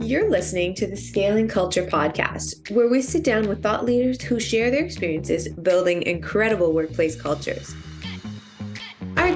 You're 0.00 0.30
listening 0.30 0.76
to 0.76 0.86
the 0.86 0.96
Scaling 0.96 1.48
Culture 1.48 1.84
podcast, 1.84 2.70
where 2.70 2.88
we 2.88 3.02
sit 3.02 3.24
down 3.24 3.48
with 3.48 3.64
thought 3.64 3.84
leaders 3.84 4.22
who 4.22 4.38
share 4.38 4.70
their 4.70 4.84
experiences 4.84 5.48
building 5.48 6.04
incredible 6.04 6.72
workplace 6.72 7.20
cultures. 7.20 7.74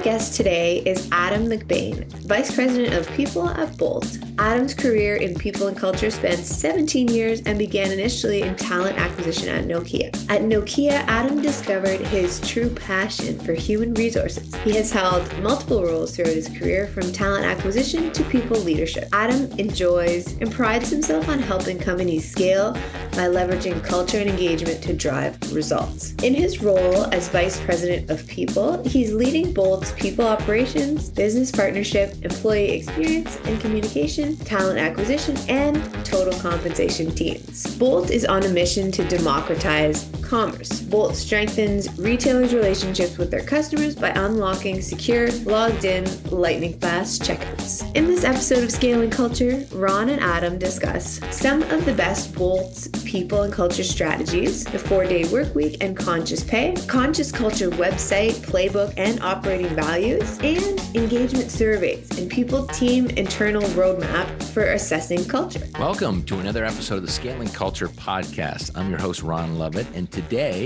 Guest 0.03 0.35
today 0.35 0.79
is 0.79 1.07
Adam 1.13 1.45
McBain, 1.45 2.05
Vice 2.25 2.53
President 2.53 2.93
of 2.93 3.09
People 3.13 3.47
at 3.47 3.77
Bolt. 3.77 4.17
Adam's 4.37 4.73
career 4.73 5.15
in 5.15 5.33
people 5.33 5.67
and 5.67 5.77
culture 5.77 6.11
spans 6.11 6.45
17 6.45 7.07
years 7.07 7.41
and 7.45 7.57
began 7.57 7.89
initially 7.89 8.41
in 8.41 8.53
talent 8.57 8.97
acquisition 8.97 9.47
at 9.47 9.63
Nokia. 9.63 10.07
At 10.29 10.41
Nokia, 10.41 11.05
Adam 11.07 11.41
discovered 11.41 12.01
his 12.01 12.41
true 12.41 12.69
passion 12.69 13.39
for 13.39 13.53
human 13.53 13.93
resources. 13.93 14.53
He 14.55 14.75
has 14.75 14.91
held 14.91 15.25
multiple 15.41 15.81
roles 15.85 16.13
throughout 16.13 16.33
his 16.33 16.49
career 16.49 16.87
from 16.87 17.13
talent 17.13 17.45
acquisition 17.45 18.11
to 18.11 18.25
people 18.25 18.57
leadership. 18.57 19.07
Adam 19.13 19.49
enjoys 19.57 20.33
and 20.41 20.51
prides 20.51 20.89
himself 20.89 21.29
on 21.29 21.39
helping 21.39 21.79
companies 21.79 22.29
scale 22.29 22.73
by 23.11 23.29
leveraging 23.29 23.81
culture 23.85 24.17
and 24.17 24.29
engagement 24.29 24.83
to 24.83 24.93
drive 24.93 25.39
results. 25.53 26.13
In 26.23 26.33
his 26.33 26.61
role 26.61 27.05
as 27.13 27.29
Vice 27.29 27.57
President 27.61 28.09
of 28.09 28.27
People, 28.27 28.83
he's 28.83 29.13
leading 29.13 29.53
Bolt's 29.53 29.92
people 29.97 30.25
operations, 30.25 31.09
business 31.09 31.51
partnership, 31.51 32.13
employee 32.23 32.71
experience 32.71 33.37
and 33.45 33.59
communication, 33.61 34.35
talent 34.37 34.79
acquisition, 34.79 35.37
and 35.49 35.83
total 36.05 36.37
compensation 36.39 37.13
teams. 37.13 37.75
Bolt 37.77 38.11
is 38.11 38.25
on 38.25 38.43
a 38.43 38.49
mission 38.49 38.91
to 38.91 39.07
democratize 39.07 40.12
commerce. 40.33 40.81
Bolt 40.81 41.15
strengthens 41.15 41.95
retailers' 41.99 42.55
relationships 42.55 43.19
with 43.19 43.29
their 43.29 43.43
customers 43.43 43.95
by 43.95 44.09
unlocking 44.09 44.81
secure, 44.81 45.29
logged 45.43 45.85
in, 45.85 46.05
lightning 46.31 46.73
fast 46.79 47.21
checkouts. 47.21 47.83
In 47.95 48.07
this 48.07 48.23
episode 48.23 48.63
of 48.63 48.71
Scaling 48.71 49.11
Culture, 49.11 49.63
Ron 49.71 50.09
and 50.09 50.19
Adam 50.19 50.57
discuss 50.57 51.19
some 51.29 51.61
of 51.69 51.85
the 51.85 51.93
best 51.93 52.33
Bolt's 52.33 52.87
people 53.05 53.43
and 53.43 53.53
culture 53.53 53.83
strategies, 53.83 54.63
the 54.63 54.79
four 54.79 55.05
day 55.05 55.23
work 55.25 55.53
week 55.53 55.77
and 55.81 55.95
conscious 55.95 56.43
pay, 56.43 56.73
conscious 56.87 57.31
culture 57.31 57.69
website, 57.69 58.33
playbook, 58.37 58.91
and 58.97 59.21
operating 59.21 59.69
values, 59.75 60.39
and 60.39 60.79
engagement 60.95 61.51
surveys 61.51 62.09
and 62.17 62.31
people 62.31 62.65
team 62.67 63.07
internal 63.11 63.61
roadmap 63.77 64.27
for 64.45 64.63
assessing 64.71 65.23
culture. 65.25 65.61
Welcome 65.77 66.23
to 66.23 66.39
another 66.39 66.65
episode 66.65 66.95
of 66.95 67.05
the 67.05 67.11
Scaling 67.11 67.49
Culture 67.49 67.87
podcast. 67.87 68.71
I'm 68.73 68.89
your 68.89 68.99
host, 68.99 69.21
Ron 69.21 69.59
Lovett, 69.59 69.85
and 69.93 70.11
today 70.11 70.22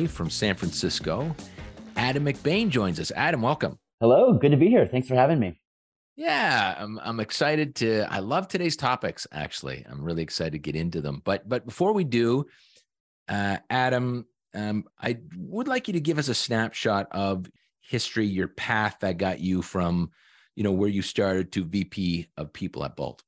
from 0.08 0.30
San 0.30 0.56
Francisco, 0.56 1.36
Adam 1.96 2.26
McBain 2.26 2.70
joins 2.70 3.00
us. 3.00 3.12
Adam, 3.16 3.42
welcome. 3.42 3.78
Hello, 4.00 4.34
good 4.34 4.52
to 4.52 4.58
be 4.58 4.68
here. 4.70 4.86
Thanks 4.86 5.08
for 5.08 5.16
having 5.16 5.40
me. 5.40 5.60
Yeah, 6.16 6.76
I'm, 6.78 7.00
I'm 7.00 7.20
excited 7.20 7.76
to. 7.78 8.06
I 8.10 8.20
love 8.20 8.48
today's 8.48 8.78
topics. 8.78 9.26
Actually, 9.32 9.86
I'm 9.90 10.04
really 10.04 10.24
excited 10.24 10.54
to 10.54 10.60
get 10.60 10.76
into 10.76 11.02
them. 11.02 11.22
But 11.26 11.50
but 11.50 11.66
before 11.66 11.94
we 11.94 12.04
do, 12.04 12.46
uh, 13.28 13.58
Adam, 13.70 14.26
um, 14.54 14.86
I 15.02 15.18
would 15.36 15.68
like 15.68 15.88
you 15.88 15.94
to 15.94 16.00
give 16.00 16.20
us 16.20 16.30
a 16.30 16.36
snapshot 16.36 17.08
of 17.12 17.50
history, 17.82 18.26
your 18.26 18.48
path 18.48 18.98
that 19.02 19.18
got 19.18 19.40
you 19.40 19.62
from, 19.62 20.12
you 20.56 20.64
know, 20.64 20.72
where 20.72 20.90
you 20.90 21.02
started 21.02 21.52
to 21.54 21.66
VP 21.66 22.28
of 22.38 22.54
People 22.54 22.86
at 22.86 22.96
Bolt. 22.96 23.24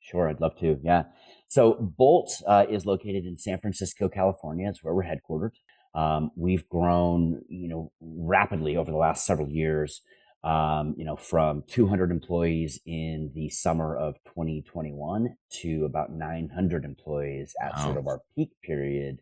Sure, 0.00 0.28
I'd 0.28 0.40
love 0.40 0.56
to. 0.60 0.78
Yeah. 0.82 1.04
So 1.52 1.74
Bolt 1.74 2.32
uh, 2.46 2.64
is 2.70 2.86
located 2.86 3.26
in 3.26 3.36
San 3.36 3.58
Francisco, 3.58 4.08
California. 4.08 4.70
It's 4.70 4.82
where 4.82 4.94
we're 4.94 5.02
headquartered. 5.02 5.50
Um, 5.94 6.30
we've 6.34 6.66
grown, 6.70 7.42
you 7.46 7.68
know, 7.68 7.92
rapidly 8.00 8.78
over 8.78 8.90
the 8.90 8.96
last 8.96 9.26
several 9.26 9.50
years. 9.50 10.00
Um, 10.42 10.94
you 10.96 11.04
know, 11.04 11.14
from 11.14 11.62
200 11.66 12.10
employees 12.10 12.80
in 12.86 13.32
the 13.34 13.50
summer 13.50 13.94
of 13.94 14.14
2021 14.24 15.36
to 15.60 15.84
about 15.84 16.10
900 16.10 16.86
employees 16.86 17.54
at 17.60 17.76
wow. 17.76 17.84
sort 17.84 17.98
of 17.98 18.06
our 18.06 18.22
peak 18.34 18.52
period 18.62 19.20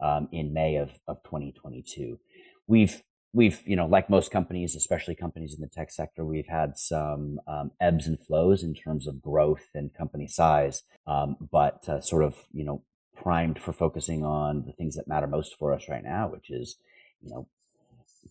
um, 0.00 0.28
in 0.30 0.52
May 0.52 0.76
of, 0.76 0.92
of 1.08 1.24
2022. 1.24 2.20
We've 2.68 3.02
we've 3.34 3.60
you 3.66 3.76
know 3.76 3.86
like 3.86 4.08
most 4.08 4.30
companies 4.30 4.74
especially 4.76 5.14
companies 5.14 5.54
in 5.54 5.60
the 5.60 5.66
tech 5.66 5.90
sector 5.90 6.24
we've 6.24 6.46
had 6.46 6.78
some 6.78 7.38
um, 7.46 7.70
ebbs 7.80 8.06
and 8.06 8.18
flows 8.20 8.62
in 8.62 8.74
terms 8.74 9.06
of 9.06 9.20
growth 9.20 9.68
and 9.74 9.92
company 9.92 10.26
size 10.26 10.82
um, 11.06 11.36
but 11.52 11.86
uh, 11.88 12.00
sort 12.00 12.22
of 12.22 12.36
you 12.52 12.64
know 12.64 12.82
primed 13.16 13.58
for 13.58 13.72
focusing 13.72 14.24
on 14.24 14.64
the 14.66 14.72
things 14.72 14.94
that 14.94 15.08
matter 15.08 15.26
most 15.26 15.56
for 15.58 15.74
us 15.74 15.88
right 15.88 16.04
now 16.04 16.28
which 16.28 16.48
is 16.50 16.76
you 17.20 17.30
know 17.30 17.46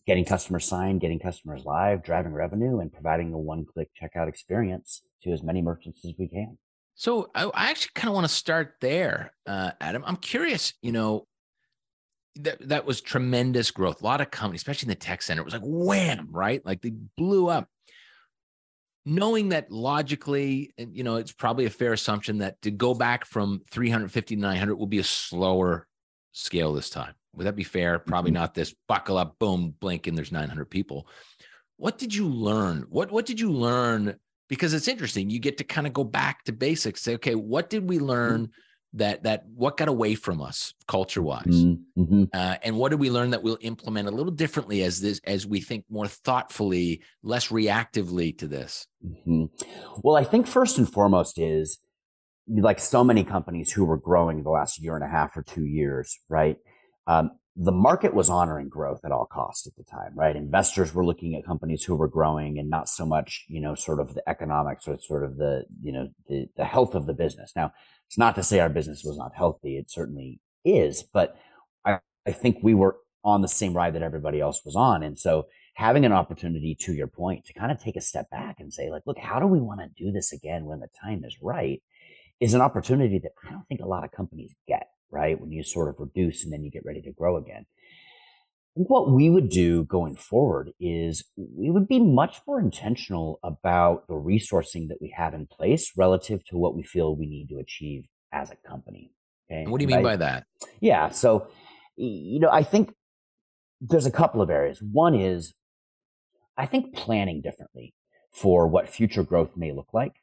getting 0.06 0.24
customers 0.24 0.66
signed 0.66 1.00
getting 1.00 1.20
customers 1.20 1.64
live 1.64 2.02
driving 2.02 2.32
revenue 2.32 2.80
and 2.80 2.92
providing 2.92 3.32
a 3.32 3.38
one-click 3.38 3.90
checkout 4.00 4.28
experience 4.28 5.02
to 5.22 5.30
as 5.30 5.42
many 5.42 5.62
merchants 5.62 6.04
as 6.04 6.14
we 6.18 6.26
can. 6.28 6.58
So 6.96 7.30
i, 7.34 7.70
actually 7.70 7.90
kind 7.94 8.08
of 8.08 8.14
want 8.14 8.26
to 8.26 8.32
start 8.32 8.74
there 8.80 9.32
uh, 9.46 9.72
adam. 9.80 10.02
I'm 10.06 10.16
curious 10.16 10.72
you 10.80 10.92
know 10.92 11.26
that 12.36 12.68
that 12.68 12.84
was 12.84 13.00
tremendous 13.00 13.70
growth. 13.70 14.02
A 14.02 14.04
lot 14.04 14.20
of 14.20 14.30
companies, 14.30 14.60
especially 14.60 14.86
in 14.86 14.90
the 14.90 14.94
tech 14.96 15.22
center, 15.22 15.42
it 15.42 15.44
was 15.44 15.54
like 15.54 15.62
wham, 15.64 16.28
right? 16.30 16.64
Like 16.64 16.82
they 16.82 16.92
blew 17.16 17.48
up. 17.48 17.68
Knowing 19.06 19.50
that 19.50 19.70
logically, 19.70 20.72
you 20.78 21.04
know, 21.04 21.16
it's 21.16 21.32
probably 21.32 21.66
a 21.66 21.70
fair 21.70 21.92
assumption 21.92 22.38
that 22.38 22.60
to 22.62 22.70
go 22.70 22.94
back 22.94 23.26
from 23.26 23.60
350 23.70 24.34
to 24.34 24.40
900 24.40 24.74
will 24.76 24.86
be 24.86 24.98
a 24.98 25.04
slower 25.04 25.86
scale 26.32 26.72
this 26.72 26.88
time. 26.88 27.12
Would 27.34 27.46
that 27.46 27.56
be 27.56 27.64
fair? 27.64 27.98
Probably 27.98 28.30
mm-hmm. 28.30 28.40
not 28.40 28.54
this 28.54 28.74
buckle 28.88 29.18
up, 29.18 29.38
boom, 29.38 29.74
blink, 29.78 30.06
and 30.06 30.16
there's 30.16 30.32
900 30.32 30.64
people. 30.70 31.06
What 31.76 31.98
did 31.98 32.14
you 32.14 32.28
learn? 32.28 32.86
What 32.88 33.10
what 33.10 33.26
did 33.26 33.38
you 33.40 33.50
learn? 33.52 34.16
Because 34.48 34.72
it's 34.72 34.88
interesting. 34.88 35.30
You 35.30 35.38
get 35.38 35.58
to 35.58 35.64
kind 35.64 35.86
of 35.86 35.92
go 35.92 36.04
back 36.04 36.44
to 36.44 36.52
basics. 36.52 37.02
Say, 37.02 37.14
okay, 37.14 37.34
what 37.34 37.70
did 37.70 37.88
we 37.88 37.98
learn? 37.98 38.50
That 38.96 39.24
that 39.24 39.44
what 39.54 39.76
got 39.76 39.88
away 39.88 40.14
from 40.14 40.40
us 40.40 40.72
culture 40.86 41.20
wise 41.20 41.46
mm-hmm. 41.46 42.00
mm-hmm. 42.00 42.24
uh, 42.32 42.56
and 42.62 42.76
what 42.76 42.90
did 42.90 43.00
we 43.00 43.10
learn 43.10 43.30
that 43.30 43.42
we'll 43.42 43.58
implement 43.60 44.06
a 44.06 44.12
little 44.12 44.32
differently 44.32 44.84
as 44.84 45.00
this 45.00 45.20
as 45.24 45.46
we 45.46 45.60
think 45.60 45.84
more 45.90 46.06
thoughtfully 46.06 47.02
less 47.24 47.48
reactively 47.48 48.36
to 48.38 48.46
this 48.46 48.86
mm-hmm. 49.04 49.46
well 50.02 50.16
i 50.16 50.22
think 50.22 50.46
first 50.46 50.78
and 50.78 50.92
foremost 50.92 51.40
is 51.40 51.80
like 52.48 52.78
so 52.78 53.02
many 53.02 53.24
companies 53.24 53.72
who 53.72 53.84
were 53.84 53.96
growing 53.96 54.44
the 54.44 54.50
last 54.50 54.80
year 54.80 54.94
and 54.94 55.04
a 55.04 55.08
half 55.08 55.36
or 55.36 55.42
two 55.42 55.64
years 55.64 56.16
right 56.28 56.58
um, 57.08 57.32
the 57.56 57.72
market 57.72 58.14
was 58.14 58.28
honoring 58.28 58.68
growth 58.68 59.00
at 59.04 59.12
all 59.12 59.26
costs 59.26 59.66
at 59.66 59.76
the 59.76 59.84
time, 59.84 60.12
right? 60.16 60.34
Investors 60.34 60.92
were 60.92 61.06
looking 61.06 61.36
at 61.36 61.46
companies 61.46 61.84
who 61.84 61.94
were 61.94 62.08
growing 62.08 62.58
and 62.58 62.68
not 62.68 62.88
so 62.88 63.06
much, 63.06 63.44
you 63.48 63.60
know, 63.60 63.76
sort 63.76 64.00
of 64.00 64.14
the 64.14 64.28
economics 64.28 64.88
or 64.88 64.98
sort 64.98 65.24
of 65.24 65.36
the, 65.36 65.64
you 65.80 65.92
know, 65.92 66.08
the, 66.28 66.48
the 66.56 66.64
health 66.64 66.96
of 66.96 67.06
the 67.06 67.12
business. 67.12 67.52
Now, 67.54 67.72
it's 68.08 68.18
not 68.18 68.34
to 68.34 68.42
say 68.42 68.58
our 68.58 68.68
business 68.68 69.04
was 69.04 69.16
not 69.16 69.34
healthy. 69.36 69.76
It 69.76 69.88
certainly 69.88 70.40
is, 70.64 71.04
but 71.04 71.36
I, 71.84 72.00
I 72.26 72.32
think 72.32 72.58
we 72.62 72.74
were 72.74 72.96
on 73.24 73.40
the 73.40 73.48
same 73.48 73.72
ride 73.72 73.94
that 73.94 74.02
everybody 74.02 74.40
else 74.40 74.62
was 74.64 74.74
on. 74.74 75.04
And 75.04 75.16
so 75.16 75.46
having 75.74 76.04
an 76.04 76.12
opportunity 76.12 76.76
to 76.80 76.92
your 76.92 77.06
point 77.06 77.44
to 77.46 77.52
kind 77.52 77.70
of 77.70 77.80
take 77.80 77.96
a 77.96 78.00
step 78.00 78.30
back 78.30 78.56
and 78.58 78.72
say, 78.72 78.90
like, 78.90 79.02
look, 79.06 79.18
how 79.18 79.38
do 79.38 79.46
we 79.46 79.60
want 79.60 79.80
to 79.80 80.04
do 80.04 80.10
this 80.10 80.32
again 80.32 80.64
when 80.64 80.80
the 80.80 80.88
time 81.02 81.24
is 81.24 81.36
right 81.40 81.80
is 82.40 82.54
an 82.54 82.60
opportunity 82.60 83.18
that 83.20 83.32
I 83.46 83.52
don't 83.52 83.66
think 83.66 83.80
a 83.80 83.86
lot 83.86 84.04
of 84.04 84.10
companies 84.10 84.54
get, 84.66 84.88
right? 85.10 85.40
When 85.40 85.52
you 85.52 85.62
sort 85.62 85.88
of 85.88 85.96
reduce 85.98 86.44
and 86.44 86.52
then 86.52 86.64
you 86.64 86.70
get 86.70 86.84
ready 86.84 87.02
to 87.02 87.12
grow 87.12 87.36
again. 87.36 87.66
What 88.76 89.12
we 89.12 89.30
would 89.30 89.50
do 89.50 89.84
going 89.84 90.16
forward 90.16 90.72
is 90.80 91.24
we 91.36 91.70
would 91.70 91.86
be 91.86 92.00
much 92.00 92.40
more 92.44 92.58
intentional 92.58 93.38
about 93.44 94.08
the 94.08 94.14
resourcing 94.14 94.88
that 94.88 95.00
we 95.00 95.14
have 95.16 95.32
in 95.32 95.46
place 95.46 95.92
relative 95.96 96.44
to 96.46 96.58
what 96.58 96.74
we 96.74 96.82
feel 96.82 97.14
we 97.14 97.26
need 97.26 97.48
to 97.50 97.58
achieve 97.58 98.06
as 98.32 98.50
a 98.50 98.56
company. 98.68 99.12
Okay. 99.48 99.70
What 99.70 99.78
do 99.78 99.84
you 99.84 99.88
mean 99.94 100.02
by 100.02 100.16
that? 100.16 100.46
Yeah. 100.80 101.10
So, 101.10 101.46
you 101.96 102.40
know, 102.40 102.50
I 102.50 102.64
think 102.64 102.92
there's 103.80 104.06
a 104.06 104.10
couple 104.10 104.42
of 104.42 104.50
areas. 104.50 104.82
One 104.82 105.14
is 105.14 105.54
I 106.56 106.66
think 106.66 106.94
planning 106.94 107.42
differently 107.42 107.94
for 108.32 108.66
what 108.66 108.88
future 108.88 109.22
growth 109.22 109.56
may 109.56 109.72
look 109.72 109.88
like 109.92 110.14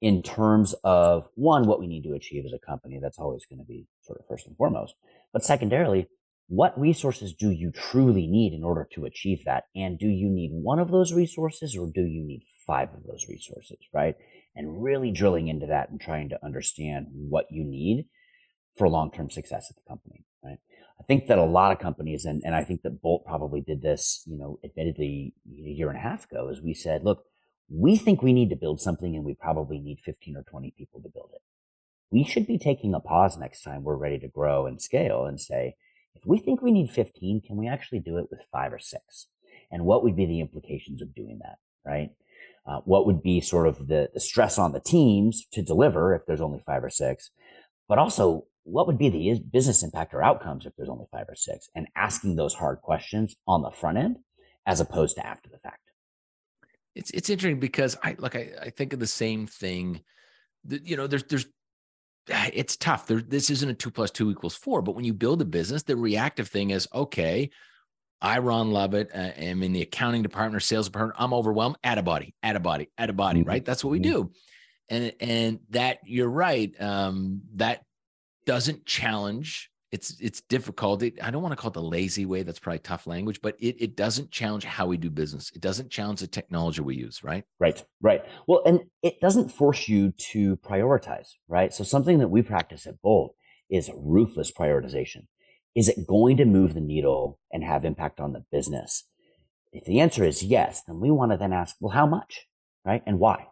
in 0.00 0.22
terms 0.22 0.74
of 0.84 1.28
one, 1.34 1.66
what 1.66 1.80
we 1.80 1.86
need 1.86 2.04
to 2.04 2.14
achieve 2.14 2.44
as 2.46 2.52
a 2.52 2.58
company. 2.58 2.98
That's 3.00 3.18
always 3.18 3.44
going 3.46 3.58
to 3.58 3.64
be 3.64 3.86
sort 4.06 4.18
of 4.18 4.26
first 4.26 4.46
and 4.46 4.56
foremost. 4.56 4.94
But 5.32 5.44
secondarily, 5.44 6.08
what 6.48 6.78
resources 6.78 7.34
do 7.34 7.50
you 7.50 7.72
truly 7.72 8.26
need 8.26 8.52
in 8.52 8.62
order 8.62 8.88
to 8.92 9.04
achieve 9.04 9.42
that? 9.44 9.64
And 9.74 9.98
do 9.98 10.06
you 10.06 10.28
need 10.28 10.50
one 10.52 10.78
of 10.78 10.90
those 10.90 11.12
resources 11.12 11.76
or 11.76 11.90
do 11.92 12.02
you 12.02 12.24
need 12.24 12.42
five 12.66 12.88
of 12.94 13.02
those 13.04 13.26
resources, 13.28 13.78
right? 13.92 14.14
And 14.54 14.82
really 14.82 15.10
drilling 15.10 15.48
into 15.48 15.66
that 15.66 15.90
and 15.90 16.00
trying 16.00 16.28
to 16.30 16.44
understand 16.44 17.08
what 17.10 17.46
you 17.50 17.64
need 17.64 18.06
for 18.76 18.88
long-term 18.88 19.30
success 19.30 19.66
at 19.70 19.76
the 19.76 19.88
company, 19.88 20.24
right? 20.44 20.58
I 21.00 21.02
think 21.04 21.26
that 21.26 21.38
a 21.38 21.44
lot 21.44 21.72
of 21.72 21.78
companies, 21.78 22.24
and, 22.24 22.42
and 22.44 22.54
I 22.54 22.64
think 22.64 22.82
that 22.82 23.02
Bolt 23.02 23.24
probably 23.26 23.60
did 23.60 23.82
this, 23.82 24.22
you 24.26 24.38
know, 24.38 24.58
admittedly 24.64 25.34
a 25.46 25.70
year 25.70 25.88
and 25.88 25.98
a 25.98 26.00
half 26.00 26.24
ago, 26.24 26.48
is 26.48 26.62
we 26.62 26.74
said, 26.74 27.04
look, 27.04 27.24
we 27.68 27.96
think 27.96 28.22
we 28.22 28.32
need 28.32 28.50
to 28.50 28.56
build 28.56 28.80
something 28.80 29.14
and 29.16 29.24
we 29.24 29.34
probably 29.34 29.78
need 29.78 29.98
15 30.04 30.36
or 30.36 30.44
20 30.44 30.72
people 30.78 31.02
to 31.02 31.08
build 31.08 31.30
it. 31.34 31.42
We 32.10 32.24
should 32.24 32.46
be 32.46 32.58
taking 32.58 32.94
a 32.94 33.00
pause 33.00 33.36
next 33.36 33.62
time 33.62 33.82
we're 33.82 33.96
ready 33.96 34.18
to 34.20 34.28
grow 34.28 34.66
and 34.66 34.80
scale 34.80 35.26
and 35.26 35.40
say, 35.40 35.76
if 36.14 36.24
we 36.24 36.38
think 36.38 36.62
we 36.62 36.72
need 36.72 36.90
15, 36.90 37.42
can 37.42 37.56
we 37.56 37.68
actually 37.68 38.00
do 38.00 38.18
it 38.18 38.28
with 38.30 38.46
five 38.52 38.72
or 38.72 38.78
six? 38.78 39.26
And 39.70 39.84
what 39.84 40.02
would 40.04 40.16
be 40.16 40.26
the 40.26 40.40
implications 40.40 41.02
of 41.02 41.14
doing 41.14 41.40
that, 41.42 41.56
right? 41.84 42.10
Uh, 42.64 42.80
what 42.84 43.06
would 43.06 43.22
be 43.22 43.40
sort 43.40 43.66
of 43.66 43.86
the, 43.88 44.08
the 44.14 44.20
stress 44.20 44.58
on 44.58 44.72
the 44.72 44.80
teams 44.80 45.46
to 45.52 45.62
deliver 45.62 46.14
if 46.14 46.26
there's 46.26 46.40
only 46.40 46.60
five 46.64 46.82
or 46.82 46.90
six, 46.90 47.30
but 47.88 47.98
also 47.98 48.46
what 48.66 48.88
would 48.88 48.98
be 48.98 49.08
the 49.08 49.40
business 49.52 49.84
impact 49.84 50.12
or 50.12 50.22
outcomes 50.22 50.66
if 50.66 50.74
there's 50.76 50.88
only 50.88 51.06
five 51.10 51.26
or 51.28 51.36
six 51.36 51.70
and 51.74 51.86
asking 51.94 52.34
those 52.34 52.54
hard 52.54 52.80
questions 52.82 53.36
on 53.46 53.62
the 53.62 53.70
front 53.70 53.96
end 53.96 54.16
as 54.66 54.80
opposed 54.80 55.14
to 55.14 55.24
after 55.24 55.48
the 55.48 55.58
fact 55.58 55.92
it's 56.96 57.10
it's 57.12 57.30
interesting 57.30 57.60
because 57.60 57.96
i 58.02 58.16
like 58.18 58.34
i, 58.34 58.50
I 58.60 58.70
think 58.70 58.92
of 58.92 58.98
the 58.98 59.06
same 59.06 59.46
thing 59.46 60.00
you 60.68 60.96
know 60.96 61.06
there's 61.06 61.22
there's 61.24 61.46
it's 62.52 62.76
tough 62.76 63.06
there, 63.06 63.20
this 63.20 63.50
isn't 63.50 63.70
a 63.70 63.74
two 63.74 63.90
plus 63.90 64.10
two 64.10 64.30
equals 64.30 64.54
four 64.54 64.82
but 64.82 64.94
when 64.94 65.04
you 65.04 65.12
build 65.12 65.40
a 65.40 65.44
business 65.44 65.82
the 65.82 65.96
reactive 65.96 66.48
thing 66.48 66.70
is 66.70 66.88
okay 66.94 67.50
I, 68.20 68.38
Ron 68.38 68.70
Lovett, 68.70 69.10
uh, 69.14 69.32
am 69.36 69.62
in 69.62 69.72
the 69.72 69.82
accounting 69.82 70.22
department 70.22 70.56
or 70.56 70.60
sales 70.60 70.86
department. 70.86 71.20
I'm 71.20 71.34
overwhelmed. 71.34 71.76
Add 71.84 71.98
a 71.98 72.02
body, 72.02 72.34
add 72.42 72.56
a 72.56 72.60
body, 72.60 72.90
add 72.96 73.10
a 73.10 73.12
body, 73.12 73.40
mm-hmm. 73.40 73.48
right? 73.48 73.64
That's 73.64 73.84
what 73.84 73.90
we 73.90 74.00
mm-hmm. 74.00 74.10
do. 74.10 74.32
And 74.88 75.12
and 75.20 75.60
that 75.70 75.98
you're 76.06 76.30
right. 76.30 76.72
Um, 76.80 77.42
that 77.54 77.82
doesn't 78.46 78.86
challenge. 78.86 79.70
It's 79.92 80.20
it's 80.20 80.40
difficult. 80.40 81.02
It, 81.02 81.22
I 81.22 81.30
don't 81.30 81.42
want 81.42 81.52
to 81.52 81.56
call 81.56 81.70
it 81.70 81.74
the 81.74 81.82
lazy 81.82 82.26
way. 82.26 82.42
That's 82.42 82.58
probably 82.58 82.80
tough 82.80 83.06
language, 83.06 83.40
but 83.40 83.56
it 83.60 83.76
it 83.80 83.96
doesn't 83.96 84.30
challenge 84.30 84.64
how 84.64 84.86
we 84.86 84.96
do 84.96 85.10
business. 85.10 85.52
It 85.54 85.60
doesn't 85.60 85.90
challenge 85.90 86.20
the 86.20 86.26
technology 86.26 86.80
we 86.82 86.96
use, 86.96 87.22
right? 87.22 87.44
Right, 87.60 87.84
right. 88.02 88.24
Well, 88.48 88.62
and 88.66 88.80
it 89.02 89.20
doesn't 89.20 89.50
force 89.50 89.88
you 89.88 90.12
to 90.32 90.56
prioritize, 90.56 91.28
right? 91.46 91.72
So 91.72 91.84
something 91.84 92.18
that 92.18 92.28
we 92.28 92.42
practice 92.42 92.86
at 92.86 93.00
Bolt 93.00 93.34
is 93.70 93.90
ruthless 93.96 94.50
prioritization. 94.50 95.26
Is 95.74 95.88
it 95.88 96.06
going 96.06 96.38
to 96.38 96.44
move 96.44 96.74
the 96.74 96.80
needle 96.80 97.38
and 97.52 97.62
have 97.62 97.84
impact 97.84 98.18
on 98.18 98.32
the 98.32 98.44
business? 98.50 99.04
If 99.72 99.84
the 99.84 100.00
answer 100.00 100.24
is 100.24 100.42
yes, 100.42 100.82
then 100.86 101.00
we 101.00 101.10
want 101.10 101.32
to 101.32 101.36
then 101.36 101.52
ask, 101.52 101.76
well, 101.80 101.92
how 101.92 102.06
much, 102.06 102.46
right? 102.84 103.02
And 103.06 103.18
why? 103.18 103.46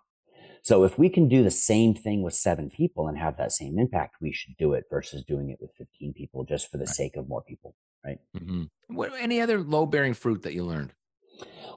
So 0.64 0.82
if 0.84 0.98
we 0.98 1.10
can 1.10 1.28
do 1.28 1.42
the 1.42 1.50
same 1.50 1.94
thing 1.94 2.22
with 2.22 2.32
seven 2.32 2.70
people 2.70 3.06
and 3.06 3.18
have 3.18 3.36
that 3.36 3.52
same 3.52 3.78
impact, 3.78 4.16
we 4.22 4.32
should 4.32 4.56
do 4.56 4.72
it 4.72 4.84
versus 4.90 5.22
doing 5.22 5.50
it 5.50 5.58
with 5.60 5.70
15 5.76 6.14
people 6.14 6.42
just 6.42 6.70
for 6.70 6.78
the 6.78 6.84
right. 6.86 6.94
sake 6.94 7.16
of 7.16 7.28
more 7.28 7.42
people, 7.42 7.74
right? 8.02 8.18
Mm-hmm. 8.34 8.64
What, 8.88 9.12
any 9.20 9.42
other 9.42 9.60
low 9.60 9.84
bearing 9.84 10.14
fruit 10.14 10.42
that 10.42 10.54
you 10.54 10.64
learned? 10.64 10.94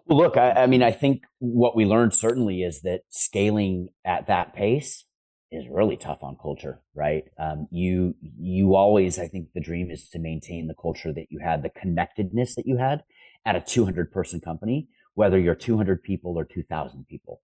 Well, 0.05 0.17
look, 0.17 0.37
I, 0.37 0.51
I 0.51 0.67
mean, 0.67 0.83
I 0.83 0.91
think 0.91 1.23
what 1.39 1.75
we 1.75 1.83
learned 1.83 2.13
certainly 2.13 2.63
is 2.63 2.81
that 2.83 3.01
scaling 3.09 3.89
at 4.05 4.27
that 4.27 4.55
pace 4.55 5.03
is 5.51 5.65
really 5.69 5.97
tough 5.97 6.19
on 6.21 6.37
culture, 6.41 6.79
right? 6.95 7.25
Um, 7.37 7.67
you 7.71 8.15
you 8.21 8.75
always, 8.75 9.19
I 9.19 9.27
think, 9.27 9.49
the 9.53 9.59
dream 9.59 9.91
is 9.91 10.07
to 10.09 10.19
maintain 10.19 10.67
the 10.67 10.75
culture 10.81 11.11
that 11.11 11.27
you 11.29 11.39
had, 11.39 11.61
the 11.61 11.69
connectedness 11.69 12.55
that 12.55 12.65
you 12.65 12.77
had 12.77 13.03
at 13.45 13.57
a 13.57 13.61
200 13.61 14.13
person 14.13 14.39
company, 14.39 14.87
whether 15.15 15.37
you're 15.37 15.55
200 15.55 16.03
people 16.03 16.37
or 16.37 16.45
2,000 16.45 17.05
people. 17.09 17.41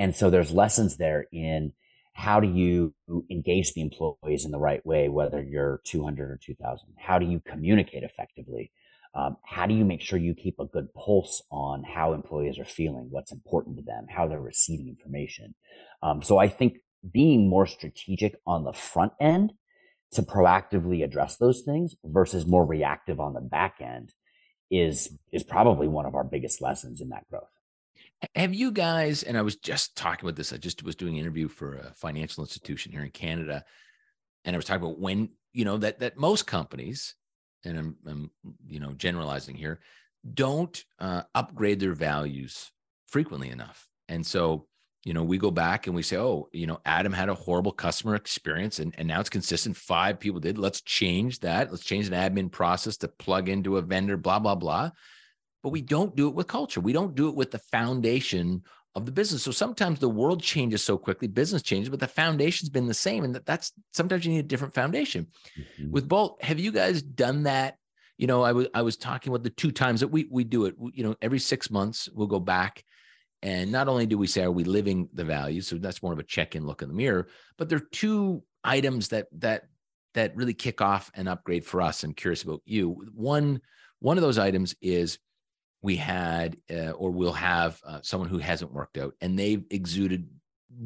And 0.00 0.16
so 0.16 0.30
there's 0.30 0.50
lessons 0.50 0.96
there 0.96 1.26
in 1.30 1.74
how 2.14 2.40
do 2.40 2.48
you 2.48 2.94
engage 3.30 3.74
the 3.74 3.82
employees 3.82 4.46
in 4.46 4.50
the 4.50 4.58
right 4.58 4.84
way, 4.84 5.10
whether 5.10 5.42
you're 5.42 5.82
200 5.84 6.30
or 6.30 6.40
2,000? 6.42 6.88
How 6.96 7.18
do 7.18 7.26
you 7.26 7.40
communicate 7.46 8.02
effectively? 8.02 8.72
Um, 9.14 9.36
how 9.44 9.66
do 9.66 9.74
you 9.74 9.84
make 9.84 10.00
sure 10.00 10.18
you 10.18 10.34
keep 10.34 10.58
a 10.58 10.64
good 10.64 10.88
pulse 10.94 11.42
on 11.50 11.84
how 11.84 12.14
employees 12.14 12.58
are 12.58 12.64
feeling, 12.64 13.08
what's 13.10 13.30
important 13.30 13.76
to 13.76 13.82
them, 13.82 14.06
how 14.08 14.26
they're 14.26 14.40
receiving 14.40 14.88
information? 14.88 15.54
Um, 16.02 16.22
so 16.22 16.38
I 16.38 16.48
think 16.48 16.78
being 17.12 17.46
more 17.46 17.66
strategic 17.66 18.36
on 18.46 18.64
the 18.64 18.72
front 18.72 19.12
end 19.20 19.52
to 20.12 20.22
proactively 20.22 21.04
address 21.04 21.36
those 21.36 21.60
things 21.60 21.94
versus 22.04 22.46
more 22.46 22.64
reactive 22.64 23.20
on 23.20 23.34
the 23.34 23.40
back 23.42 23.76
end 23.82 24.14
is 24.70 25.18
is 25.30 25.42
probably 25.42 25.88
one 25.88 26.06
of 26.06 26.14
our 26.14 26.24
biggest 26.24 26.62
lessons 26.62 27.02
in 27.02 27.10
that 27.10 27.28
growth. 27.28 27.59
Have 28.34 28.54
you 28.54 28.70
guys, 28.70 29.22
and 29.22 29.36
I 29.36 29.42
was 29.42 29.56
just 29.56 29.96
talking 29.96 30.28
about 30.28 30.36
this, 30.36 30.52
I 30.52 30.56
just 30.56 30.82
was 30.82 30.94
doing 30.94 31.14
an 31.14 31.20
interview 31.20 31.48
for 31.48 31.76
a 31.76 31.94
financial 31.94 32.44
institution 32.44 32.92
here 32.92 33.02
in 33.02 33.10
Canada, 33.10 33.64
and 34.44 34.54
I 34.54 34.58
was 34.58 34.66
talking 34.66 34.82
about 34.82 34.98
when, 34.98 35.30
you 35.52 35.64
know, 35.64 35.78
that 35.78 36.00
that 36.00 36.16
most 36.16 36.46
companies, 36.46 37.14
and 37.64 37.78
I'm, 37.78 37.96
I'm 38.06 38.30
you 38.66 38.80
know, 38.80 38.92
generalizing 38.92 39.56
here, 39.56 39.80
don't 40.34 40.82
uh, 40.98 41.22
upgrade 41.34 41.80
their 41.80 41.94
values 41.94 42.70
frequently 43.06 43.50
enough. 43.50 43.88
And 44.08 44.26
so 44.26 44.66
you 45.04 45.14
know, 45.14 45.22
we 45.22 45.38
go 45.38 45.50
back 45.50 45.86
and 45.86 45.96
we 45.96 46.02
say, 46.02 46.18
oh, 46.18 46.48
you 46.52 46.66
know, 46.66 46.80
Adam 46.84 47.12
had 47.12 47.30
a 47.30 47.34
horrible 47.34 47.72
customer 47.72 48.14
experience 48.14 48.78
and, 48.80 48.94
and 48.98 49.08
now 49.08 49.18
it's 49.18 49.30
consistent. 49.30 49.76
Five 49.76 50.20
people 50.20 50.40
did. 50.40 50.58
Let's 50.58 50.82
change 50.82 51.40
that. 51.40 51.70
Let's 51.70 51.84
change 51.84 52.06
an 52.06 52.12
admin 52.12 52.52
process 52.52 52.98
to 52.98 53.08
plug 53.08 53.48
into 53.48 53.78
a 53.78 53.82
vendor, 53.82 54.18
blah, 54.18 54.38
blah, 54.38 54.56
blah. 54.56 54.90
But 55.62 55.70
we 55.70 55.82
don't 55.82 56.16
do 56.16 56.28
it 56.28 56.34
with 56.34 56.46
culture. 56.46 56.80
We 56.80 56.92
don't 56.92 57.14
do 57.14 57.28
it 57.28 57.34
with 57.34 57.50
the 57.50 57.58
foundation 57.58 58.62
of 58.94 59.06
the 59.06 59.12
business. 59.12 59.42
So 59.42 59.50
sometimes 59.50 59.98
the 59.98 60.08
world 60.08 60.42
changes 60.42 60.82
so 60.82 60.98
quickly, 60.98 61.28
business 61.28 61.62
changes, 61.62 61.90
but 61.90 62.00
the 62.00 62.08
foundation's 62.08 62.70
been 62.70 62.86
the 62.86 62.94
same. 62.94 63.24
And 63.24 63.34
that, 63.34 63.46
that's 63.46 63.72
sometimes 63.92 64.24
you 64.24 64.32
need 64.32 64.40
a 64.40 64.48
different 64.48 64.74
foundation. 64.74 65.28
Mm-hmm. 65.58 65.90
With 65.90 66.08
Bolt, 66.08 66.42
have 66.42 66.58
you 66.58 66.72
guys 66.72 67.02
done 67.02 67.44
that? 67.44 67.76
You 68.18 68.26
know, 68.26 68.42
I 68.42 68.52
was 68.52 68.66
I 68.74 68.82
was 68.82 68.96
talking 68.96 69.32
about 69.32 69.44
the 69.44 69.50
two 69.50 69.70
times 69.70 70.00
that 70.00 70.08
we 70.08 70.28
we 70.30 70.44
do 70.44 70.66
it. 70.66 70.74
You 70.92 71.04
know, 71.04 71.16
every 71.22 71.38
six 71.38 71.70
months 71.70 72.08
we'll 72.12 72.26
go 72.26 72.40
back 72.40 72.84
and 73.42 73.72
not 73.72 73.88
only 73.88 74.06
do 74.06 74.18
we 74.18 74.26
say, 74.26 74.42
are 74.42 74.50
we 74.50 74.64
living 74.64 75.08
the 75.14 75.24
values? 75.24 75.66
So 75.66 75.76
that's 75.76 76.02
more 76.02 76.12
of 76.12 76.18
a 76.18 76.24
check-in 76.24 76.66
look 76.66 76.82
in 76.82 76.88
the 76.88 76.94
mirror, 76.94 77.28
but 77.56 77.68
there 77.68 77.78
are 77.78 77.88
two 77.92 78.42
items 78.62 79.08
that 79.08 79.28
that 79.38 79.64
that 80.14 80.36
really 80.36 80.54
kick 80.54 80.80
off 80.80 81.10
an 81.14 81.28
upgrade 81.28 81.64
for 81.64 81.80
us. 81.80 82.02
I'm 82.02 82.12
curious 82.12 82.42
about 82.42 82.60
you. 82.66 83.04
One 83.14 83.60
one 84.00 84.18
of 84.18 84.22
those 84.22 84.38
items 84.38 84.74
is 84.82 85.18
we 85.82 85.96
had 85.96 86.56
uh, 86.70 86.90
or 86.90 87.10
we'll 87.10 87.32
have 87.32 87.80
uh, 87.86 88.00
someone 88.02 88.28
who 88.28 88.38
hasn't 88.38 88.72
worked 88.72 88.98
out 88.98 89.14
and 89.20 89.38
they've 89.38 89.64
exuded 89.70 90.28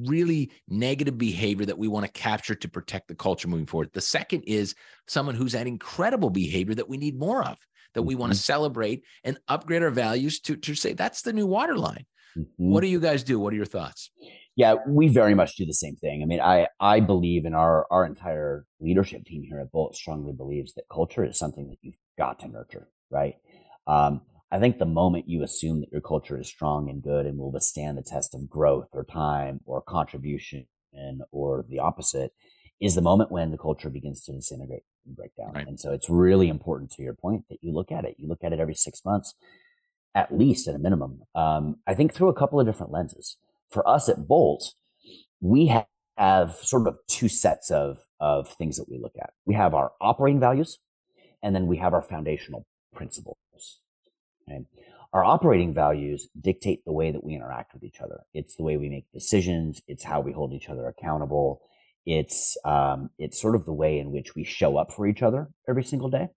really 0.06 0.50
negative 0.68 1.18
behavior 1.18 1.66
that 1.66 1.78
we 1.78 1.88
want 1.88 2.06
to 2.06 2.12
capture 2.12 2.54
to 2.54 2.68
protect 2.68 3.08
the 3.08 3.14
culture 3.14 3.48
moving 3.48 3.66
forward. 3.66 3.90
The 3.92 4.00
second 4.00 4.42
is 4.42 4.74
someone 5.06 5.34
who's 5.34 5.52
had 5.52 5.66
incredible 5.66 6.30
behavior 6.30 6.74
that 6.74 6.88
we 6.88 6.96
need 6.96 7.18
more 7.18 7.44
of, 7.44 7.58
that 7.94 8.02
we 8.02 8.14
want 8.14 8.32
to 8.32 8.36
mm-hmm. 8.36 8.44
celebrate 8.44 9.04
and 9.24 9.38
upgrade 9.48 9.82
our 9.82 9.90
values 9.90 10.40
to, 10.40 10.56
to 10.56 10.74
say 10.74 10.92
that's 10.92 11.22
the 11.22 11.32
new 11.32 11.46
waterline. 11.46 12.06
Mm-hmm. 12.36 12.70
What 12.70 12.80
do 12.80 12.88
you 12.88 13.00
guys 13.00 13.22
do? 13.22 13.38
What 13.38 13.52
are 13.52 13.56
your 13.56 13.66
thoughts? 13.66 14.10
Yeah, 14.56 14.76
we 14.86 15.08
very 15.08 15.34
much 15.34 15.56
do 15.56 15.66
the 15.66 15.74
same 15.74 15.96
thing. 15.96 16.22
I 16.22 16.26
mean, 16.26 16.40
I 16.40 16.68
I 16.78 17.00
believe 17.00 17.44
in 17.44 17.54
our 17.54 17.86
our 17.90 18.06
entire 18.06 18.66
leadership 18.80 19.24
team 19.24 19.42
here 19.42 19.58
at 19.58 19.72
Bolt 19.72 19.96
strongly 19.96 20.32
believes 20.32 20.74
that 20.74 20.84
culture 20.92 21.24
is 21.24 21.38
something 21.38 21.68
that 21.68 21.78
you've 21.82 21.96
got 22.16 22.38
to 22.40 22.48
nurture, 22.48 22.88
right? 23.10 23.34
Um, 23.88 24.22
I 24.50 24.60
think 24.60 24.78
the 24.78 24.86
moment 24.86 25.28
you 25.28 25.42
assume 25.42 25.80
that 25.80 25.90
your 25.90 26.00
culture 26.00 26.38
is 26.38 26.48
strong 26.48 26.88
and 26.88 27.02
good 27.02 27.26
and 27.26 27.38
will 27.38 27.50
withstand 27.50 27.98
the 27.98 28.02
test 28.02 28.34
of 28.34 28.48
growth 28.48 28.88
or 28.92 29.04
time 29.04 29.60
or 29.64 29.82
contribution 29.82 30.66
or 31.32 31.64
the 31.68 31.80
opposite 31.80 32.32
is 32.80 32.94
the 32.94 33.00
moment 33.00 33.32
when 33.32 33.50
the 33.50 33.58
culture 33.58 33.90
begins 33.90 34.22
to 34.24 34.32
disintegrate 34.32 34.84
and 35.06 35.16
break 35.16 35.34
down. 35.34 35.52
Right. 35.52 35.66
And 35.66 35.80
so 35.80 35.92
it's 35.92 36.08
really 36.08 36.48
important 36.48 36.92
to 36.92 37.02
your 37.02 37.14
point 37.14 37.44
that 37.48 37.58
you 37.62 37.72
look 37.72 37.90
at 37.90 38.04
it. 38.04 38.14
You 38.18 38.28
look 38.28 38.44
at 38.44 38.52
it 38.52 38.60
every 38.60 38.74
six 38.74 39.04
months 39.04 39.34
at 40.14 40.36
least 40.36 40.68
at 40.68 40.74
a 40.74 40.78
minimum. 40.78 41.22
Um, 41.34 41.76
I 41.86 41.94
think 41.94 42.14
through 42.14 42.28
a 42.28 42.34
couple 42.34 42.60
of 42.60 42.66
different 42.66 42.92
lenses. 42.92 43.36
For 43.70 43.86
us 43.88 44.08
at 44.08 44.28
Bolt, 44.28 44.74
we 45.40 45.66
have, 45.66 45.86
have 46.16 46.52
sort 46.52 46.86
of 46.86 46.96
two 47.08 47.28
sets 47.28 47.70
of, 47.70 47.98
of 48.20 48.48
things 48.48 48.76
that 48.76 48.88
we 48.88 48.98
look 48.98 49.14
at. 49.20 49.30
We 49.44 49.54
have 49.54 49.74
our 49.74 49.92
operating 50.00 50.40
values, 50.40 50.78
and 51.42 51.54
then 51.54 51.66
we 51.66 51.78
have 51.78 51.92
our 51.92 52.02
foundational 52.02 52.66
principles. 52.94 53.36
Our 55.14 55.24
operating 55.24 55.72
values 55.72 56.28
dictate 56.40 56.84
the 56.84 56.92
way 56.92 57.12
that 57.12 57.22
we 57.22 57.36
interact 57.36 57.72
with 57.72 57.84
each 57.84 58.00
other. 58.00 58.22
It's 58.34 58.56
the 58.56 58.64
way 58.64 58.76
we 58.76 58.88
make 58.88 59.12
decisions. 59.12 59.80
It's 59.86 60.02
how 60.02 60.20
we 60.20 60.32
hold 60.32 60.52
each 60.52 60.68
other 60.68 60.88
accountable. 60.88 61.62
It's 62.04 62.56
um, 62.64 63.10
it's 63.18 63.40
sort 63.40 63.54
of 63.54 63.64
the 63.64 63.72
way 63.72 63.98
in 63.98 64.10
which 64.10 64.34
we 64.34 64.44
show 64.44 64.76
up 64.76 64.92
for 64.92 65.06
each 65.06 65.22
other 65.22 65.48
every 65.68 65.84
single 65.84 66.10
day. 66.10 66.30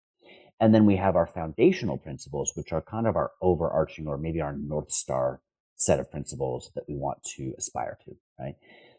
And 0.59 0.73
then 0.73 0.85
we 0.85 0.95
have 0.95 1.15
our 1.15 1.25
foundational 1.25 1.97
principles, 1.97 2.51
which 2.55 2.71
are 2.71 2.81
kind 2.81 3.07
of 3.07 3.15
our 3.15 3.31
overarching 3.41 4.07
or 4.07 4.17
maybe 4.17 4.41
our 4.41 4.53
North 4.53 4.91
Star 4.91 5.41
set 5.75 5.99
of 5.99 6.11
principles 6.11 6.71
that 6.75 6.85
we 6.87 6.95
want 6.95 7.23
to 7.35 7.53
aspire 7.57 7.97
to, 8.05 8.15
right? 8.39 8.55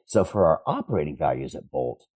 So 0.06 0.24
for 0.24 0.46
our 0.46 0.60
operating 0.66 1.16
values 1.16 1.54
at 1.54 1.70
Bolt, 1.70 2.06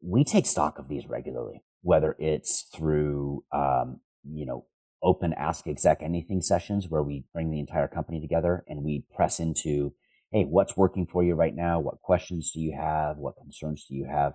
we 0.00 0.24
take 0.24 0.46
stock 0.46 0.78
of 0.78 0.88
these 0.88 1.06
regularly, 1.06 1.62
whether 1.82 2.14
it's 2.18 2.62
through, 2.74 3.44
um, 3.52 4.00
you 4.24 4.46
know, 4.46 4.66
open 5.02 5.32
ask 5.34 5.66
exec 5.66 6.02
anything 6.02 6.40
sessions 6.40 6.88
where 6.88 7.02
we 7.02 7.24
bring 7.32 7.50
the 7.50 7.60
entire 7.60 7.88
company 7.88 8.20
together 8.20 8.64
and 8.68 8.82
we 8.82 9.04
press 9.14 9.40
into, 9.40 9.94
Hey, 10.32 10.44
what's 10.44 10.76
working 10.76 11.06
for 11.06 11.24
you 11.24 11.34
right 11.34 11.54
now? 11.54 11.80
What 11.80 12.02
questions 12.02 12.50
do 12.52 12.60
you 12.60 12.72
have? 12.76 13.16
What 13.16 13.36
concerns 13.36 13.86
do 13.88 13.94
you 13.94 14.04
have? 14.04 14.34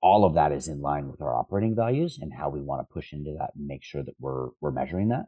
all 0.00 0.24
of 0.24 0.34
that 0.34 0.52
is 0.52 0.68
in 0.68 0.80
line 0.80 1.08
with 1.10 1.20
our 1.20 1.34
operating 1.34 1.74
values 1.74 2.18
and 2.20 2.32
how 2.32 2.48
we 2.48 2.60
want 2.60 2.86
to 2.86 2.92
push 2.92 3.12
into 3.12 3.34
that 3.38 3.50
and 3.56 3.66
make 3.66 3.82
sure 3.82 4.02
that 4.02 4.14
we're 4.18 4.48
we're 4.60 4.70
measuring 4.70 5.08
that. 5.08 5.26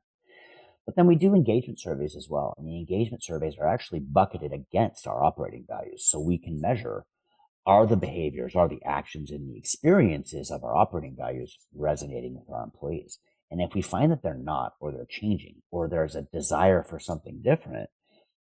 But 0.87 0.97
then 0.97 1.07
we 1.07 1.17
do 1.17 1.35
engagement 1.35 1.81
surveys 1.81 2.17
as 2.17 2.29
well. 2.29 2.55
And 2.57 2.67
the 2.67 2.77
engagement 2.77 3.23
surveys 3.23 3.55
are 3.61 3.69
actually 3.69 4.01
bucketed 4.01 4.53
against 4.53 5.07
our 5.07 5.23
operating 5.23 5.65
values. 5.69 6.05
So 6.05 6.19
we 6.19 6.39
can 6.39 6.61
measure 6.61 7.05
are 7.67 7.87
the 7.87 7.97
behaviors, 7.97 8.57
are 8.57 8.69
the 8.69 8.83
actions 8.85 9.31
and 9.31 9.49
the 9.49 9.59
experiences 9.59 10.51
of 10.51 10.65
our 10.65 10.75
operating 10.75 11.15
values 11.17 11.59
resonating 11.75 12.35
with 12.35 12.49
our 12.53 12.65
employees? 12.65 13.19
And 13.51 13.61
if 13.61 13.75
we 13.75 13.83
find 13.83 14.13
that 14.13 14.23
they're 14.23 14.35
not, 14.35 14.75
or 14.81 14.93
they're 14.93 15.07
changing, 15.09 15.63
or 15.71 15.89
there's 15.89 16.15
a 16.15 16.23
desire 16.23 16.83
for 16.83 17.01
something 17.01 17.41
different, 17.43 17.91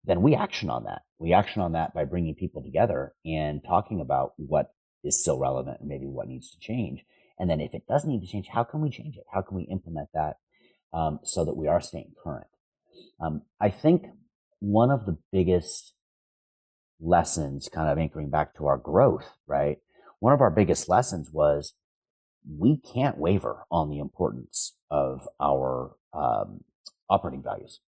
then 0.04 0.22
we 0.22 0.34
action 0.34 0.70
on 0.70 0.84
that. 0.84 1.02
We 1.18 1.32
action 1.32 1.62
on 1.62 1.72
that 1.72 1.94
by 1.94 2.04
bringing 2.04 2.34
people 2.34 2.62
together 2.62 3.14
and 3.24 3.62
talking 3.62 4.00
about 4.00 4.34
what 4.36 4.74
is 5.04 5.20
still 5.20 5.38
relevant 5.38 5.80
and 5.80 5.88
maybe 5.88 6.06
what 6.06 6.28
needs 6.28 6.50
to 6.50 6.58
change. 6.58 7.04
And 7.38 7.50
then 7.50 7.60
if 7.60 7.74
it 7.74 7.86
does 7.86 8.04
need 8.04 8.20
to 8.20 8.26
change, 8.26 8.48
how 8.48 8.64
can 8.64 8.80
we 8.80 8.90
change 8.90 9.16
it? 9.16 9.24
How 9.32 9.42
can 9.42 9.56
we 9.56 9.64
implement 9.64 10.08
that 10.14 10.38
um, 10.92 11.20
so 11.22 11.44
that 11.44 11.56
we 11.56 11.68
are 11.68 11.80
staying 11.80 12.12
current? 12.22 12.46
Um, 13.20 13.42
I 13.60 13.70
think 13.70 14.06
one 14.60 14.90
of 14.90 15.06
the 15.06 15.18
biggest 15.32 15.92
lessons, 17.00 17.68
kind 17.68 17.90
of 17.90 17.98
anchoring 17.98 18.30
back 18.30 18.54
to 18.56 18.66
our 18.66 18.78
growth, 18.78 19.26
right? 19.46 19.78
One 20.18 20.32
of 20.32 20.40
our 20.40 20.50
biggest 20.50 20.88
lessons 20.88 21.30
was 21.30 21.74
we 22.48 22.76
can't 22.76 23.18
waver 23.18 23.64
on 23.70 23.90
the 23.90 23.98
importance 23.98 24.74
of 24.90 25.28
our 25.40 25.96
um, 26.12 26.60
operating 27.08 27.42
values. 27.42 27.80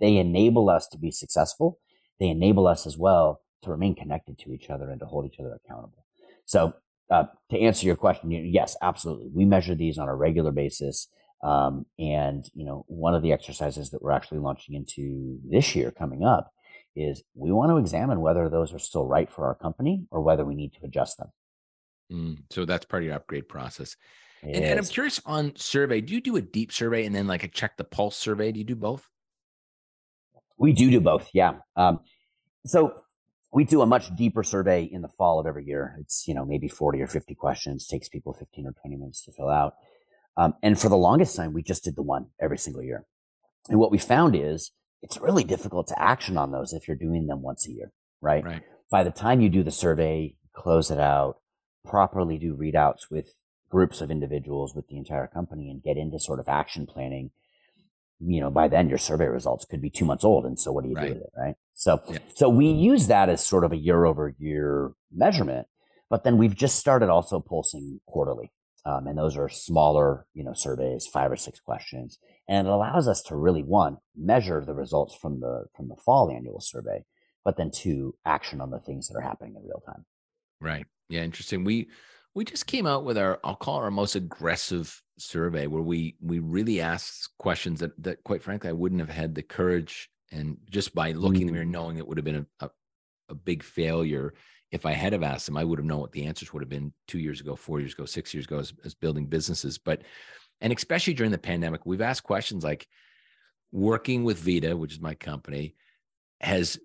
They 0.00 0.16
enable 0.16 0.70
us 0.70 0.86
to 0.88 0.98
be 0.98 1.10
successful. 1.10 1.78
They 2.20 2.28
enable 2.28 2.66
us 2.66 2.86
as 2.86 2.96
well 2.96 3.40
to 3.62 3.70
remain 3.70 3.94
connected 3.94 4.38
to 4.40 4.52
each 4.52 4.70
other 4.70 4.90
and 4.90 5.00
to 5.00 5.06
hold 5.06 5.26
each 5.26 5.40
other 5.40 5.54
accountable. 5.54 6.04
So, 6.44 6.74
uh, 7.10 7.24
to 7.50 7.58
answer 7.58 7.86
your 7.86 7.96
question, 7.96 8.30
yes, 8.30 8.76
absolutely. 8.80 9.28
We 9.32 9.44
measure 9.44 9.74
these 9.74 9.98
on 9.98 10.08
a 10.08 10.14
regular 10.14 10.52
basis. 10.52 11.08
Um, 11.42 11.84
and, 11.98 12.44
you 12.54 12.64
know, 12.64 12.86
one 12.88 13.14
of 13.14 13.22
the 13.22 13.32
exercises 13.32 13.90
that 13.90 14.02
we're 14.02 14.12
actually 14.12 14.38
launching 14.38 14.74
into 14.74 15.38
this 15.46 15.74
year 15.76 15.90
coming 15.90 16.24
up 16.24 16.52
is 16.96 17.22
we 17.34 17.52
want 17.52 17.70
to 17.70 17.76
examine 17.76 18.20
whether 18.20 18.48
those 18.48 18.72
are 18.72 18.78
still 18.78 19.06
right 19.06 19.30
for 19.30 19.46
our 19.46 19.54
company 19.54 20.06
or 20.10 20.22
whether 20.22 20.44
we 20.44 20.54
need 20.54 20.72
to 20.72 20.84
adjust 20.84 21.18
them. 21.18 21.28
Mm, 22.14 22.38
so 22.50 22.64
that's 22.64 22.84
part 22.86 23.02
of 23.02 23.06
your 23.06 23.16
upgrade 23.16 23.48
process. 23.48 23.96
And, 24.42 24.56
and, 24.56 24.78
I'm 24.78 24.84
curious 24.84 25.20
on 25.24 25.56
survey, 25.56 26.00
do 26.00 26.12
you 26.12 26.20
do 26.20 26.36
a 26.36 26.42
deep 26.42 26.70
survey 26.70 27.06
and 27.06 27.14
then 27.14 27.26
like 27.26 27.44
a 27.44 27.48
check 27.48 27.76
the 27.76 27.84
pulse 27.84 28.16
survey? 28.16 28.52
Do 28.52 28.58
you 28.58 28.64
do 28.64 28.76
both? 28.76 29.08
We 30.58 30.72
do 30.72 30.90
do 30.90 31.00
both. 31.00 31.30
Yeah. 31.32 31.54
Um, 31.76 32.00
so 32.66 32.94
we 33.52 33.64
do 33.64 33.80
a 33.80 33.86
much 33.86 34.14
deeper 34.14 34.42
survey 34.42 34.84
in 34.84 35.00
the 35.00 35.08
fall 35.08 35.40
of 35.40 35.46
every 35.46 35.64
year. 35.64 35.96
It's, 36.00 36.28
you 36.28 36.34
know, 36.34 36.44
maybe 36.44 36.68
40 36.68 37.00
or 37.00 37.06
50 37.06 37.34
questions, 37.34 37.86
takes 37.86 38.08
people 38.08 38.34
15 38.34 38.66
or 38.66 38.72
20 38.72 38.96
minutes 38.96 39.24
to 39.24 39.32
fill 39.32 39.48
out. 39.48 39.74
Um, 40.36 40.54
and 40.62 40.78
for 40.78 40.88
the 40.88 40.96
longest 40.96 41.36
time, 41.36 41.52
we 41.52 41.62
just 41.62 41.84
did 41.84 41.96
the 41.96 42.02
one 42.02 42.26
every 42.40 42.58
single 42.58 42.82
year. 42.82 43.06
And 43.68 43.78
what 43.78 43.90
we 43.90 43.98
found 43.98 44.36
is 44.36 44.72
it's 45.02 45.18
really 45.20 45.44
difficult 45.44 45.86
to 45.88 46.02
action 46.02 46.36
on 46.36 46.50
those 46.50 46.72
if 46.72 46.86
you're 46.86 46.96
doing 46.96 47.26
them 47.26 47.42
once 47.42 47.66
a 47.66 47.72
year, 47.72 47.92
right? 48.20 48.44
Right. 48.44 48.62
By 48.90 49.04
the 49.04 49.10
time 49.10 49.40
you 49.40 49.48
do 49.48 49.62
the 49.62 49.70
survey, 49.70 50.34
close 50.52 50.90
it 50.90 50.98
out, 50.98 51.36
properly 51.84 52.38
do 52.38 52.56
readouts 52.56 53.10
with 53.10 53.34
groups 53.70 54.00
of 54.00 54.10
individuals 54.10 54.74
with 54.74 54.86
the 54.88 54.96
entire 54.96 55.26
company 55.26 55.70
and 55.70 55.82
get 55.82 55.96
into 55.96 56.18
sort 56.18 56.40
of 56.40 56.48
action 56.48 56.86
planning, 56.86 57.30
you 58.20 58.40
know, 58.40 58.50
by 58.50 58.68
then 58.68 58.88
your 58.88 58.98
survey 58.98 59.26
results 59.26 59.64
could 59.64 59.82
be 59.82 59.90
two 59.90 60.04
months 60.04 60.24
old. 60.24 60.46
And 60.46 60.58
so 60.58 60.72
what 60.72 60.84
do 60.84 60.90
you 60.90 60.96
right. 60.96 61.08
do 61.08 61.14
with 61.14 61.22
it? 61.22 61.32
Right. 61.36 61.54
So, 61.74 62.00
yeah. 62.08 62.18
so 62.34 62.48
we 62.48 62.66
use 62.66 63.08
that 63.08 63.28
as 63.28 63.44
sort 63.44 63.64
of 63.64 63.72
a 63.72 63.76
year 63.76 64.04
over 64.04 64.34
year 64.38 64.92
measurement, 65.12 65.66
but 66.08 66.24
then 66.24 66.38
we've 66.38 66.54
just 66.54 66.76
started 66.78 67.08
also 67.08 67.40
pulsing 67.40 68.00
quarterly. 68.06 68.52
Um, 68.86 69.06
and 69.06 69.18
those 69.18 69.36
are 69.36 69.48
smaller, 69.48 70.26
you 70.34 70.44
know, 70.44 70.52
surveys, 70.52 71.06
five 71.06 71.32
or 71.32 71.36
six 71.36 71.58
questions. 71.58 72.18
And 72.46 72.68
it 72.68 72.70
allows 72.70 73.08
us 73.08 73.22
to 73.22 73.36
really 73.36 73.62
one, 73.62 73.96
measure 74.14 74.62
the 74.64 74.74
results 74.74 75.14
from 75.14 75.40
the, 75.40 75.64
from 75.74 75.88
the 75.88 75.96
fall 75.96 76.30
annual 76.30 76.60
survey, 76.60 77.04
but 77.44 77.56
then 77.56 77.70
two, 77.70 78.14
action 78.24 78.60
on 78.60 78.70
the 78.70 78.78
things 78.78 79.08
that 79.08 79.16
are 79.16 79.22
happening 79.22 79.54
in 79.56 79.62
real 79.62 79.82
time. 79.86 80.04
Right. 80.60 80.86
Yeah. 81.08 81.22
Interesting. 81.22 81.64
We, 81.64 81.88
we 82.34 82.44
just 82.44 82.66
came 82.66 82.86
out 82.86 83.04
with 83.04 83.16
our, 83.16 83.38
I'll 83.44 83.56
call 83.56 83.80
it 83.80 83.84
our 83.84 83.90
most 83.90 84.16
aggressive 84.16 85.00
survey 85.18 85.66
where 85.66 85.82
we, 85.82 86.16
we 86.20 86.40
really 86.40 86.80
asked 86.80 87.30
questions 87.38 87.80
that, 87.80 87.92
that 88.02 88.24
quite 88.24 88.42
frankly, 88.42 88.70
I 88.70 88.74
wouldn't 88.74 89.00
have 89.00 89.10
had 89.10 89.34
the 89.34 89.42
courage 89.42 90.10
and 90.32 90.56
just 90.68 90.94
by 90.94 91.12
looking 91.12 91.48
mm. 91.48 91.52
there, 91.52 91.64
knowing 91.64 91.98
it 91.98 92.08
would 92.08 92.18
have 92.18 92.24
been 92.24 92.46
a, 92.60 92.66
a, 92.66 92.70
a 93.28 93.34
big 93.34 93.62
failure 93.62 94.34
if 94.74 94.84
I 94.84 94.90
had 94.90 95.12
have 95.12 95.22
asked 95.22 95.46
them, 95.46 95.56
I 95.56 95.62
would 95.62 95.78
have 95.78 95.86
known 95.86 96.00
what 96.00 96.10
the 96.10 96.26
answers 96.26 96.52
would 96.52 96.60
have 96.60 96.68
been 96.68 96.92
two 97.06 97.20
years 97.20 97.40
ago, 97.40 97.54
four 97.54 97.78
years 97.78 97.92
ago, 97.92 98.06
six 98.06 98.34
years 98.34 98.44
ago 98.44 98.58
as, 98.58 98.72
as 98.84 98.92
building 98.92 99.26
businesses. 99.26 99.78
But, 99.78 100.02
and 100.60 100.72
especially 100.72 101.14
during 101.14 101.30
the 101.30 101.38
pandemic, 101.38 101.86
we've 101.86 102.00
asked 102.00 102.24
questions 102.24 102.64
like 102.64 102.88
working 103.70 104.24
with 104.24 104.40
Vita, 104.40 104.76
which 104.76 104.92
is 104.92 105.00
my 105.00 105.14
company, 105.14 105.76
has 106.40 106.80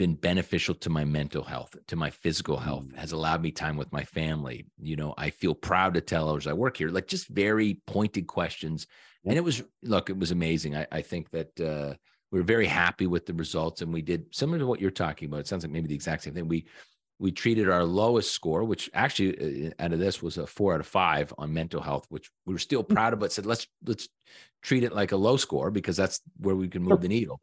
been 0.00 0.14
beneficial 0.14 0.74
to 0.74 0.88
my 0.88 1.04
mental 1.04 1.44
health, 1.44 1.76
to 1.86 1.94
my 1.94 2.08
physical 2.08 2.56
health, 2.56 2.84
mm. 2.84 2.96
has 2.96 3.12
allowed 3.12 3.42
me 3.42 3.50
time 3.50 3.76
with 3.76 3.92
my 3.92 4.02
family. 4.02 4.64
You 4.80 4.96
know, 4.96 5.12
I 5.18 5.28
feel 5.28 5.54
proud 5.54 5.92
to 5.92 6.00
tell 6.00 6.26
others 6.26 6.46
I 6.46 6.54
work 6.54 6.78
here, 6.78 6.88
like 6.88 7.06
just 7.06 7.28
very 7.28 7.82
pointed 7.86 8.26
questions. 8.26 8.86
And 9.26 9.36
it 9.36 9.44
was, 9.44 9.62
look, 9.82 10.08
it 10.08 10.18
was 10.18 10.30
amazing. 10.30 10.74
I, 10.74 10.86
I 10.90 11.02
think 11.02 11.28
that, 11.32 11.60
uh, 11.60 11.94
we 12.32 12.40
are 12.40 12.44
very 12.44 12.66
happy 12.66 13.06
with 13.06 13.26
the 13.26 13.34
results 13.34 13.82
and 13.82 13.92
we 13.92 14.00
did 14.00 14.34
similar 14.34 14.58
to 14.60 14.66
what 14.66 14.80
you're 14.80 14.90
talking 14.90 15.28
about. 15.28 15.40
It 15.40 15.48
sounds 15.48 15.64
like 15.64 15.72
maybe 15.72 15.88
the 15.88 15.94
exact 15.94 16.22
same 16.22 16.32
thing. 16.32 16.48
We 16.48 16.66
we 17.18 17.30
treated 17.30 17.68
our 17.68 17.84
lowest 17.84 18.32
score, 18.32 18.64
which 18.64 18.88
actually 18.94 19.66
uh, 19.66 19.70
out 19.80 19.92
of 19.92 19.98
this 19.98 20.22
was 20.22 20.38
a 20.38 20.46
four 20.46 20.72
out 20.72 20.80
of 20.80 20.86
five 20.86 21.34
on 21.36 21.52
mental 21.52 21.82
health, 21.82 22.06
which 22.08 22.30
we 22.46 22.54
were 22.54 22.58
still 22.58 22.82
hmm. 22.82 22.94
proud 22.94 23.12
of, 23.12 23.18
but 23.18 23.32
said 23.32 23.46
let's 23.46 23.66
let's 23.84 24.08
treat 24.62 24.84
it 24.84 24.94
like 24.94 25.12
a 25.12 25.16
low 25.16 25.36
score 25.36 25.70
because 25.70 25.96
that's 25.96 26.20
where 26.38 26.54
we 26.56 26.68
can 26.68 26.82
move 26.82 27.02
the 27.02 27.08
needle. 27.08 27.40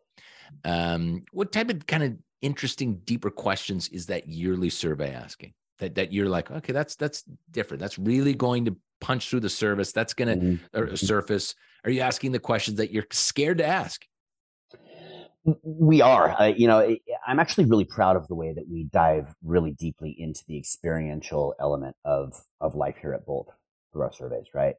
Um, 0.63 1.25
what 1.31 1.51
type 1.51 1.69
of 1.69 1.85
kind 1.85 2.03
of 2.03 2.17
interesting, 2.41 2.97
deeper 3.05 3.29
questions 3.29 3.87
is 3.89 4.05
that 4.07 4.27
yearly 4.27 4.69
survey 4.69 5.11
asking? 5.13 5.53
That 5.79 5.95
that 5.95 6.11
you're 6.11 6.29
like, 6.29 6.49
okay, 6.49 6.73
that's 6.73 6.95
that's 6.95 7.23
different. 7.51 7.81
That's 7.81 7.99
really 7.99 8.33
going 8.33 8.65
to 8.65 8.75
punch 8.99 9.29
through 9.29 9.41
the 9.41 9.49
service. 9.49 9.91
That's 9.91 10.13
going 10.13 10.39
to 10.39 10.45
mm-hmm. 10.81 10.95
surface. 10.95 11.53
Are 11.83 11.91
you 11.91 12.01
asking 12.01 12.31
the 12.31 12.39
questions 12.39 12.77
that 12.77 12.91
you're 12.91 13.05
scared 13.11 13.59
to 13.59 13.65
ask? 13.65 14.03
We 15.63 16.01
are. 16.01 16.35
Uh, 16.41 16.45
you 16.47 16.67
know, 16.67 16.95
I'm 17.25 17.39
actually 17.39 17.65
really 17.65 17.85
proud 17.85 18.15
of 18.17 18.27
the 18.27 18.35
way 18.35 18.53
that 18.53 18.67
we 18.67 18.85
dive 18.91 19.33
really 19.43 19.71
deeply 19.71 20.15
into 20.17 20.43
the 20.47 20.57
experiential 20.57 21.53
element 21.59 21.95
of 22.03 22.33
of 22.59 22.75
life 22.75 22.95
here 22.99 23.13
at 23.13 23.25
Bolt 23.25 23.49
through 23.93 24.01
our 24.01 24.11
surveys. 24.11 24.47
Right? 24.53 24.75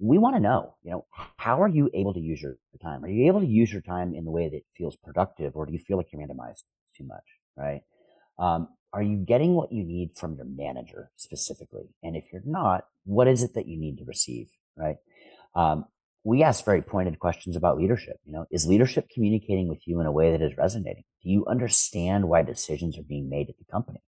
We 0.00 0.18
want 0.18 0.34
to 0.34 0.40
know, 0.40 0.74
you 0.82 0.90
know, 0.90 1.04
how 1.36 1.62
are 1.62 1.68
you 1.68 1.90
able 1.94 2.14
to 2.14 2.20
use 2.20 2.42
your 2.42 2.56
time? 2.82 3.04
Are 3.04 3.08
you 3.08 3.26
able 3.28 3.40
to 3.40 3.46
use 3.46 3.70
your 3.70 3.82
time 3.82 4.14
in 4.14 4.24
the 4.24 4.30
way 4.30 4.48
that 4.48 4.62
feels 4.76 4.96
productive, 4.96 5.54
or 5.54 5.64
do 5.64 5.72
you 5.72 5.78
feel 5.78 5.96
like 5.96 6.08
you're 6.10 6.20
randomized 6.20 6.64
too 7.00 7.06
much? 7.06 7.24
Right? 7.56 7.82
Um, 8.38 8.68
are 8.92 9.02
you 9.02 9.18
getting 9.18 9.54
what 9.54 9.72
you 9.72 9.84
need 9.84 10.12
from 10.16 10.34
your 10.34 10.46
manager 10.46 11.10
specifically? 11.16 11.88
And 12.02 12.16
if 12.16 12.24
you're 12.32 12.42
not, 12.44 12.84
what 13.04 13.28
is 13.28 13.42
it 13.42 13.54
that 13.54 13.66
you 13.66 13.78
need 13.78 13.98
to 13.98 14.04
receive? 14.04 14.48
Right? 14.76 14.96
Um, 15.54 15.84
we 16.24 16.42
ask 16.42 16.64
very 16.64 16.82
pointed 16.82 17.18
questions 17.18 17.56
about 17.56 17.78
leadership. 17.78 18.16
You 18.24 18.32
know, 18.32 18.46
is 18.50 18.66
leadership 18.66 19.08
communicating 19.12 19.68
with 19.68 19.86
you 19.86 20.00
in 20.00 20.06
a 20.06 20.12
way 20.12 20.32
that 20.32 20.42
is 20.42 20.56
resonating? 20.56 21.04
Do 21.22 21.30
you 21.30 21.46
understand 21.46 22.28
why 22.28 22.42
decisions 22.42 22.98
are 22.98 23.02
being 23.02 23.30
made 23.30 23.48
at 23.48 23.56
the 23.58 23.64
company? 23.70 24.02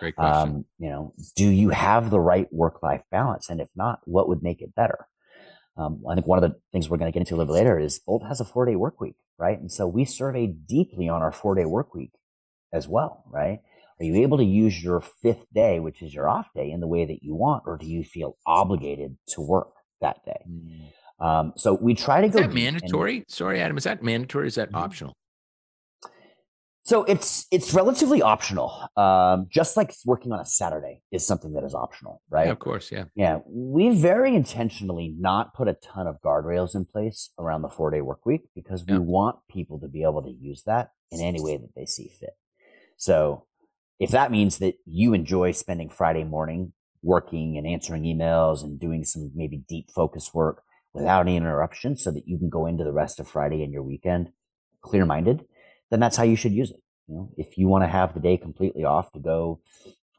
Great 0.00 0.16
question. 0.16 0.56
Um, 0.56 0.64
you 0.78 0.88
know, 0.88 1.14
do 1.36 1.46
you 1.48 1.70
have 1.70 2.10
the 2.10 2.18
right 2.20 2.52
work-life 2.52 3.04
balance? 3.10 3.48
And 3.48 3.60
if 3.60 3.68
not, 3.76 4.00
what 4.04 4.28
would 4.28 4.42
make 4.42 4.60
it 4.60 4.74
better? 4.74 5.06
Um, 5.76 6.02
I 6.10 6.14
think 6.14 6.26
one 6.26 6.42
of 6.42 6.50
the 6.50 6.58
things 6.72 6.90
we're 6.90 6.98
going 6.98 7.10
to 7.10 7.14
get 7.16 7.20
into 7.20 7.34
a 7.34 7.38
little 7.38 7.54
later 7.54 7.78
is 7.78 8.00
Bolt 8.00 8.24
has 8.26 8.40
a 8.40 8.44
four-day 8.44 8.76
work 8.76 9.00
week, 9.00 9.16
right? 9.38 9.58
And 9.58 9.70
so 9.72 9.86
we 9.86 10.04
survey 10.04 10.48
deeply 10.48 11.08
on 11.08 11.22
our 11.22 11.32
four-day 11.32 11.64
work 11.64 11.94
week 11.94 12.10
as 12.72 12.88
well, 12.88 13.24
right? 13.30 13.60
Are 14.00 14.04
you 14.04 14.16
able 14.16 14.38
to 14.38 14.44
use 14.44 14.82
your 14.82 15.00
fifth 15.00 15.46
day, 15.54 15.78
which 15.78 16.02
is 16.02 16.12
your 16.12 16.28
off 16.28 16.48
day, 16.54 16.70
in 16.70 16.80
the 16.80 16.88
way 16.88 17.04
that 17.04 17.22
you 17.22 17.34
want, 17.34 17.64
or 17.66 17.76
do 17.76 17.86
you 17.86 18.02
feel 18.02 18.36
obligated 18.46 19.16
to 19.28 19.40
work 19.40 19.72
that 20.00 20.24
day? 20.24 20.44
Mm. 20.50 21.24
Um, 21.24 21.52
so 21.56 21.74
we 21.74 21.94
try 21.94 22.20
to 22.20 22.26
is 22.26 22.32
go. 22.32 22.40
Is 22.40 22.46
that 22.46 22.54
mandatory? 22.54 23.18
And, 23.18 23.24
Sorry, 23.28 23.60
Adam. 23.60 23.76
Is 23.76 23.84
that 23.84 24.02
mandatory? 24.02 24.48
is 24.48 24.56
that 24.56 24.68
mm-hmm. 24.68 24.78
optional? 24.78 25.16
So 26.84 27.04
it's 27.04 27.46
it's 27.52 27.72
relatively 27.74 28.22
optional. 28.22 28.88
Um, 28.96 29.46
just 29.48 29.76
like 29.76 29.94
working 30.04 30.32
on 30.32 30.40
a 30.40 30.44
Saturday 30.44 31.00
is 31.12 31.24
something 31.24 31.52
that 31.52 31.62
is 31.62 31.76
optional, 31.76 32.20
right? 32.28 32.46
Yeah, 32.46 32.52
of 32.52 32.58
course, 32.58 32.90
yeah. 32.90 33.04
Yeah, 33.14 33.38
we 33.46 33.90
very 33.90 34.34
intentionally 34.34 35.14
not 35.16 35.54
put 35.54 35.68
a 35.68 35.74
ton 35.74 36.08
of 36.08 36.16
guardrails 36.24 36.74
in 36.74 36.84
place 36.84 37.30
around 37.38 37.62
the 37.62 37.68
four 37.68 37.92
day 37.92 38.00
work 38.00 38.26
week 38.26 38.42
because 38.56 38.84
we 38.84 38.98
want 38.98 39.36
people 39.48 39.78
to 39.78 39.86
be 39.86 40.02
able 40.02 40.22
to 40.22 40.30
use 40.30 40.64
that 40.64 40.90
in 41.12 41.20
any 41.20 41.40
way 41.40 41.56
that 41.56 41.70
they 41.76 41.86
see 41.86 42.10
fit. 42.18 42.34
So 43.02 43.46
if 43.98 44.10
that 44.12 44.30
means 44.30 44.58
that 44.58 44.74
you 44.86 45.12
enjoy 45.12 45.50
spending 45.50 45.90
Friday 45.90 46.22
morning 46.22 46.72
working 47.02 47.58
and 47.58 47.66
answering 47.66 48.04
emails 48.04 48.62
and 48.62 48.78
doing 48.78 49.02
some 49.02 49.32
maybe 49.34 49.64
deep 49.68 49.90
focus 49.90 50.30
work 50.32 50.62
without 50.94 51.22
any 51.22 51.36
interruption 51.36 51.96
so 51.96 52.12
that 52.12 52.28
you 52.28 52.38
can 52.38 52.48
go 52.48 52.66
into 52.66 52.84
the 52.84 52.92
rest 52.92 53.18
of 53.18 53.26
Friday 53.26 53.64
and 53.64 53.72
your 53.72 53.82
weekend 53.82 54.28
clear 54.82 55.04
minded, 55.04 55.44
then 55.90 55.98
that's 55.98 56.16
how 56.16 56.22
you 56.22 56.36
should 56.36 56.52
use 56.52 56.70
it. 56.70 56.80
You 57.08 57.16
know, 57.16 57.30
if 57.36 57.58
you 57.58 57.66
want 57.66 57.82
to 57.82 57.88
have 57.88 58.14
the 58.14 58.20
day 58.20 58.36
completely 58.36 58.84
off 58.84 59.10
to 59.12 59.18
go 59.18 59.60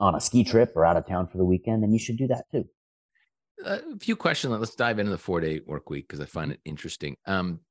on 0.02 0.16
a 0.16 0.20
ski 0.20 0.44
trip 0.44 0.74
or 0.76 0.84
out 0.84 0.98
of 0.98 1.08
town 1.08 1.30
for 1.30 1.38
the 1.38 1.46
weekend, 1.46 1.84
then 1.84 1.94
you 1.94 2.00
should 2.00 2.18
do 2.18 2.28
that 2.28 2.44
too. 2.52 2.68
A 3.64 3.98
few 4.02 4.18
questions. 4.18 4.52
Let's 4.52 4.76
dive 4.76 5.00
into 5.00 5.12
the 5.12 5.18
four 5.18 5.40
day 5.40 5.62
work 5.66 5.90
week 5.90 6.10
because 6.10 6.20
I 6.20 6.26
find 6.26 6.52
it 6.52 6.60
interesting. 6.66 7.16
Um, 7.26 7.62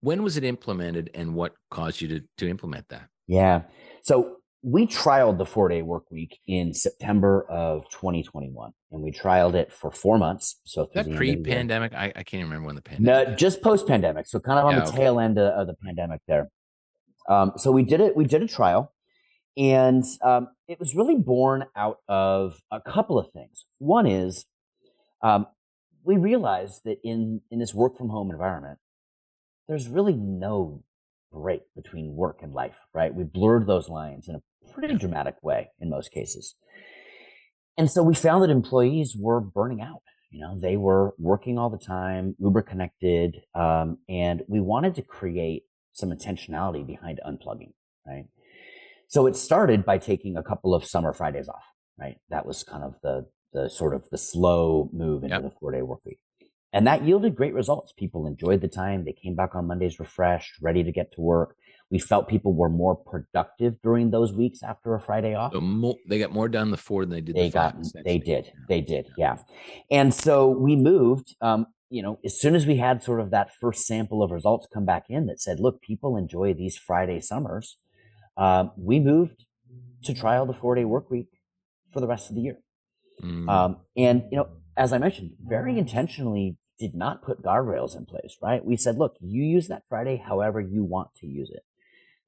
when 0.00 0.22
was 0.22 0.38
it 0.38 0.44
implemented 0.44 1.10
and 1.12 1.34
what 1.34 1.52
caused 1.70 2.00
you 2.00 2.08
to, 2.08 2.22
to 2.38 2.48
implement 2.48 2.88
that? 2.88 3.08
Yeah. 3.32 3.62
So 4.02 4.36
we 4.62 4.86
trialed 4.86 5.38
the 5.38 5.46
four 5.46 5.70
day 5.70 5.80
work 5.80 6.04
week 6.10 6.38
in 6.46 6.74
September 6.74 7.46
of 7.48 7.88
2021, 7.88 8.72
and 8.90 9.02
we 9.02 9.10
trialed 9.10 9.54
it 9.54 9.72
for 9.72 9.90
four 9.90 10.18
months. 10.18 10.60
So 10.64 10.90
that 10.94 11.10
pre 11.16 11.36
pandemic, 11.36 11.94
I, 11.94 12.12
I, 12.14 12.22
can't 12.24 12.42
remember 12.44 12.66
when 12.66 12.76
the 12.76 12.82
pandemic. 12.82 13.28
No, 13.28 13.34
just 13.34 13.62
post 13.62 13.88
pandemic. 13.88 14.26
So 14.26 14.38
kind 14.38 14.58
of 14.58 14.66
on 14.66 14.74
yeah, 14.74 14.80
the 14.80 14.88
okay. 14.88 14.98
tail 14.98 15.18
end 15.18 15.38
of, 15.38 15.52
of, 15.60 15.66
the 15.66 15.74
pandemic 15.82 16.20
there. 16.28 16.48
Um, 17.26 17.52
so 17.56 17.72
we 17.72 17.84
did 17.84 18.02
it. 18.02 18.14
We 18.14 18.26
did 18.26 18.42
a 18.42 18.46
trial, 18.46 18.92
and 19.56 20.04
um, 20.22 20.48
it 20.68 20.78
was 20.78 20.94
really 20.94 21.16
born 21.16 21.64
out 21.74 21.98
of 22.08 22.60
a 22.70 22.82
couple 22.82 23.18
of 23.18 23.30
things. 23.32 23.64
One 23.78 24.06
is 24.06 24.44
um, 25.22 25.46
we 26.04 26.18
realized 26.18 26.82
that 26.84 26.98
in 27.02 27.40
in 27.50 27.60
this 27.60 27.72
work 27.72 27.96
from 27.96 28.10
home 28.10 28.30
environment, 28.30 28.78
there's 29.68 29.88
really 29.88 30.14
no 30.14 30.84
break 31.32 31.62
between 31.74 32.14
work 32.14 32.40
and 32.42 32.52
life. 32.52 32.76
Right? 32.94 33.14
We 33.14 33.24
blurred 33.24 33.66
those 33.66 33.88
lines 33.88 34.28
in 34.28 34.36
a 34.36 34.72
pretty 34.72 34.94
dramatic 34.94 35.36
way 35.42 35.70
in 35.80 35.90
most 35.90 36.12
cases. 36.12 36.54
And 37.78 37.90
so 37.90 38.02
we 38.02 38.14
found 38.14 38.42
that 38.42 38.50
employees 38.50 39.16
were 39.18 39.40
burning 39.40 39.80
out. 39.80 40.02
You 40.30 40.40
know, 40.40 40.58
they 40.58 40.76
were 40.76 41.14
working 41.18 41.58
all 41.58 41.70
the 41.70 41.78
time, 41.78 42.34
uber 42.38 42.62
connected, 42.62 43.36
um, 43.54 43.98
and 44.08 44.42
we 44.48 44.60
wanted 44.60 44.94
to 44.94 45.02
create 45.02 45.64
some 45.92 46.10
intentionality 46.10 46.86
behind 46.86 47.20
unplugging, 47.26 47.72
right? 48.06 48.24
So 49.08 49.26
it 49.26 49.36
started 49.36 49.84
by 49.84 49.98
taking 49.98 50.38
a 50.38 50.42
couple 50.42 50.74
of 50.74 50.86
summer 50.86 51.12
Fridays 51.12 51.48
off, 51.48 51.64
right? 51.98 52.16
That 52.30 52.46
was 52.46 52.64
kind 52.64 52.82
of 52.82 52.94
the 53.02 53.26
the 53.52 53.68
sort 53.68 53.94
of 53.94 54.08
the 54.10 54.16
slow 54.16 54.88
move 54.94 55.22
into 55.22 55.36
yep. 55.36 55.42
the 55.42 55.52
four 55.60 55.72
day 55.72 55.82
work 55.82 56.00
week. 56.06 56.18
And 56.72 56.86
that 56.86 57.04
yielded 57.04 57.36
great 57.36 57.54
results. 57.54 57.92
People 57.92 58.26
enjoyed 58.26 58.60
the 58.60 58.68
time. 58.68 59.04
They 59.04 59.12
came 59.12 59.34
back 59.34 59.54
on 59.54 59.66
Mondays 59.66 60.00
refreshed, 60.00 60.54
ready 60.60 60.82
to 60.82 60.92
get 60.92 61.12
to 61.12 61.20
work. 61.20 61.56
We 61.90 61.98
felt 61.98 62.28
people 62.28 62.54
were 62.54 62.70
more 62.70 62.96
productive 62.96 63.76
during 63.82 64.10
those 64.10 64.32
weeks 64.32 64.62
after 64.62 64.94
a 64.94 65.00
Friday 65.00 65.34
off. 65.34 65.52
So 65.52 65.60
more, 65.60 65.96
they 66.08 66.18
got 66.18 66.32
more 66.32 66.48
done 66.48 66.70
the 66.70 66.78
four 66.78 67.04
than 67.04 67.10
they 67.10 67.20
did. 67.20 67.36
They 67.36 67.48
the 67.48 67.52
got. 67.52 67.76
They 68.04 68.18
did. 68.18 68.50
They 68.68 68.80
did. 68.80 69.08
Yeah. 69.18 69.36
And 69.90 70.14
so 70.14 70.48
we 70.48 70.74
moved. 70.76 71.36
Um, 71.42 71.66
you 71.90 72.00
know, 72.00 72.18
as 72.24 72.40
soon 72.40 72.54
as 72.54 72.66
we 72.66 72.78
had 72.78 73.02
sort 73.02 73.20
of 73.20 73.30
that 73.32 73.50
first 73.60 73.84
sample 73.84 74.22
of 74.22 74.30
results 74.30 74.66
come 74.72 74.86
back 74.86 75.04
in 75.10 75.26
that 75.26 75.42
said, 75.42 75.60
look, 75.60 75.82
people 75.82 76.16
enjoy 76.16 76.54
these 76.54 76.78
Friday 76.78 77.20
summers, 77.20 77.76
um, 78.38 78.70
we 78.78 78.98
moved 78.98 79.44
to 80.04 80.14
trial 80.14 80.46
the 80.46 80.54
four 80.54 80.74
day 80.74 80.86
work 80.86 81.10
week 81.10 81.28
for 81.92 82.00
the 82.00 82.06
rest 82.06 82.30
of 82.30 82.36
the 82.36 82.40
year. 82.40 82.56
Mm. 83.22 83.46
Um, 83.46 83.76
and, 83.94 84.24
you 84.30 84.38
know, 84.38 84.48
as 84.74 84.94
I 84.94 84.98
mentioned, 84.98 85.32
very 85.46 85.78
intentionally 85.78 86.56
did 86.82 86.94
not 86.96 87.22
put 87.22 87.42
guardrails 87.42 87.96
in 87.96 88.04
place, 88.06 88.36
right? 88.42 88.64
We 88.64 88.76
said, 88.76 88.98
look, 88.98 89.16
you 89.20 89.44
use 89.44 89.68
that 89.68 89.84
Friday 89.88 90.16
however 90.16 90.60
you 90.60 90.82
want 90.82 91.14
to 91.20 91.28
use 91.28 91.48
it. 91.50 91.64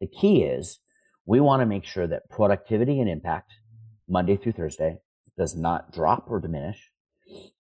The 0.00 0.06
key 0.06 0.44
is 0.44 0.78
we 1.26 1.40
want 1.40 1.61
to 1.61 1.66
make 1.66 1.84
sure 1.84 2.06
that 2.06 2.30
productivity 2.30 3.00
and 3.00 3.11
impact 3.11 3.52
Monday 4.08 4.37
through 4.37 4.52
Thursday 4.52 4.99
does 5.37 5.56
not 5.56 5.92
drop 5.92 6.26
or 6.28 6.38
diminish. 6.38 6.90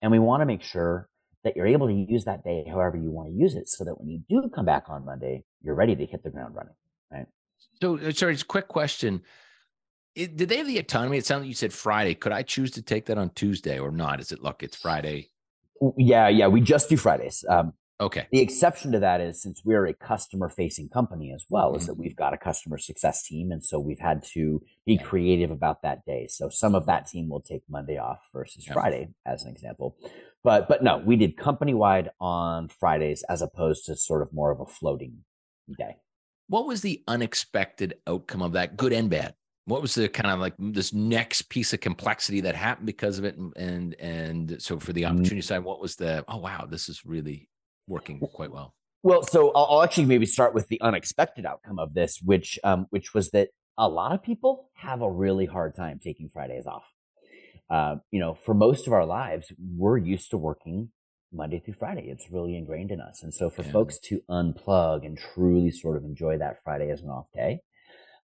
And 0.00 0.12
we 0.12 0.20
want 0.20 0.42
to 0.42 0.46
make 0.46 0.62
sure 0.62 1.08
that 1.42 1.56
you're 1.56 1.66
able 1.66 1.88
to 1.88 1.92
use 1.92 2.24
that 2.26 2.44
day 2.44 2.64
however 2.68 2.96
you 2.96 3.10
want 3.10 3.28
to 3.28 3.34
use 3.34 3.56
it 3.56 3.68
so 3.68 3.82
that 3.84 3.98
when 3.98 4.08
you 4.08 4.22
do 4.28 4.48
come 4.48 4.64
back 4.64 4.84
on 4.88 5.04
Monday, 5.04 5.42
you're 5.62 5.74
ready 5.74 5.96
to 5.96 6.06
hit 6.06 6.22
the 6.22 6.30
ground 6.30 6.54
running. 6.54 6.74
Right. 7.10 7.26
So, 7.82 7.98
uh, 7.98 8.12
sorry, 8.12 8.34
just 8.34 8.46
quick 8.46 8.68
question. 8.68 9.22
It, 10.14 10.36
did 10.36 10.48
they 10.48 10.58
have 10.58 10.68
the 10.68 10.78
autonomy? 10.78 11.18
It 11.18 11.26
sounded 11.26 11.42
like 11.42 11.48
you 11.48 11.54
said 11.54 11.72
Friday. 11.72 12.14
Could 12.14 12.30
I 12.30 12.42
choose 12.42 12.70
to 12.72 12.82
take 12.82 13.06
that 13.06 13.18
on 13.18 13.30
Tuesday 13.30 13.80
or 13.80 13.90
not? 13.90 14.20
Is 14.20 14.30
it 14.30 14.42
look, 14.42 14.62
it's 14.62 14.76
Friday? 14.76 15.30
Yeah, 15.96 16.28
yeah. 16.28 16.46
We 16.48 16.60
just 16.60 16.88
do 16.88 16.96
Fridays. 16.96 17.44
Um, 17.48 17.72
Okay. 18.00 18.26
The 18.32 18.40
exception 18.40 18.90
to 18.92 18.98
that 18.98 19.20
is 19.20 19.40
since 19.40 19.62
we're 19.64 19.86
a 19.86 19.94
customer 19.94 20.48
facing 20.48 20.88
company 20.88 21.32
as 21.32 21.44
well, 21.48 21.70
mm-hmm. 21.70 21.80
is 21.80 21.86
that 21.86 21.94
we've 21.94 22.16
got 22.16 22.34
a 22.34 22.36
customer 22.36 22.76
success 22.76 23.22
team. 23.22 23.52
And 23.52 23.64
so 23.64 23.78
we've 23.78 24.00
had 24.00 24.24
to 24.34 24.60
be 24.84 24.98
creative 24.98 25.52
about 25.52 25.82
that 25.82 26.04
day. 26.04 26.26
So 26.28 26.48
some 26.48 26.74
of 26.74 26.86
that 26.86 27.06
team 27.06 27.28
will 27.28 27.40
take 27.40 27.62
Monday 27.68 27.96
off 27.96 28.18
versus 28.32 28.66
yeah. 28.66 28.72
Friday, 28.72 29.10
as 29.24 29.44
an 29.44 29.50
example. 29.50 29.96
But 30.42 30.68
but 30.68 30.82
no, 30.82 30.98
we 30.98 31.16
did 31.16 31.36
company 31.36 31.72
wide 31.72 32.10
on 32.20 32.68
Fridays 32.68 33.24
as 33.28 33.42
opposed 33.42 33.86
to 33.86 33.96
sort 33.96 34.22
of 34.22 34.32
more 34.32 34.50
of 34.50 34.60
a 34.60 34.66
floating 34.66 35.18
day. 35.78 35.96
What 36.48 36.66
was 36.66 36.82
the 36.82 37.02
unexpected 37.06 37.94
outcome 38.06 38.42
of 38.42 38.52
that, 38.52 38.76
good 38.76 38.92
and 38.92 39.08
bad? 39.08 39.34
What 39.66 39.80
was 39.80 39.94
the 39.94 40.08
kind 40.08 40.30
of 40.30 40.40
like 40.40 40.54
this 40.58 40.92
next 40.92 41.42
piece 41.42 41.72
of 41.72 41.80
complexity 41.80 42.42
that 42.42 42.54
happened 42.54 42.86
because 42.86 43.18
of 43.18 43.24
it? 43.24 43.36
And 43.36 43.56
and, 43.56 43.94
and 44.00 44.62
so 44.62 44.78
for 44.78 44.92
the 44.92 45.02
mm-hmm. 45.02 45.14
opportunity 45.14 45.42
side, 45.42 45.64
what 45.64 45.80
was 45.80 45.96
the 45.96 46.24
oh 46.28 46.38
wow, 46.38 46.66
this 46.68 46.88
is 46.88 47.04
really 47.04 47.48
working 47.86 48.20
quite 48.20 48.50
well. 48.50 48.74
Well, 49.02 49.22
so 49.22 49.52
I'll, 49.52 49.66
I'll 49.70 49.82
actually 49.82 50.06
maybe 50.06 50.26
start 50.26 50.54
with 50.54 50.68
the 50.68 50.80
unexpected 50.80 51.44
outcome 51.44 51.78
of 51.78 51.94
this, 51.94 52.20
which 52.24 52.58
um, 52.64 52.86
which 52.90 53.14
was 53.14 53.30
that 53.30 53.48
a 53.76 53.88
lot 53.88 54.12
of 54.12 54.22
people 54.22 54.70
have 54.74 55.02
a 55.02 55.10
really 55.10 55.46
hard 55.46 55.74
time 55.74 55.98
taking 56.02 56.28
Fridays 56.28 56.66
off. 56.66 56.84
Uh, 57.70 57.96
you 58.10 58.20
know, 58.20 58.34
for 58.34 58.54
most 58.54 58.86
of 58.86 58.92
our 58.92 59.06
lives, 59.06 59.52
we're 59.58 59.96
used 59.98 60.30
to 60.30 60.38
working 60.38 60.90
Monday 61.32 61.60
through 61.60 61.74
Friday. 61.74 62.08
It's 62.08 62.30
really 62.30 62.56
ingrained 62.56 62.90
in 62.90 63.00
us. 63.00 63.22
And 63.22 63.34
so 63.34 63.50
for 63.50 63.62
yeah. 63.62 63.72
folks 63.72 63.98
to 64.00 64.22
unplug 64.30 65.04
and 65.04 65.18
truly 65.18 65.70
sort 65.70 65.96
of 65.96 66.04
enjoy 66.04 66.38
that 66.38 66.62
Friday 66.62 66.90
as 66.90 67.02
an 67.02 67.08
off 67.08 67.26
day, 67.34 67.60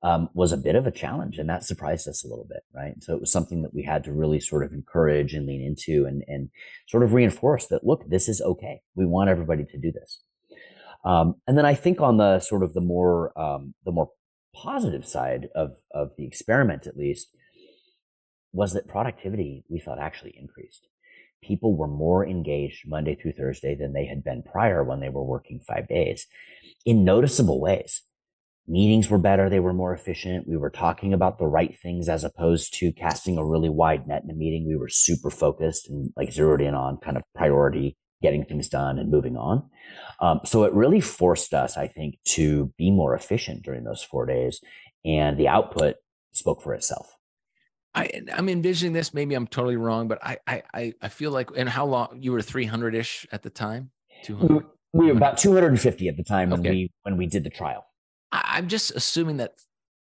um, 0.08 0.30
was 0.34 0.54
a 0.54 0.58
bit 0.58 0.76
of 0.76 0.88
a 0.88 0.92
challenge 0.92 1.38
and 1.38 1.50
that 1.50 1.66
surprised 1.66 2.08
us 2.08 2.24
a 2.24 2.30
little 2.30 2.48
bit, 2.48 2.64
right? 2.74 2.94
So 3.04 3.14
it 3.14 3.20
was 3.20 3.32
something 3.32 3.62
that 3.64 3.74
we 3.74 3.84
had 3.84 4.06
to 4.06 4.14
really 4.14 4.40
sort 4.40 4.64
of 4.64 4.72
encourage 4.72 5.34
and 5.34 5.46
lean 5.46 5.62
into 5.62 6.06
and, 6.06 6.24
and 6.28 6.50
sort 6.88 7.04
of 7.04 7.12
reinforce 7.12 7.68
that, 7.68 7.86
look, 7.86 8.08
this 8.08 8.30
is 8.30 8.40
okay. 8.40 8.80
We 8.96 9.06
want 9.06 9.30
everybody 9.30 9.66
to 9.66 9.78
do 9.78 9.92
this. 9.92 10.22
Um, 11.04 11.36
and 11.46 11.58
then 11.58 11.66
I 11.66 11.74
think 11.74 12.00
on 12.00 12.16
the 12.16 12.40
sort 12.40 12.64
of 12.64 12.74
the 12.74 12.82
more, 12.82 13.38
um, 13.38 13.74
the 13.84 13.92
more 13.92 14.10
positive 14.56 15.06
side 15.06 15.50
of, 15.56 15.72
of 15.94 16.12
the 16.18 16.26
experiment, 16.26 16.88
at 16.88 16.96
least, 16.96 17.28
was 18.54 18.74
that 18.74 18.88
productivity 18.88 19.66
we 19.70 19.80
thought 19.80 20.00
actually 20.00 20.36
increased. 20.40 20.88
People 21.44 21.76
were 21.76 21.88
more 21.88 22.26
engaged 22.26 22.88
Monday 22.88 23.16
through 23.16 23.34
Thursday 23.34 23.76
than 23.76 23.92
they 23.92 24.06
had 24.06 24.24
been 24.24 24.42
prior 24.42 24.86
when 24.86 25.02
they 25.02 25.10
were 25.10 25.24
working 25.24 25.60
five 25.60 25.88
days 25.90 26.28
in 26.86 27.04
noticeable 27.04 27.60
ways 27.60 28.04
meetings 28.68 29.10
were 29.10 29.18
better. 29.18 29.50
They 29.50 29.60
were 29.60 29.74
more 29.74 29.94
efficient. 29.94 30.48
We 30.48 30.58
were 30.58 30.70
talking 30.70 31.14
about 31.14 31.40
the 31.40 31.48
right 31.48 31.78
things 31.80 32.10
as 32.10 32.24
opposed 32.24 32.74
to 32.76 32.92
casting 32.92 33.38
a 33.38 33.46
really 33.46 33.70
wide 33.70 34.08
net 34.08 34.24
in 34.24 34.30
a 34.30 34.34
meeting. 34.34 34.68
We 34.68 34.76
were 34.76 34.90
super 34.90 35.30
focused 35.30 35.90
and 35.90 36.12
like 36.18 36.32
zeroed 36.32 36.62
in 36.62 36.76
on 36.76 36.98
kind 36.98 37.18
of 37.18 37.24
priority, 37.34 37.98
getting 38.22 38.44
things 38.46 38.68
done 38.68 39.00
and 39.00 39.10
moving 39.10 39.38
on. 39.38 39.70
Um, 40.20 40.42
so 40.46 40.64
it 40.64 40.74
really 40.74 41.00
forced 41.00 41.54
us, 41.54 41.78
I 41.78 41.88
think, 41.88 42.16
to 42.30 42.74
be 42.78 42.92
more 42.92 43.16
efficient 43.16 43.64
during 43.64 43.84
those 43.84 44.04
four 44.04 44.26
days 44.26 44.60
and 45.06 45.38
the 45.38 45.48
output 45.48 45.96
spoke 46.34 46.62
for 46.62 46.74
itself. 46.74 47.16
I, 47.96 48.12
I'm 48.34 48.50
envisioning 48.50 48.94
this. 48.94 49.14
Maybe 49.14 49.34
I'm 49.34 49.48
totally 49.48 49.78
wrong, 49.78 50.08
but 50.08 50.20
I, 50.24 50.38
I, 50.46 50.94
I 51.02 51.08
feel 51.08 51.32
like, 51.32 51.50
and 51.56 51.68
how 51.68 51.86
long 51.86 52.20
you 52.22 52.32
were 52.32 52.42
300 52.42 52.94
ish 52.94 53.26
at 53.32 53.42
the 53.42 53.50
time? 53.50 53.92
200. 54.24 54.66
We 54.94 55.08
were 55.08 55.14
about 55.14 55.38
250 55.38 56.08
at 56.08 56.18
the 56.18 56.24
time 56.24 56.52
when 56.52 56.62
we, 56.62 56.92
when 57.04 57.18
we 57.18 57.26
did 57.26 57.44
the 57.44 57.50
trial. 57.50 57.86
I'm 58.32 58.68
just 58.68 58.92
assuming 58.92 59.38
that 59.38 59.54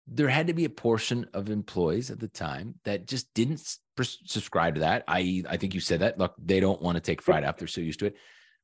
there 0.07 0.29
had 0.29 0.49
to 0.49 0.55
be 0.55 0.65
a 0.65 0.71
portion 0.71 1.27
of 1.33 1.49
employees 1.49 2.11
at 2.11 2.21
the 2.21 2.29
time 2.29 2.75
that 2.85 3.07
just 3.07 3.33
didn't 3.35 3.79
subscribe 4.01 4.75
to 4.75 4.81
that. 4.81 5.05
I 5.07 5.43
I 5.49 5.57
think 5.57 5.75
you 5.75 5.81
said 5.81 6.01
that. 6.01 6.19
Look, 6.19 6.35
they 6.43 6.61
don't 6.61 6.83
want 6.83 6.97
to 6.97 7.01
take 7.01 7.23
Friday 7.23 7.47
off; 7.47 7.57
they're 7.57 7.69
so 7.69 7.81
used 7.81 8.01
to 8.01 8.07
it. 8.07 8.17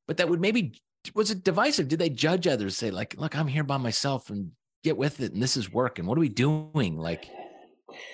But 0.06 0.16
that 0.18 0.28
would 0.28 0.40
maybe 0.40 0.80
was 1.14 1.30
it 1.30 1.44
divisive? 1.44 1.88
Did 1.88 1.98
they 1.98 2.10
judge 2.10 2.46
others? 2.46 2.76
Say 2.76 2.90
like, 2.90 3.16
look, 3.18 3.36
I'm 3.36 3.46
here 3.46 3.64
by 3.64 3.76
myself 3.76 4.30
and 4.30 4.52
get 4.84 4.96
with 4.96 5.20
it, 5.20 5.32
and 5.32 5.42
this 5.42 5.56
is 5.56 5.72
working. 5.72 6.06
What 6.06 6.18
are 6.18 6.20
we 6.20 6.28
doing? 6.28 6.98
Like, 6.98 7.28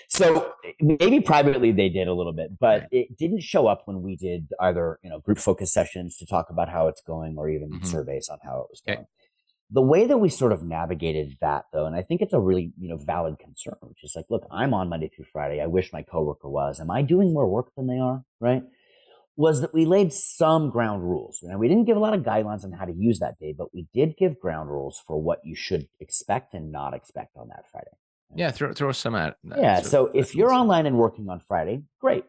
so 0.09 0.53
maybe 0.81 1.21
privately 1.21 1.73
they 1.73 1.89
did 1.89 2.09
a 2.09 2.15
little 2.15 2.33
bit, 2.33 2.59
but 2.59 2.83
right. 2.83 2.89
it 2.93 3.17
didn't 3.17 3.43
show 3.43 3.67
up 3.67 3.83
when 3.87 4.03
we 4.03 4.17
did 4.17 4.49
either 4.61 4.99
you 5.03 5.11
know 5.11 5.21
group 5.21 5.39
focus 5.39 5.73
sessions 5.73 6.17
to 6.19 6.27
talk 6.27 6.51
about 6.51 6.69
how 6.69 6.89
it's 6.89 7.03
going, 7.03 7.37
or 7.39 7.49
even 7.49 7.71
mm-hmm. 7.71 7.87
surveys 7.87 8.29
on 8.29 8.39
how 8.45 8.61
it 8.61 8.67
was 8.71 8.83
going. 8.87 8.99
Okay 8.99 9.09
the 9.70 9.83
way 9.83 10.07
that 10.07 10.18
we 10.18 10.29
sort 10.29 10.53
of 10.53 10.62
navigated 10.62 11.37
that 11.40 11.64
though 11.72 11.87
and 11.87 11.96
i 11.96 12.03
think 12.03 12.20
it's 12.20 12.33
a 12.33 12.40
really 12.40 12.72
you 12.79 12.88
know 12.88 12.96
valid 12.96 13.38
concern 13.38 13.77
which 13.83 14.05
is 14.05 14.12
like 14.14 14.27
look 14.31 14.46
i'm 14.50 14.74
on 14.74 14.88
monday 14.88 15.11
through 15.14 15.24
friday. 15.33 15.61
I 15.61 15.66
wish 15.66 15.92
my 15.92 16.03
coworker 16.03 16.48
was. 16.48 16.81
Am 16.81 16.90
i 16.90 17.03
doing 17.03 17.33
more 17.33 17.48
work 17.48 17.74
than 17.77 17.87
they 17.87 17.98
are? 17.98 18.24
Right? 18.40 18.62
Was 19.37 19.62
that 19.62 19.74
we 19.74 19.85
laid 19.85 20.12
some 20.12 20.70
ground 20.70 21.03
rules. 21.03 21.40
And 21.42 21.59
we 21.59 21.66
didn't 21.66 21.87
give 21.87 21.96
a 21.96 22.00
lot 22.00 22.14
of 22.14 22.20
guidelines 22.20 22.62
on 22.62 22.70
how 22.70 22.85
to 22.85 22.92
use 22.92 23.18
that 23.18 23.38
day 23.38 23.55
but 23.57 23.74
we 23.74 23.87
did 23.92 24.16
give 24.16 24.38
ground 24.38 24.70
rules 24.70 25.03
for 25.07 25.20
what 25.20 25.40
you 25.44 25.57
should 25.57 25.88
expect 26.00 26.55
and 26.55 26.70
not 26.70 26.94
expect 26.94 27.37
on 27.37 27.48
that 27.48 27.64
friday. 27.70 27.90
Yeah 28.37 28.50
throw, 28.50 28.72
throw 28.72 28.92
some 28.92 29.14
at 29.14 29.37
yeah 29.57 29.81
so 29.81 30.11
if 30.14 30.35
you're 30.35 30.53
online 30.53 30.87
and 30.87 30.96
working 30.96 31.29
on 31.29 31.40
friday 31.40 31.83
great 32.00 32.24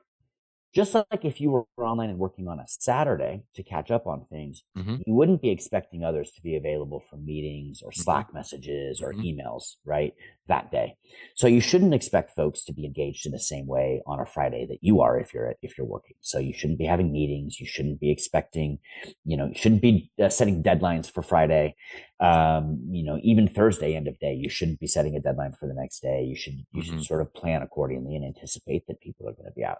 just 0.75 0.93
like 0.93 1.23
if 1.23 1.39
you 1.39 1.51
were 1.51 1.65
online 1.77 2.09
and 2.09 2.19
working 2.19 2.49
on 2.49 2.59
a 2.59 2.65
Saturday 2.67 3.43
to 3.55 3.63
catch 3.63 3.91
up 3.91 4.05
on 4.07 4.25
things, 4.29 4.63
mm-hmm. 4.77 4.97
you 5.07 5.13
wouldn't 5.13 5.41
be 5.41 5.49
expecting 5.49 6.03
others 6.03 6.31
to 6.31 6.41
be 6.41 6.57
available 6.57 7.01
for 7.09 7.15
meetings 7.15 7.81
or 7.81 7.91
mm-hmm. 7.91 8.01
Slack 8.01 8.33
messages 8.33 9.01
or 9.01 9.13
mm-hmm. 9.13 9.21
emails, 9.21 9.75
right? 9.85 10.13
That 10.49 10.71
day. 10.71 10.97
So 11.35 11.47
you 11.47 11.61
shouldn't 11.61 11.93
expect 11.93 12.35
folks 12.35 12.65
to 12.65 12.73
be 12.73 12.85
engaged 12.85 13.25
in 13.25 13.31
the 13.31 13.39
same 13.39 13.67
way 13.67 14.01
on 14.05 14.19
a 14.19 14.25
Friday 14.25 14.65
that 14.69 14.79
you 14.81 15.01
are 15.01 15.17
if 15.17 15.33
you're 15.33 15.55
if 15.61 15.77
you're 15.77 15.88
working. 15.88 16.17
So 16.19 16.39
you 16.39 16.53
shouldn't 16.53 16.77
be 16.77 16.85
having 16.85 17.11
meetings. 17.11 17.59
You 17.59 17.65
shouldn't 17.65 18.01
be 18.01 18.11
expecting, 18.11 18.79
you 19.23 19.38
know, 19.38 19.47
you 19.47 19.55
shouldn't 19.55 19.81
be 19.81 20.11
uh, 20.21 20.27
setting 20.27 20.61
deadlines 20.61 21.09
for 21.09 21.23
Friday. 21.23 21.75
Um, 22.21 22.80
you 22.91 23.04
know, 23.04 23.19
even 23.23 23.49
Thursday 23.49 23.93
end 23.93 24.08
of 24.08 24.17
day, 24.19 24.34
you 24.34 24.49
shouldn't 24.49 24.80
be 24.80 24.88
setting 24.88 25.17
a 25.17 25.19
deadline 25.19 25.51
for 25.51 25.67
the 25.67 25.73
next 25.73 25.99
day. 25.99 26.23
You 26.23 26.36
should 26.36 26.65
you 26.71 26.82
should 26.82 26.93
mm-hmm. 26.93 27.01
sort 27.01 27.21
of 27.21 27.34
plan 27.34 27.62
accordingly 27.62 28.15
and 28.15 28.23
anticipate 28.23 28.88
that 28.88 29.01
people 29.01 29.28
are 29.28 29.34
going 29.34 29.49
to 29.49 29.51
be 29.51 29.65
out. 29.65 29.80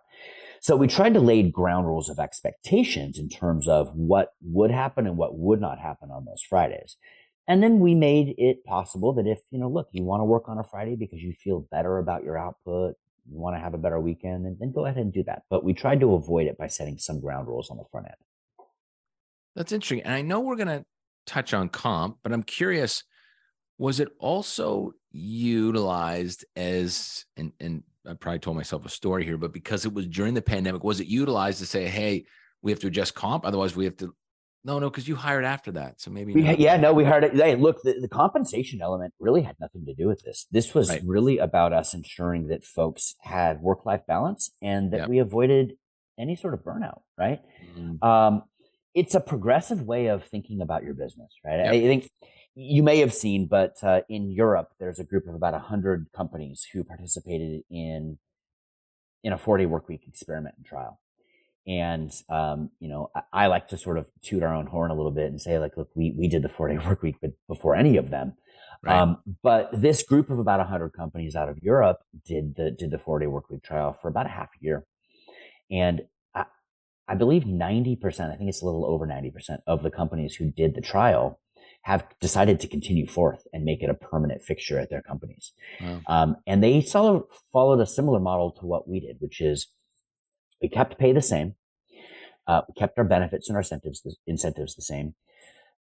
So 0.60 0.76
we 0.76 0.88
tried 0.88 1.14
to 1.14 1.22
lay 1.22 1.44
ground 1.44 1.88
rules 1.88 2.10
of 2.10 2.20
expectations 2.20 3.20
in 3.20 3.30
terms 3.30 3.70
of 3.70 3.96
what 3.96 4.34
would 4.42 4.72
happen 4.72 5.08
and 5.08 5.18
what 5.18 5.38
would 5.38 5.62
not 5.62 5.80
happen 5.80 6.12
on 6.12 6.26
those 6.26 6.42
Fridays. 6.42 6.98
And 7.48 7.62
then 7.62 7.80
we 7.80 7.94
made 7.94 8.34
it 8.38 8.66
possible 8.66 9.14
that 9.14 9.28
if, 9.28 9.40
you 9.52 9.60
know, 9.60 9.70
look, 9.70 9.88
you 9.92 10.04
want 10.04 10.22
to 10.22 10.26
work 10.26 10.50
on 10.50 10.58
a 10.58 10.64
Friday 10.64 10.96
because 10.96 11.22
you 11.22 11.34
feel 11.34 11.68
better 11.72 12.00
about 12.00 12.24
your 12.24 12.38
output, 12.38 12.96
you 13.32 13.40
want 13.40 13.56
to 13.56 13.60
have 13.60 13.74
a 13.74 13.78
better 13.78 14.00
weekend, 14.00 14.46
then, 14.46 14.58
then 14.60 14.72
go 14.72 14.86
ahead 14.86 14.98
and 14.98 15.14
do 15.14 15.24
that. 15.24 15.44
But 15.50 15.64
we 15.64 15.74
tried 15.74 16.00
to 16.00 16.16
avoid 16.16 16.48
it 16.48 16.58
by 16.58 16.68
setting 16.68 16.98
some 16.98 17.20
ground 17.20 17.48
rules 17.48 17.70
on 17.70 17.78
the 17.78 17.86
front 17.92 18.08
end. 18.08 18.16
That's 19.56 19.72
interesting. 19.72 20.02
And 20.02 20.14
I 20.14 20.22
know 20.22 20.40
we're 20.40 20.56
going 20.56 20.68
to 20.68 20.86
touch 21.26 21.54
on 21.54 21.70
comp, 21.70 22.18
but 22.24 22.32
I'm 22.32 22.44
curious 22.44 23.04
was 23.78 24.00
it 24.00 24.10
also 24.20 24.94
utilized 25.12 26.46
as, 26.56 27.26
and, 27.36 27.52
and 27.60 27.84
I 28.08 28.14
probably 28.14 28.40
told 28.40 28.56
myself 28.56 28.86
a 28.86 28.90
story 28.90 29.26
here, 29.26 29.38
but 29.38 29.52
because 29.52 29.86
it 29.86 29.94
was 29.94 30.08
during 30.08 30.34
the 30.34 30.42
pandemic, 30.42 30.84
was 30.84 31.00
it 31.00 31.08
utilized 31.08 31.60
to 31.60 31.66
say, 31.66 31.88
hey, 31.88 32.26
we 32.62 32.72
have 32.72 32.80
to 32.80 32.88
adjust 32.88 33.16
comp? 33.16 33.46
Otherwise, 33.46 33.76
we 33.76 33.86
have 33.86 33.98
to 33.98 34.16
no, 34.66 34.80
no, 34.80 34.90
because 34.90 35.08
you 35.08 35.16
hired 35.16 35.46
after 35.46 35.72
that, 35.74 36.02
so 36.02 36.10
maybe. 36.10 36.34
yeah, 36.58 36.76
no, 36.76 36.92
we 36.92 37.04
hired. 37.04 37.36
Hey, 37.36 37.56
look, 37.56 37.84
the, 37.84 38.00
the, 38.02 38.08
compensation 38.08 38.82
element 38.82 39.14
really 39.20 39.44
had 39.44 39.56
nothing 39.62 39.86
to 39.86 39.94
do 39.94 40.08
with 40.08 40.24
this. 40.24 40.48
This 40.50 40.74
was 40.74 40.90
right. 40.90 41.04
really 41.06 41.38
about 41.38 41.72
us 41.72 41.94
ensuring 41.94 42.48
that 42.48 42.64
folks 42.64 43.14
had 43.22 43.62
work 43.62 43.86
life 43.86 44.02
balance 44.08 44.50
and 44.64 44.92
that 44.92 45.02
yep. 45.02 45.10
we 45.10 45.20
avoided 45.20 45.74
any 46.18 46.36
sort 46.36 46.56
of 46.56 46.62
burnout. 46.62 47.02
Right. 47.16 47.42
Mm-hmm. 47.78 48.04
Um, 48.04 48.44
it's 48.96 49.14
a 49.14 49.20
progressive 49.20 49.82
way 49.82 50.08
of 50.08 50.24
thinking 50.24 50.62
about 50.62 50.84
your 50.84 50.94
business, 50.94 51.34
right? 51.46 51.58
Yep. 51.58 51.74
I 51.74 51.80
think 51.82 52.10
you 52.56 52.82
may 52.82 53.00
have 53.00 53.14
seen, 53.14 53.46
but 53.46 53.76
uh, 53.84 54.02
in 54.10 54.32
Europe, 54.32 54.70
there's 54.80 55.00
a 55.00 55.04
group 55.04 55.28
of 55.28 55.36
about 55.36 55.60
hundred 55.62 56.08
companies 56.16 56.66
who 56.74 56.84
participated 56.84 57.64
in 57.70 58.18
in 59.24 59.34
a 59.34 59.38
40 59.38 59.66
work 59.66 59.90
week 59.90 60.04
experiment 60.08 60.56
and 60.58 60.66
trial. 60.66 61.00
And, 61.68 62.12
um, 62.30 62.70
you 62.80 62.88
know, 62.88 63.10
I, 63.16 63.22
I, 63.34 63.48
like 63.48 63.70
to 63.70 63.78
sort 63.78 63.98
of 63.98 64.06
toot 64.22 64.44
our 64.44 64.54
own 64.54 64.68
horn 64.68 64.92
a 64.92 64.96
little 64.96 65.12
bit 65.12 65.32
and 65.32 65.42
say, 65.42 65.58
like, 65.58 65.76
look, 65.78 65.90
we, 65.96 66.14
we 66.16 66.28
did 66.28 66.44
the 66.44 66.50
four 66.50 66.70
day 66.70 66.78
work 66.88 67.02
week 67.02 67.16
before 67.48 67.76
any 67.76 67.98
of 67.98 68.12
them. 68.12 68.34
Right. 68.84 69.00
Um, 69.00 69.18
but 69.42 69.70
this 69.74 70.04
group 70.04 70.30
of 70.30 70.38
about 70.38 70.60
100 70.60 70.94
companies 70.94 71.36
out 71.36 71.50
of 71.50 71.58
Europe 71.58 71.98
did 72.24 72.56
the, 72.56 72.70
did 72.70 72.92
the 72.92 73.00
four 73.00 73.18
day 73.18 73.26
work 73.26 73.50
week 73.50 73.64
trial 73.64 73.98
for 74.00 74.10
about 74.10 74.28
a 74.28 74.30
half 74.30 74.50
a 74.50 74.64
year. 74.64 74.86
And 75.72 76.04
I, 77.08 77.16
believe 77.16 77.44
90%, 77.44 78.34
I 78.34 78.36
think 78.36 78.50
it's 78.50 78.62
a 78.62 78.66
little 78.66 78.86
over 78.86 79.06
90% 79.06 79.60
of 79.68 79.84
the 79.84 79.92
companies 79.92 80.36
who 80.36 80.52
did 80.52 80.76
the 80.76 80.82
trial 80.82 81.40
have 81.84 82.06
decided 82.20 82.60
to 82.60 82.68
continue 82.68 83.06
forth 83.06 83.46
and 83.54 83.64
make 83.64 83.84
it 83.84 83.90
a 83.92 83.94
permanent 83.94 84.42
fixture 84.42 84.80
at 84.80 84.90
their 84.90 85.04
companies. 85.04 85.54
Wow. 85.80 86.02
Um, 86.08 86.36
and 86.48 86.64
they 86.64 86.82
sort 86.82 87.28
followed 87.54 87.80
a 87.80 87.86
similar 87.86 88.20
model 88.20 88.52
to 88.60 88.66
what 88.66 88.88
we 88.88 89.00
did, 89.00 89.18
which 89.20 89.40
is 89.40 89.68
we 90.62 90.68
kept 90.68 90.98
pay 90.98 91.14
the 91.14 91.22
same. 91.22 91.54
Uh, 92.48 92.62
we 92.68 92.74
kept 92.74 92.98
our 92.98 93.04
benefits 93.04 93.50
and 93.50 93.56
our 93.56 93.62
incentives, 93.62 94.02
the, 94.02 94.16
incentives 94.26 94.76
the 94.76 94.82
same. 94.82 95.14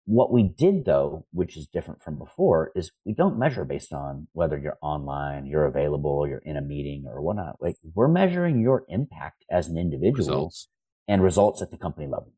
What 0.05 0.33
we 0.33 0.43
did 0.43 0.85
though, 0.85 1.27
which 1.33 1.57
is 1.57 1.67
different 1.67 2.03
from 2.03 2.17
before, 2.17 2.73
is 2.75 2.91
we 3.05 3.13
don't 3.13 3.39
measure 3.39 3.65
based 3.65 3.93
on 3.93 4.29
whether 4.33 4.59
you're 4.59 4.79
online, 4.83 5.47
you're 5.47 5.67
available, 5.67 6.27
you're 6.27 6.39
in 6.39 6.57
a 6.57 6.63
meeting 6.63 7.05
or 7.07 7.21
whatnot. 7.21 7.57
Like 7.61 7.77
we're 7.95 8.09
measuring 8.09 8.61
your 8.61 8.85
impact 8.89 9.45
as 9.51 9.69
an 9.69 9.77
individual 9.77 10.17
results. 10.17 10.69
And 11.09 11.23
results 11.23 11.63
at 11.63 11.71
the 11.71 11.77
company 11.77 12.07
level. 12.07 12.33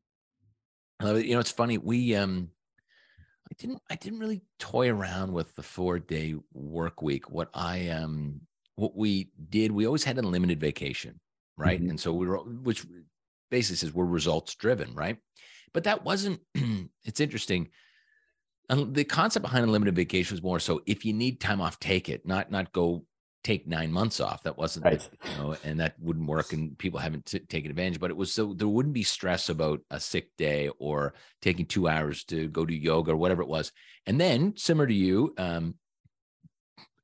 You 1.01 1.33
know, 1.33 1.39
it's 1.39 1.51
funny. 1.51 1.77
We, 1.77 2.15
um, 2.15 2.49
I 3.51 3.55
didn't, 3.59 3.81
I 3.89 3.95
didn't 3.95 4.19
really 4.19 4.41
toy 4.59 4.89
around 4.89 5.33
with 5.33 5.55
the 5.55 5.63
four 5.63 5.99
day 5.99 6.35
work 6.53 7.01
week. 7.01 7.29
What 7.29 7.49
I, 7.53 7.89
um, 7.89 8.41
what 8.75 8.95
we 8.95 9.31
did, 9.49 9.71
we 9.71 9.85
always 9.85 10.03
had 10.03 10.17
a 10.17 10.21
limited 10.21 10.59
vacation 10.59 11.19
right? 11.57 11.79
Mm-hmm. 11.79 11.91
And 11.91 11.99
so 11.99 12.13
we 12.13 12.27
were, 12.27 12.37
which 12.37 12.85
basically 13.51 13.77
says 13.77 13.93
we're 13.93 14.05
results 14.05 14.55
driven, 14.55 14.93
right? 14.93 15.17
But 15.73 15.85
that 15.85 16.03
wasn't. 16.03 16.39
it's 17.03 17.19
interesting. 17.19 17.69
the 18.69 19.03
concept 19.03 19.43
behind 19.43 19.65
unlimited 19.65 19.95
vacation 19.95 20.33
was 20.33 20.43
more 20.43 20.59
so 20.59 20.81
if 20.85 21.05
you 21.05 21.13
need 21.13 21.39
time 21.39 21.61
off, 21.61 21.79
take 21.79 22.09
it, 22.09 22.25
not 22.25 22.51
not 22.51 22.71
go 22.71 23.05
take 23.45 23.67
nine 23.67 23.91
months 23.91 24.19
off. 24.19 24.41
That 24.43 24.57
wasn't, 24.57 24.85
right. 24.85 25.09
you 25.23 25.37
know, 25.37 25.55
and 25.63 25.79
that 25.79 25.93
wouldn't 25.99 26.27
work, 26.27 26.51
and 26.51 26.77
people 26.77 26.99
haven't 26.99 27.27
t- 27.27 27.39
taken 27.39 27.69
advantage. 27.69 27.99
But 27.99 28.09
it 28.09 28.17
was 28.17 28.33
so 28.33 28.53
there 28.53 28.67
wouldn't 28.67 28.93
be 28.93 29.03
stress 29.03 29.49
about 29.49 29.81
a 29.91 29.99
sick 29.99 30.35
day 30.37 30.69
or 30.79 31.13
taking 31.41 31.67
two 31.67 31.87
hours 31.87 32.23
to 32.25 32.47
go 32.47 32.65
do 32.65 32.73
yoga 32.73 33.11
or 33.11 33.17
whatever 33.17 33.43
it 33.43 33.47
was. 33.47 33.71
And 34.07 34.19
then, 34.19 34.57
similar 34.57 34.87
to 34.87 34.93
you, 34.93 35.33
um, 35.37 35.75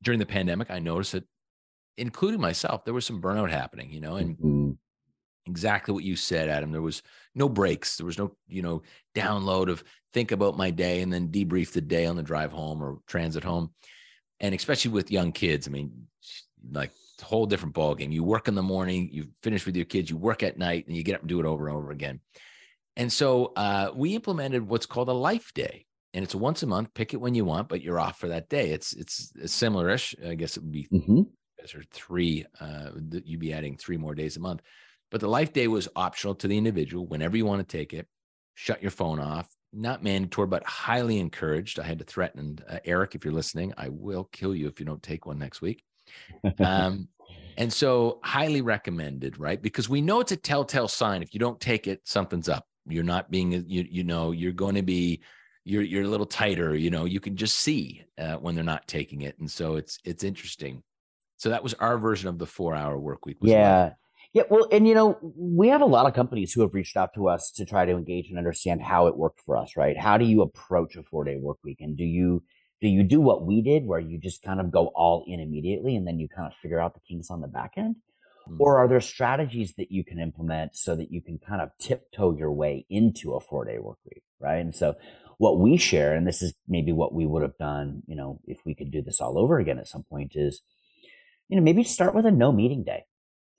during 0.01 0.19
the 0.19 0.25
pandemic, 0.25 0.71
I 0.71 0.80
noticed 0.80 1.12
that 1.12 1.27
including 1.97 2.41
myself, 2.41 2.84
there 2.84 2.93
was 2.93 3.06
some 3.06 3.21
burnout 3.21 3.51
happening, 3.51 3.91
you 3.91 4.01
know, 4.01 4.15
and 4.15 4.36
mm-hmm. 4.38 4.71
exactly 5.45 5.93
what 5.93 6.04
you 6.04 6.15
said, 6.15 6.49
Adam. 6.49 6.71
There 6.71 6.82
was 6.82 7.04
no 7.36 7.47
breaks. 7.47 7.97
There 7.97 8.06
was 8.06 8.17
no, 8.17 8.36
you 8.47 8.63
know, 8.63 8.82
download 9.13 9.69
of 9.69 9.84
think 10.12 10.32
about 10.32 10.58
my 10.58 10.71
day 10.71 11.01
and 11.01 11.13
then 11.13 11.30
debrief 11.30 11.71
the 11.71 11.82
day 11.82 12.08
on 12.08 12.15
the 12.15 12.23
drive 12.23 12.51
home 12.51 12.82
or 12.82 12.97
transit 13.06 13.43
home. 13.43 13.71
And 14.41 14.54
especially 14.54 14.91
with 14.91 15.12
young 15.12 15.32
kids, 15.32 15.67
I 15.67 15.71
mean, 15.71 16.08
like 16.69 16.91
a 17.21 17.25
whole 17.25 17.45
different 17.45 17.73
ball 17.73 17.95
game. 17.95 18.12
You 18.12 18.23
work 18.23 18.49
in 18.49 18.56
the 18.56 18.62
morning, 18.62 19.10
you 19.12 19.27
finish 19.41 19.65
with 19.65 19.75
your 19.75 19.86
kids, 19.86 20.10
you 20.10 20.17
work 20.17 20.43
at 20.43 20.58
night, 20.58 20.88
and 20.88 20.95
you 20.95 21.04
get 21.04 21.15
up 21.15 21.21
and 21.21 21.30
do 21.30 21.39
it 21.39 21.45
over 21.45 21.67
and 21.67 21.77
over 21.77 21.91
again. 21.91 22.19
And 22.97 23.12
so 23.12 23.54
uh, 23.56 23.91
we 23.95 24.15
implemented 24.15 24.67
what's 24.67 24.86
called 24.86 25.08
a 25.08 25.13
life 25.13 25.54
day. 25.54 25.86
And 26.13 26.25
it's 26.25 26.36
once 26.36 26.62
a 26.62 26.67
month, 26.67 26.93
pick 26.93 27.13
it 27.13 27.21
when 27.21 27.36
you 27.36 27.45
want, 27.45 27.69
but 27.69 27.82
you're 27.82 27.99
off 27.99 28.19
for 28.19 28.27
that 28.27 28.49
day. 28.49 28.71
It's 28.71 28.91
it's 28.91 29.32
similar-ish. 29.45 30.13
I 30.27 30.36
guess 30.36 30.58
it 30.58 30.63
would 30.63 30.71
be 30.73 30.89
mm-hmm 30.91 31.21
or 31.75 31.84
three, 31.91 32.45
uh, 32.60 32.89
you'd 33.23 33.39
be 33.39 33.54
adding 33.54 33.77
three 33.77 33.97
more 33.97 34.15
days 34.15 34.38
a 34.38 34.39
month. 34.39 34.62
But 35.10 35.21
the 35.21 35.30
life 35.30 35.54
day 35.54 35.67
was 35.67 35.89
optional 35.95 36.36
to 36.36 36.47
the 36.47 36.58
individual 36.58 37.06
whenever 37.06 37.38
you 37.38 37.45
want 37.45 37.67
to 37.67 37.77
take 37.77 37.93
it. 37.93 38.08
Shut 38.56 38.82
your 38.82 38.91
phone 38.91 39.19
off, 39.19 39.49
not 39.73 40.03
mandatory, 40.03 40.47
but 40.47 40.65
highly 40.65 41.19
encouraged. 41.19 41.79
I 41.79 41.84
had 41.84 41.99
to 41.99 42.05
threaten 42.05 42.60
uh, 42.69 42.79
Eric, 42.86 43.15
if 43.15 43.23
you're 43.23 43.34
listening, 43.34 43.73
I 43.77 43.89
will 43.89 44.25
kill 44.25 44.55
you 44.55 44.67
if 44.67 44.79
you 44.79 44.86
don't 44.86 45.03
take 45.03 45.25
one 45.25 45.39
next 45.39 45.62
week. 45.62 45.84
Um, 46.60 47.07
and 47.57 47.71
so, 47.71 48.19
highly 48.23 48.62
recommended, 48.62 49.38
right? 49.38 49.62
Because 49.62 49.88
we 49.89 50.01
know 50.01 50.19
it's 50.19 50.31
a 50.31 50.38
telltale 50.38 50.88
sign. 50.88 51.21
If 51.21 51.34
you 51.34 51.39
don't 51.39 51.60
take 51.60 51.88
it, 51.88 52.01
something's 52.05 52.49
up. 52.49 52.65
You're 52.88 53.03
not 53.03 53.29
being, 53.29 53.51
you, 53.51 53.86
you 53.89 54.03
know, 54.03 54.31
you're 54.31 54.51
going 54.51 54.75
to 54.75 54.81
be, 54.81 55.21
you're, 55.63 55.84
you're 55.84 56.03
a 56.03 56.07
little 56.07 56.25
tighter. 56.25 56.75
You 56.75 56.89
know, 56.89 57.05
you 57.05 57.19
can 57.19 57.36
just 57.36 57.57
see 57.57 58.03
uh, 58.17 58.36
when 58.36 58.55
they're 58.55 58.63
not 58.63 58.88
taking 58.88 59.21
it. 59.21 59.38
And 59.39 59.49
so, 59.49 59.75
it's, 59.75 59.99
it's 60.03 60.23
interesting. 60.23 60.84
So 61.38 61.49
that 61.49 61.63
was 61.63 61.73
our 61.75 61.97
version 61.97 62.29
of 62.29 62.38
the 62.38 62.45
four 62.45 62.75
hour 62.75 62.99
work 62.99 63.25
week. 63.25 63.38
yeah. 63.51 63.93
Yeah. 64.34 64.44
Well, 64.50 64.67
and 64.72 64.88
you 64.88 64.94
know, 64.94 65.17
we 65.36 65.67
have 65.70 65.82
a 65.82 65.86
lot 65.86 66.06
of 66.06 66.13
companies 66.13 66.54
who 66.54 66.62
have 66.62 66.74
reached 66.74 66.96
out 66.96 67.13
to 67.15 67.28
us 67.28 67.52
to 67.56 67.65
try 67.65 67.86
to 67.86 67.91
engage 67.91 68.30
and 68.30 68.38
understand 68.38 68.82
how 68.82 69.08
it 69.08 69.17
worked 69.17 69.41
for 69.41 69.58
us, 69.58 69.76
right? 69.76 69.98
How 69.98 70.17
do 70.17 70.26
you 70.26 70.41
approach 70.41 70.96
a 70.96 71.04
four 71.04 71.26
day 71.26 71.38
work 71.38 71.58
week? 71.63 71.82
And 71.82 71.98
do 71.98 72.06
you, 72.06 72.44
do 72.80 72.88
you 72.88 73.04
do 73.04 73.20
what 73.20 73.46
we 73.46 73.62
did 73.62 73.86
where 73.86 74.00
you 74.00 74.17
just 74.17 74.41
kind 74.41 74.62
of 74.62 74.72
go 74.72 74.88
all 74.96 75.26
in 75.28 75.41
immediately 75.41 75.98
and 75.98 76.08
then 76.08 76.17
you 76.17 76.30
kind 76.30 76.48
of 76.48 76.58
figure 76.58 76.80
out 76.80 76.94
the 76.94 77.02
kinks 77.02 77.30
on 77.30 77.41
the 77.41 77.48
back 77.48 77.74
end? 77.76 77.98
Mm-hmm. 78.48 78.62
Or 78.62 78.78
are 78.78 78.88
there 78.88 79.02
strategies 79.02 79.74
that 79.76 79.91
you 79.91 80.06
can 80.06 80.17
implement 80.17 80.78
so 80.78 80.96
that 80.96 81.12
you 81.12 81.22
can 81.22 81.38
kind 81.38 81.62
of 81.62 81.70
tiptoe 81.78 82.36
your 82.38 82.54
way 82.54 82.86
into 82.89 83.34
a 83.34 83.41
four 83.41 83.65
day 83.65 83.80
work 83.80 83.98
week, 84.06 84.24
right? 84.39 84.60
And 84.60 84.74
so 84.74 84.96
what 85.39 85.60
we 85.60 85.76
share, 85.76 86.15
and 86.15 86.26
this 86.26 86.41
is 86.41 86.54
maybe 86.70 86.94
what 86.94 87.13
we 87.13 87.26
would 87.26 87.41
have 87.41 87.58
done, 87.58 88.04
you 88.08 88.15
know, 88.15 88.39
if 88.46 88.60
we 88.65 88.76
could 88.76 88.91
do 88.91 89.02
this 89.02 89.20
all 89.20 89.38
over 89.38 89.60
again 89.60 89.78
at 89.78 89.89
some 89.89 90.04
point 90.04 90.34
is, 90.36 90.62
you 91.50 91.58
know, 91.58 91.63
maybe 91.63 91.84
start 91.84 92.15
with 92.15 92.26
a 92.26 92.32
no 92.32 92.54
meeting 92.54 92.86
day 92.86 93.04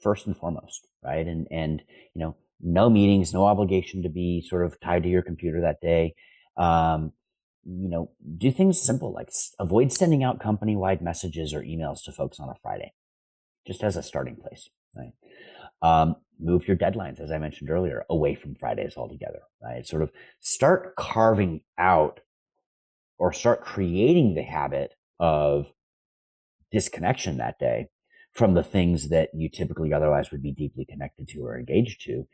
first 0.02 0.26
and 0.26 0.36
foremost, 0.36 0.86
right? 1.02 1.26
And, 1.26 1.46
and, 1.50 1.82
you 2.14 2.20
know, 2.20 2.36
no 2.60 2.88
meetings, 2.88 3.32
no 3.32 3.44
obligation 3.46 4.02
to 4.02 4.08
be 4.08 4.42
sort 4.42 4.64
of 4.64 4.78
tied 4.80 5.02
to 5.02 5.08
your 5.08 5.22
computer 5.22 5.60
that 5.62 5.80
day. 5.80 6.14
Um, 6.56 7.12
you 7.64 7.88
know, 7.88 8.10
do 8.38 8.50
things 8.50 8.80
simple 8.80 9.12
like 9.12 9.30
avoid 9.58 9.92
sending 9.92 10.24
out 10.24 10.40
company 10.40 10.76
wide 10.76 11.00
messages 11.00 11.54
or 11.54 11.62
emails 11.62 12.02
to 12.04 12.12
folks 12.12 12.40
on 12.40 12.48
a 12.48 12.54
Friday, 12.62 12.92
just 13.66 13.84
as 13.84 13.96
a 13.96 14.02
starting 14.02 14.36
place, 14.36 14.68
right? 14.96 15.12
Um, 15.80 16.16
move 16.40 16.66
your 16.66 16.76
deadlines, 16.76 17.20
as 17.20 17.30
I 17.30 17.38
mentioned 17.38 17.70
earlier, 17.70 18.04
away 18.10 18.34
from 18.34 18.56
Fridays 18.56 18.96
altogether, 18.96 19.42
right? 19.62 19.86
Sort 19.86 20.02
of 20.02 20.10
start 20.40 20.96
carving 20.96 21.60
out 21.78 22.20
or 23.18 23.32
start 23.32 23.62
creating 23.62 24.34
the 24.34 24.42
habit 24.42 24.94
of 25.20 25.72
disconnection 26.72 27.36
that 27.36 27.58
day 27.60 27.88
from 28.32 28.54
the 28.54 28.62
things 28.62 29.10
that 29.10 29.28
you 29.34 29.48
typically 29.48 29.92
otherwise 29.92 30.30
would 30.30 30.42
be 30.42 30.52
deeply 30.52 30.86
connected 30.86 31.28
to 31.28 31.40
or 31.40 31.58
engaged 31.58 32.02
to 32.06 32.26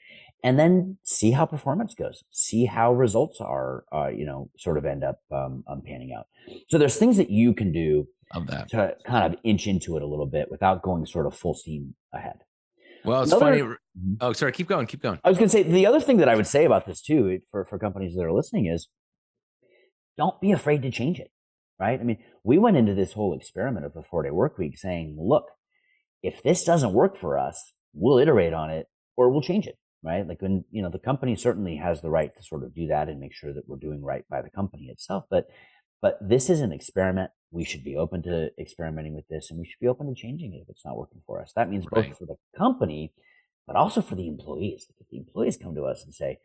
and 0.44 0.58
then 0.58 0.96
see 1.02 1.32
how 1.32 1.44
performance 1.44 1.94
goes. 1.94 2.22
See 2.30 2.64
how 2.64 2.92
results 2.92 3.40
are 3.40 3.84
uh, 3.92 4.08
you 4.08 4.24
know 4.24 4.50
sort 4.58 4.78
of 4.78 4.84
end 4.84 5.04
up 5.04 5.20
um, 5.32 5.64
um, 5.68 5.82
panning 5.84 6.14
out. 6.16 6.26
So 6.68 6.78
there's 6.78 6.96
things 6.96 7.16
that 7.16 7.30
you 7.30 7.54
can 7.54 7.72
do 7.72 8.06
of 8.32 8.46
that. 8.46 8.70
to 8.70 8.94
kind 9.06 9.32
of 9.32 9.40
inch 9.42 9.66
into 9.66 9.96
it 9.96 10.02
a 10.02 10.06
little 10.06 10.26
bit 10.26 10.50
without 10.50 10.82
going 10.82 11.06
sort 11.06 11.26
of 11.26 11.34
full 11.34 11.54
steam 11.54 11.94
ahead. 12.12 12.38
Well 13.04 13.22
it's 13.22 13.32
Another, 13.32 13.58
funny 13.58 13.62
mm-hmm. 13.62 14.14
oh 14.20 14.32
sorry 14.32 14.52
keep 14.52 14.68
going 14.68 14.86
keep 14.86 15.02
going. 15.02 15.18
I 15.24 15.28
was 15.28 15.38
going 15.38 15.48
to 15.48 15.52
say 15.52 15.62
the 15.62 15.86
other 15.86 16.00
thing 16.00 16.18
that 16.18 16.28
i 16.28 16.34
would 16.34 16.48
say 16.48 16.64
about 16.64 16.84
this 16.84 17.00
too 17.00 17.40
for, 17.50 17.64
for 17.64 17.78
companies 17.78 18.14
that 18.16 18.24
are 18.24 18.32
listening 18.32 18.66
is 18.66 18.88
don't 20.16 20.40
be 20.40 20.50
afraid 20.50 20.82
to 20.82 20.90
change 20.90 21.20
it 21.20 21.30
right? 21.78 22.00
I 22.00 22.02
mean, 22.02 22.18
we 22.42 22.58
went 22.58 22.76
into 22.76 22.94
this 22.94 23.12
whole 23.12 23.34
experiment 23.34 23.86
of 23.86 23.94
the 23.94 24.02
four 24.02 24.22
day 24.22 24.30
work 24.30 24.58
week 24.58 24.76
saying, 24.76 25.16
look, 25.18 25.44
if 26.22 26.42
this 26.42 26.64
doesn't 26.64 26.92
work 26.92 27.16
for 27.18 27.38
us, 27.38 27.72
we'll 27.94 28.18
iterate 28.18 28.52
on 28.52 28.70
it 28.70 28.86
or 29.16 29.30
we'll 29.30 29.42
change 29.42 29.66
it, 29.66 29.78
right? 30.02 30.26
Like 30.26 30.42
when, 30.42 30.64
you 30.70 30.82
know, 30.82 30.90
the 30.90 30.98
company 30.98 31.36
certainly 31.36 31.76
has 31.76 32.00
the 32.00 32.10
right 32.10 32.34
to 32.36 32.42
sort 32.42 32.64
of 32.64 32.74
do 32.74 32.86
that 32.88 33.08
and 33.08 33.20
make 33.20 33.34
sure 33.34 33.52
that 33.54 33.68
we're 33.68 33.76
doing 33.76 34.02
right 34.02 34.24
by 34.28 34.42
the 34.42 34.50
company 34.50 34.86
itself. 34.86 35.24
But 35.30 35.46
But 36.00 36.18
this 36.20 36.48
is 36.48 36.60
an 36.60 36.72
experiment. 36.72 37.30
We 37.50 37.64
should 37.64 37.82
be 37.82 37.96
open 37.96 38.22
to 38.24 38.50
experimenting 38.58 39.14
with 39.14 39.26
this 39.28 39.50
and 39.50 39.58
we 39.58 39.66
should 39.66 39.80
be 39.80 39.88
open 39.88 40.06
to 40.06 40.14
changing 40.14 40.54
it 40.54 40.62
if 40.62 40.68
it's 40.68 40.84
not 40.84 40.96
working 40.96 41.22
for 41.26 41.40
us. 41.42 41.52
That 41.56 41.70
means 41.70 41.86
Right. 41.90 42.08
both 42.08 42.18
for 42.18 42.26
the 42.26 42.36
company, 42.56 43.12
but 43.66 43.74
also 43.76 44.00
for 44.02 44.14
the 44.14 44.28
employees. 44.28 44.86
If 45.00 45.08
the 45.08 45.18
employees 45.18 45.56
come 45.56 45.74
to 45.74 45.84
us 45.84 46.04
and 46.04 46.14
say, 46.14 46.38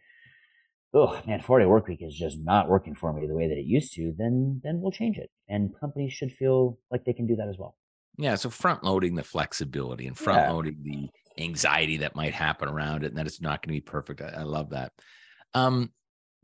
oh 0.93 1.21
man, 1.27 1.41
four 1.41 1.59
day 1.59 1.65
work 1.65 1.88
week 1.88 2.01
is 2.01 2.15
just 2.15 2.38
not 2.39 2.69
working 2.69 2.95
for 2.95 3.12
me 3.13 3.27
the 3.27 3.36
way 3.36 3.47
that 3.47 3.57
it 3.57 3.65
used 3.65 3.93
to, 3.95 4.13
then 4.17 4.62
then 4.63 4.79
we'll 4.81 4.91
change 4.91 5.17
it. 5.17 5.29
And 5.47 5.77
companies 5.79 6.13
should 6.13 6.31
feel 6.31 6.77
like 6.91 7.03
they 7.05 7.13
can 7.13 7.27
do 7.27 7.36
that 7.36 7.47
as 7.49 7.57
well. 7.57 7.75
Yeah. 8.17 8.36
So 8.36 8.49
front 8.49 8.84
loading 8.84 9.15
the 9.15 9.23
flexibility 9.23 10.08
and 10.08 10.17
front 10.17 10.52
loading 10.54 10.78
the 10.84 11.10
anxiety 11.43 11.97
that 11.97 12.15
might 12.15 12.34
happen 12.34 12.69
around 12.69 13.04
it 13.04 13.08
and 13.08 13.17
that 13.17 13.26
it's 13.28 13.41
not 13.41 13.62
going 13.62 13.73
to 13.76 13.78
be 13.78 13.82
perfect. 13.82 14.21
I, 14.21 14.41
I 14.41 14.43
love 14.43 14.69
that. 14.71 14.91
Um, 15.54 15.91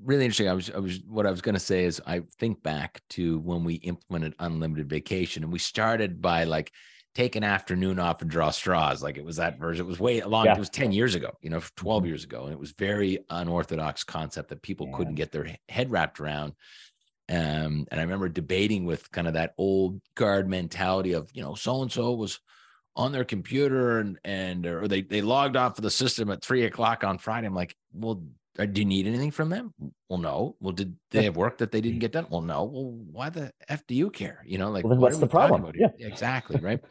really 0.03 0.25
interesting. 0.25 0.49
I 0.49 0.53
was, 0.53 0.69
I 0.71 0.79
was, 0.79 0.99
what 1.07 1.27
I 1.27 1.31
was 1.31 1.41
going 1.41 1.53
to 1.55 1.59
say 1.59 1.83
is 1.85 2.01
I 2.07 2.21
think 2.39 2.63
back 2.63 3.01
to 3.11 3.39
when 3.39 3.63
we 3.63 3.75
implemented 3.75 4.33
unlimited 4.39 4.89
vacation 4.89 5.43
and 5.43 5.51
we 5.53 5.59
started 5.59 6.21
by 6.21 6.45
like, 6.45 6.71
take 7.15 7.35
an 7.35 7.43
afternoon 7.43 7.99
off 7.99 8.21
and 8.21 8.29
draw 8.29 8.51
straws. 8.51 9.01
Like 9.01 9.17
it 9.17 9.25
was 9.25 9.37
that 9.37 9.59
version. 9.59 9.85
It 9.85 9.89
was 9.89 9.99
way 9.99 10.21
long. 10.21 10.45
Yeah. 10.45 10.53
It 10.53 10.59
was 10.59 10.69
10 10.69 10.91
years 10.91 11.15
ago, 11.15 11.31
you 11.41 11.49
know, 11.49 11.59
12 11.75 12.03
Mhm. 12.03 12.07
years 12.07 12.23
ago. 12.23 12.43
And 12.43 12.53
it 12.53 12.59
was 12.59 12.71
very 12.71 13.17
unorthodox 13.31 14.03
concept 14.03 14.49
that 14.49 14.61
people 14.61 14.87
Yeah. 14.87 14.97
couldn't 14.97 15.15
get 15.15 15.31
their 15.31 15.57
head 15.67 15.89
wrapped 15.91 16.19
around. 16.19 16.53
Um, 17.29 17.85
and 17.91 17.99
I 17.99 18.01
remember 18.01 18.27
debating 18.27 18.85
with 18.85 19.11
kind 19.11 19.27
of 19.27 19.33
that 19.33 19.53
old 19.57 20.01
guard 20.15 20.49
mentality 20.49 21.13
of, 21.13 21.29
you 21.33 21.43
know, 21.43 21.53
so 21.53 21.81
and 21.81 21.91
so 21.91 22.13
was 22.13 22.39
on 22.95 23.11
their 23.11 23.23
computer 23.23 23.99
and 23.99 24.17
and 24.25 24.65
or 24.65 24.87
they 24.87 25.01
they 25.01 25.21
logged 25.21 25.55
off 25.55 25.77
of 25.77 25.83
the 25.83 25.91
system 25.91 26.31
at 26.31 26.43
three 26.43 26.65
o'clock 26.65 27.03
on 27.03 27.17
Friday. 27.19 27.47
I'm 27.47 27.53
like, 27.53 27.75
well, 27.93 28.23
uh, 28.57 28.65
do 28.65 28.81
you 28.81 28.85
need 28.85 29.07
anything 29.07 29.31
from 29.31 29.49
them? 29.49 29.73
Well, 30.09 30.19
no. 30.19 30.55
Well, 30.59 30.73
did 30.73 30.97
they 31.11 31.23
have 31.23 31.37
work 31.37 31.59
that 31.59 31.71
they 31.71 31.81
didn't 31.81 31.99
get 31.99 32.11
done? 32.11 32.25
Well, 32.29 32.41
no. 32.41 32.63
Well, 32.63 32.91
why 33.11 33.29
the 33.29 33.51
f 33.69 33.85
do 33.87 33.93
you 33.93 34.09
care? 34.09 34.43
You 34.45 34.57
know, 34.57 34.71
like 34.71 34.83
Well, 34.83 34.89
then 34.91 34.99
what 34.99 35.09
what's 35.11 35.19
the 35.19 35.27
problem? 35.27 35.71
here? 35.73 35.93
Exactly 35.99 36.57
right. 36.61 36.81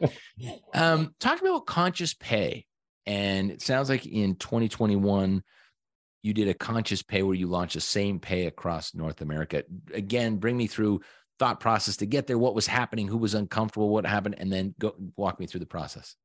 Um, 0.73 1.13
talk 1.19 1.41
about 1.41 1.65
conscious 1.65 2.13
pay. 2.13 2.65
And 3.05 3.51
it 3.51 3.61
sounds 3.61 3.89
like 3.89 4.05
in 4.05 4.35
2021, 4.35 5.43
you 6.21 6.33
did 6.33 6.47
a 6.47 6.53
conscious 6.53 7.01
pay 7.01 7.23
where 7.23 7.35
you 7.35 7.47
launched 7.47 7.75
the 7.75 7.81
same 7.81 8.19
pay 8.19 8.45
across 8.45 8.93
North 8.93 9.21
America. 9.21 9.63
Again, 9.93 10.37
bring 10.37 10.57
me 10.57 10.67
through 10.67 11.01
thought 11.37 11.59
process 11.59 11.97
to 11.97 12.05
get 12.05 12.27
there, 12.27 12.37
what 12.37 12.53
was 12.53 12.67
happening, 12.67 13.07
who 13.07 13.17
was 13.17 13.33
uncomfortable, 13.33 13.89
what 13.89 14.05
happened, 14.05 14.35
and 14.37 14.51
then 14.51 14.75
go 14.79 14.93
walk 15.15 15.39
me 15.39 15.45
through 15.45 15.61
the 15.61 15.65
process. 15.65 16.15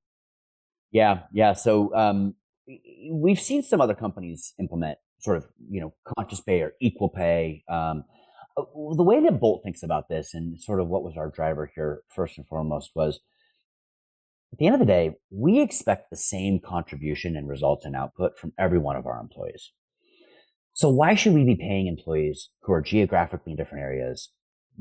Yeah, 0.90 1.20
yeah. 1.32 1.52
So 1.52 1.94
um, 1.94 2.34
we've 3.10 3.40
seen 3.40 3.62
some 3.62 3.80
other 3.80 3.94
companies 3.94 4.52
implement 4.58 4.98
sort 5.20 5.36
of 5.36 5.46
you 5.70 5.80
know 5.80 5.94
conscious 6.16 6.40
pay 6.40 6.60
or 6.62 6.72
equal 6.80 7.08
pay. 7.08 7.62
Um, 7.68 8.04
the 8.56 9.02
way 9.02 9.20
that 9.20 9.40
Bolt 9.40 9.62
thinks 9.64 9.82
about 9.82 10.08
this, 10.08 10.34
and 10.34 10.60
sort 10.60 10.80
of 10.80 10.88
what 10.88 11.04
was 11.04 11.16
our 11.16 11.28
driver 11.28 11.70
here 11.74 12.02
first 12.08 12.36
and 12.38 12.46
foremost 12.46 12.90
was 12.94 13.20
at 14.52 14.58
the 14.58 14.66
end 14.66 14.74
of 14.74 14.80
the 14.80 14.86
day, 14.86 15.16
we 15.30 15.60
expect 15.60 16.10
the 16.10 16.16
same 16.16 16.60
contribution 16.60 17.36
and 17.36 17.48
results 17.48 17.84
and 17.84 17.96
output 17.96 18.38
from 18.38 18.52
every 18.56 18.78
one 18.78 18.94
of 18.94 19.04
our 19.04 19.20
employees. 19.20 19.72
So 20.74 20.88
why 20.88 21.14
should 21.14 21.32
we 21.34 21.44
be 21.44 21.56
paying 21.56 21.86
employees 21.86 22.50
who 22.62 22.72
are 22.72 22.82
geographically 22.82 23.52
in 23.52 23.56
different 23.56 23.82
areas 23.82 24.30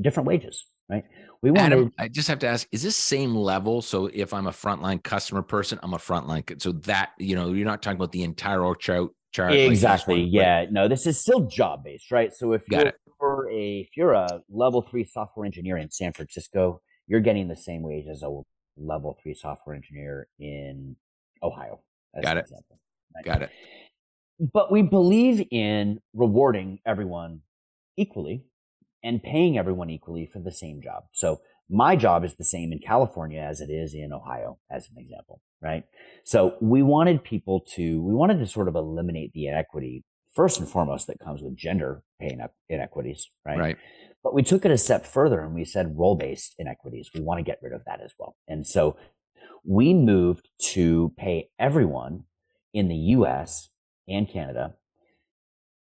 different 0.02 0.28
wages? 0.28 0.66
Right? 0.90 1.04
We 1.42 1.52
want 1.52 1.62
Adam, 1.66 1.94
I 1.98 2.08
just 2.10 2.28
have 2.28 2.40
to 2.40 2.48
ask: 2.48 2.68
Is 2.72 2.84
this 2.84 2.96
same 2.98 3.36
level? 3.36 3.82
So 3.82 4.08
if 4.14 4.34
I'm 4.34 4.48
a 4.48 4.52
frontline 4.52 5.02
customer 5.02 5.42
person, 5.42 5.80
I'm 5.82 5.94
a 5.94 5.98
frontline. 5.98 6.62
So 6.62 6.74
that 6.74 7.12
you 7.18 7.36
know, 7.36 7.54
you're 7.54 7.66
not 7.66 7.82
talking 7.82 7.98
about 7.98 8.12
the 8.12 8.24
entire 8.24 8.64
org 8.64 8.80
chart. 8.80 9.10
chart 9.32 9.52
like 9.52 9.60
exactly 9.72 10.16
one, 10.16 10.24
but- 10.26 10.32
yeah 10.32 10.66
no 10.70 10.88
this 10.88 11.08
is 11.08 11.20
still 11.20 11.42
job 11.48 11.84
based 11.84 12.12
right 12.12 12.34
so 12.36 12.54
if 12.54 12.62
Got 12.68 12.94
you're 13.20 13.48
a 13.50 13.82
if 13.82 13.98
you're 13.98 14.14
a 14.14 14.42
level 14.50 14.84
three 14.84 15.04
software 15.06 15.46
engineer 15.46 15.78
in 15.78 15.90
san 15.90 16.14
francisco 16.14 16.82
you're 17.08 17.20
getting 17.20 17.48
the 17.48 17.56
same 17.56 17.82
wage 17.82 18.06
as 18.08 18.22
a 18.22 18.42
level 18.78 19.18
three 19.24 19.34
software 19.34 19.76
engineer 19.76 20.28
in 20.40 20.96
ohio 21.42 21.80
Got 22.22 22.38
it. 22.38 22.42
example, 22.42 22.80
right? 23.16 23.26
Got 23.26 23.42
it. 23.44 23.50
But 24.40 24.72
we 24.72 24.82
believe 24.82 25.46
in 25.52 26.00
rewarding 26.14 26.80
everyone 26.86 27.42
equally 27.98 28.46
and 29.04 29.22
paying 29.22 29.58
everyone 29.58 29.90
equally 29.90 30.26
for 30.26 30.40
the 30.40 30.52
same 30.52 30.82
job. 30.82 31.04
So 31.12 31.42
my 31.70 31.96
job 31.96 32.24
is 32.24 32.36
the 32.36 32.44
same 32.44 32.72
in 32.72 32.80
California 32.80 33.42
as 33.42 33.62
it 33.62 33.70
is 33.70 33.94
in 33.94 34.12
Ohio, 34.14 34.60
as 34.72 34.90
an 34.90 35.02
example, 35.02 35.42
right? 35.62 35.84
So 36.24 36.56
we 36.62 36.82
wanted 36.82 37.24
people 37.24 37.62
to, 37.76 38.02
we 38.02 38.14
wanted 38.14 38.40
to 38.40 38.48
sort 38.48 38.68
of 38.68 38.76
eliminate 38.76 39.34
the 39.34 39.48
inequity 39.48 40.04
first 40.34 40.60
and 40.60 40.68
foremost 40.68 41.08
that 41.08 41.20
comes 41.20 41.42
with 41.42 41.56
gender 41.56 42.02
pay 42.20 42.32
ine- 42.34 42.50
inequities, 42.70 43.30
right? 43.46 43.60
Right. 43.60 43.78
But 44.24 44.34
we 44.34 44.42
took 44.42 44.66
it 44.66 44.72
a 44.72 44.78
step 44.78 45.06
further 45.06 45.42
and 45.42 45.54
we 45.54 45.66
said 45.66 45.98
role 45.98 46.16
based 46.16 46.56
inequities. 46.58 47.10
We 47.14 47.22
want 47.22 47.40
to 47.40 47.44
get 47.44 47.60
rid 47.62 47.74
of 47.74 47.82
that 47.86 48.02
as 48.02 48.14
well. 48.18 48.36
And 48.48 48.66
so 48.66 48.96
we 49.66 49.94
moved 49.94 50.50
to 50.72 51.14
pay 51.18 51.50
everyone 51.60 52.24
in 52.74 52.88
the 52.88 52.96
US 52.96 53.70
and 54.08 54.30
Canada 54.30 54.76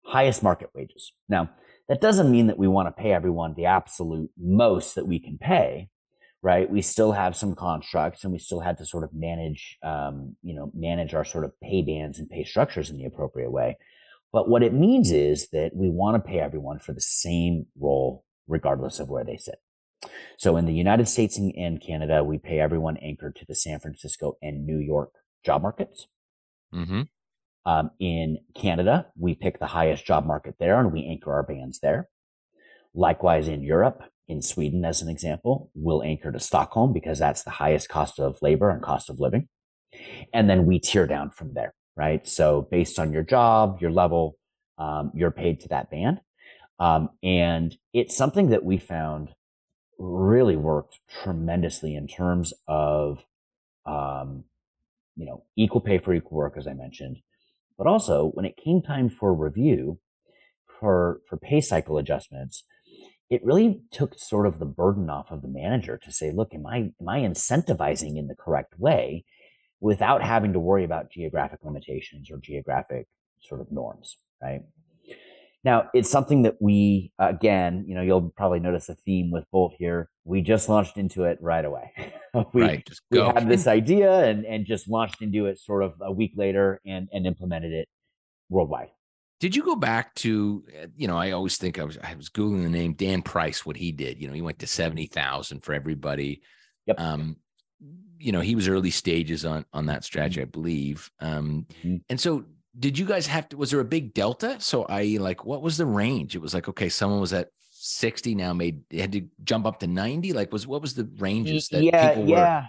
highest 0.08 0.41
market 0.41 0.69
wages. 0.73 1.13
Now, 1.30 1.49
that 1.89 2.01
doesn't 2.01 2.32
mean 2.32 2.47
that 2.47 2.58
we 2.58 2.67
want 2.67 2.88
to 2.88 3.01
pay 3.01 3.12
everyone 3.12 3.53
the 3.56 3.65
absolute 3.65 4.32
most 4.38 4.95
that 4.95 5.06
we 5.06 5.19
can 5.19 5.38
pay, 5.38 5.89
right? 6.41 6.69
We 6.69 6.82
still 6.82 7.12
have 7.12 7.36
some 7.36 7.56
constructs 7.56 8.23
and 8.23 8.34
we 8.34 8.39
still 8.39 8.62
have 8.62 8.77
to 8.77 8.86
sort 8.86 9.03
of 9.03 9.13
manage, 9.13 9.77
um, 9.84 10.36
you 10.41 10.56
know, 10.56 10.71
manage 10.73 11.13
our 11.13 11.25
sort 11.25 11.45
of 11.45 11.51
pay 11.62 11.82
bands 11.82 12.19
and 12.19 12.30
pay 12.30 12.43
structures 12.43 12.89
in 12.89 12.97
the 12.97 13.06
appropriate 13.06 13.51
way. 13.51 13.77
But 14.34 14.49
what 14.49 14.63
it 14.63 14.73
means 14.73 15.12
is 15.12 15.49
that 15.49 15.71
we 15.73 15.89
want 15.89 16.15
to 16.15 16.30
pay 16.30 16.39
everyone 16.39 16.80
for 16.80 16.93
the 16.93 17.01
same 17.01 17.67
role, 17.80 18.25
regardless 18.47 18.99
of 18.99 19.10
where 19.10 19.23
they 19.23 19.38
sit. 19.38 19.56
So 20.38 20.58
in 20.58 20.65
the 20.65 20.73
United 20.73 21.08
States 21.08 21.38
and, 21.38 21.82
Canada, 21.82 22.23
we 22.23 22.38
pay 22.38 22.60
everyone 22.60 22.97
anchored 22.97 23.36
to 23.38 23.45
the 23.47 23.56
San 23.56 23.80
Francisco 23.80 24.38
and 24.41 24.65
New 24.65 24.77
York 24.77 25.12
job 25.45 25.62
markets. 25.62 26.08
Mm-hmm. 26.73 27.03
Um, 27.67 27.91
in 27.99 28.38
Canada, 28.56 29.08
we 29.17 29.36
pick 29.36 29.60
the 29.60 29.67
highest 29.67 30.06
job 30.06 30.25
market 30.25 30.56
there 30.58 30.80
and 30.80 30.93
we 30.93 31.06
anchor 31.06 31.34
our 31.34 31.43
bands 31.43 31.80
there. 31.80 32.08
Likewise, 32.95 33.49
in 33.49 33.62
Europe, 33.62 34.03
in 34.30 34.41
Sweden, 34.41 34.86
as 34.86 35.01
an 35.01 35.10
example, 35.10 35.69
we'll 35.75 36.01
anchor 36.01 36.32
to 36.32 36.39
Stockholm 36.39 36.93
because 36.93 37.19
that's 37.19 37.43
the 37.43 37.49
highest 37.49 37.89
cost 37.89 38.21
of 38.21 38.41
labor 38.41 38.69
and 38.69 38.82
cost 38.82 39.10
of 39.10 39.19
living. 39.19 39.49
And 40.34 40.49
then 40.49 40.65
we 40.65 40.80
tier 40.80 41.08
down 41.08 41.30
from 41.32 41.56
there, 41.56 41.73
right? 41.97 42.25
So 42.25 42.69
based 42.71 42.99
on 42.99 43.12
your 43.12 43.23
job, 43.23 43.80
your 43.82 43.91
level, 43.91 44.38
um, 44.77 45.12
you're 45.13 45.30
paid 45.30 45.60
to 45.62 45.67
that 45.67 45.91
band. 45.91 46.21
Um, 46.80 47.10
and 47.21 47.75
it's 47.91 48.15
something 48.15 48.51
that 48.51 48.63
we 48.63 48.77
found 48.77 49.34
really 49.99 50.56
worked 50.56 50.99
tremendously 51.21 51.95
in 51.95 52.08
terms 52.08 52.53
of, 52.65 53.25
um, 53.86 54.45
you 55.17 55.25
know, 55.25 55.43
equal 55.58 55.82
pay 55.82 55.97
for 55.97 56.13
equal 56.13 56.38
work, 56.38 56.53
as 56.56 56.65
I 56.65 56.73
mentioned, 56.73 57.17
but 57.77 57.87
also 57.87 58.31
when 58.33 58.45
it 58.45 58.57
came 58.57 58.81
time 58.81 59.09
for 59.09 59.33
review 59.33 59.99
for, 60.79 61.21
for 61.27 61.37
pay 61.37 61.61
cycle 61.61 61.97
adjustments, 61.97 62.63
it 63.29 63.43
really 63.43 63.81
took 63.91 64.17
sort 64.17 64.47
of 64.47 64.59
the 64.59 64.65
burden 64.65 65.09
off 65.09 65.31
of 65.31 65.41
the 65.41 65.47
manager 65.47 65.99
to 66.03 66.11
say, 66.11 66.31
look, 66.31 66.53
am 66.53 66.65
I, 66.65 66.77
am 66.99 67.09
I 67.09 67.19
incentivizing 67.19 68.17
in 68.17 68.27
the 68.27 68.35
correct 68.35 68.79
way 68.79 69.25
without 69.79 70.23
having 70.23 70.53
to 70.53 70.59
worry 70.59 70.83
about 70.83 71.11
geographic 71.11 71.59
limitations 71.63 72.31
or 72.31 72.37
geographic 72.37 73.07
sort 73.41 73.61
of 73.61 73.71
norms, 73.71 74.17
right? 74.41 74.61
Now, 75.63 75.89
it's 75.93 76.09
something 76.09 76.43
that 76.43 76.55
we, 76.61 77.11
again, 77.19 77.83
you 77.87 77.95
know, 77.95 78.01
you'll 78.01 78.31
probably 78.37 78.59
notice 78.59 78.87
a 78.87 78.95
theme 78.95 79.31
with 79.31 79.43
Bolt 79.51 79.73
here. 79.77 80.09
We 80.27 80.41
just 80.41 80.67
launched 80.67 80.97
into 80.97 81.23
it 81.23 81.37
right 81.41 81.63
away. 81.63 81.93
we, 82.53 82.61
right. 82.61 82.85
Just 82.85 83.01
go. 83.11 83.27
we 83.29 83.33
had 83.33 83.49
this 83.49 83.65
idea 83.65 84.25
and, 84.25 84.45
and 84.45 84.65
just 84.65 84.89
launched 84.89 85.21
into 85.21 85.45
it 85.45 85.57
sort 85.59 85.83
of 85.83 85.93
a 86.01 86.11
week 86.11 86.33
later 86.35 86.81
and, 86.85 87.07
and 87.13 87.25
implemented 87.25 87.71
it 87.71 87.87
worldwide. 88.49 88.89
Did 89.39 89.55
you 89.55 89.63
go 89.63 89.75
back 89.75 90.13
to, 90.15 90.65
uh, 90.83 90.87
you 90.95 91.07
know, 91.07 91.17
I 91.17 91.31
always 91.31 91.57
think 91.57 91.79
I 91.79 91.83
was, 91.83 91.97
I 91.99 92.15
was 92.15 92.29
Googling 92.29 92.63
the 92.63 92.69
name 92.69 92.93
Dan 92.93 93.21
Price, 93.21 93.65
what 93.65 93.77
he 93.77 93.91
did, 93.91 94.19
you 94.19 94.27
know, 94.27 94.33
he 94.33 94.41
went 94.41 94.59
to 94.59 94.67
70,000 94.67 95.63
for 95.63 95.73
everybody. 95.73 96.41
Yep. 96.87 96.99
Um, 96.99 97.37
you 98.19 98.31
know, 98.31 98.41
he 98.41 98.55
was 98.55 98.67
early 98.67 98.89
stages 98.91 99.45
on, 99.45 99.63
on 99.71 99.85
that 99.85 100.03
strategy, 100.03 100.41
I 100.41 100.45
believe. 100.45 101.09
Um, 101.19 101.67
Mhm. 101.85 102.01
and 102.09 102.19
so 102.19 102.45
did 102.79 102.97
you 102.97 103.05
guys 103.05 103.27
have 103.27 103.47
to, 103.49 103.57
was 103.57 103.71
there 103.71 103.79
a 103.79 103.85
big 103.85 104.13
delta? 104.13 104.57
So 104.59 104.85
I 104.85 105.17
like, 105.19 105.45
what 105.45 105.61
was 105.61 105.77
the 105.77 105.85
range? 105.85 106.35
It 106.35 106.41
was 106.41 106.53
like, 106.53 106.67
okay, 106.67 106.89
someone 106.89 107.21
was 107.21 107.33
at 107.33 107.49
60 107.79 108.35
now 108.35 108.53
made, 108.53 108.81
had 108.91 109.11
to 109.13 109.21
jump 109.43 109.65
up 109.65 109.79
to 109.79 109.87
90. 109.87 110.33
Like 110.33 110.51
was, 110.51 110.65
what 110.65 110.81
was 110.81 110.95
the 110.95 111.09
ranges 111.17 111.67
that 111.69 111.83
yeah, 111.83 112.09
people 112.09 112.23
were? 112.23 112.37
yeah. 112.37 112.65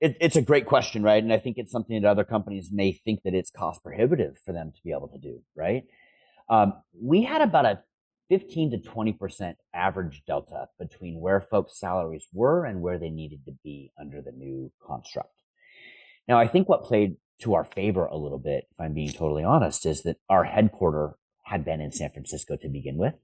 It, 0.00 0.16
it's 0.20 0.36
a 0.36 0.42
great 0.42 0.66
question, 0.66 1.02
right? 1.02 1.22
And 1.22 1.32
I 1.32 1.38
think 1.38 1.58
it's 1.58 1.72
something 1.72 2.00
that 2.00 2.08
other 2.08 2.24
companies 2.24 2.70
may 2.72 2.92
think 2.92 3.22
that 3.24 3.34
it's 3.34 3.50
cost 3.50 3.82
prohibitive 3.82 4.38
for 4.44 4.52
them 4.52 4.70
to 4.72 4.80
be 4.84 4.92
able 4.92 5.08
to 5.08 5.18
do, 5.18 5.42
right? 5.56 5.84
Um, 6.48 6.74
we 7.00 7.24
had 7.24 7.42
about 7.42 7.66
a 7.66 7.80
15 8.28 8.70
to 8.72 8.78
20% 8.78 9.54
average 9.74 10.22
delta 10.26 10.68
between 10.78 11.20
where 11.20 11.40
folks' 11.40 11.78
salaries 11.78 12.26
were 12.32 12.64
and 12.64 12.80
where 12.80 12.98
they 12.98 13.10
needed 13.10 13.44
to 13.46 13.52
be 13.64 13.90
under 13.98 14.20
the 14.22 14.32
new 14.32 14.70
construct. 14.86 15.32
Now, 16.28 16.38
I 16.38 16.46
think 16.46 16.68
what 16.68 16.84
played 16.84 17.16
to 17.42 17.54
our 17.54 17.64
favor 17.64 18.06
a 18.06 18.16
little 18.16 18.38
bit, 18.38 18.66
if 18.70 18.80
I'm 18.80 18.94
being 18.94 19.12
totally 19.12 19.44
honest, 19.44 19.86
is 19.86 20.02
that 20.02 20.18
our 20.28 20.44
headquarter 20.44 21.16
had 21.44 21.64
been 21.64 21.80
in 21.80 21.92
San 21.92 22.10
Francisco 22.10 22.56
to 22.56 22.68
begin 22.68 22.96
with. 22.98 23.14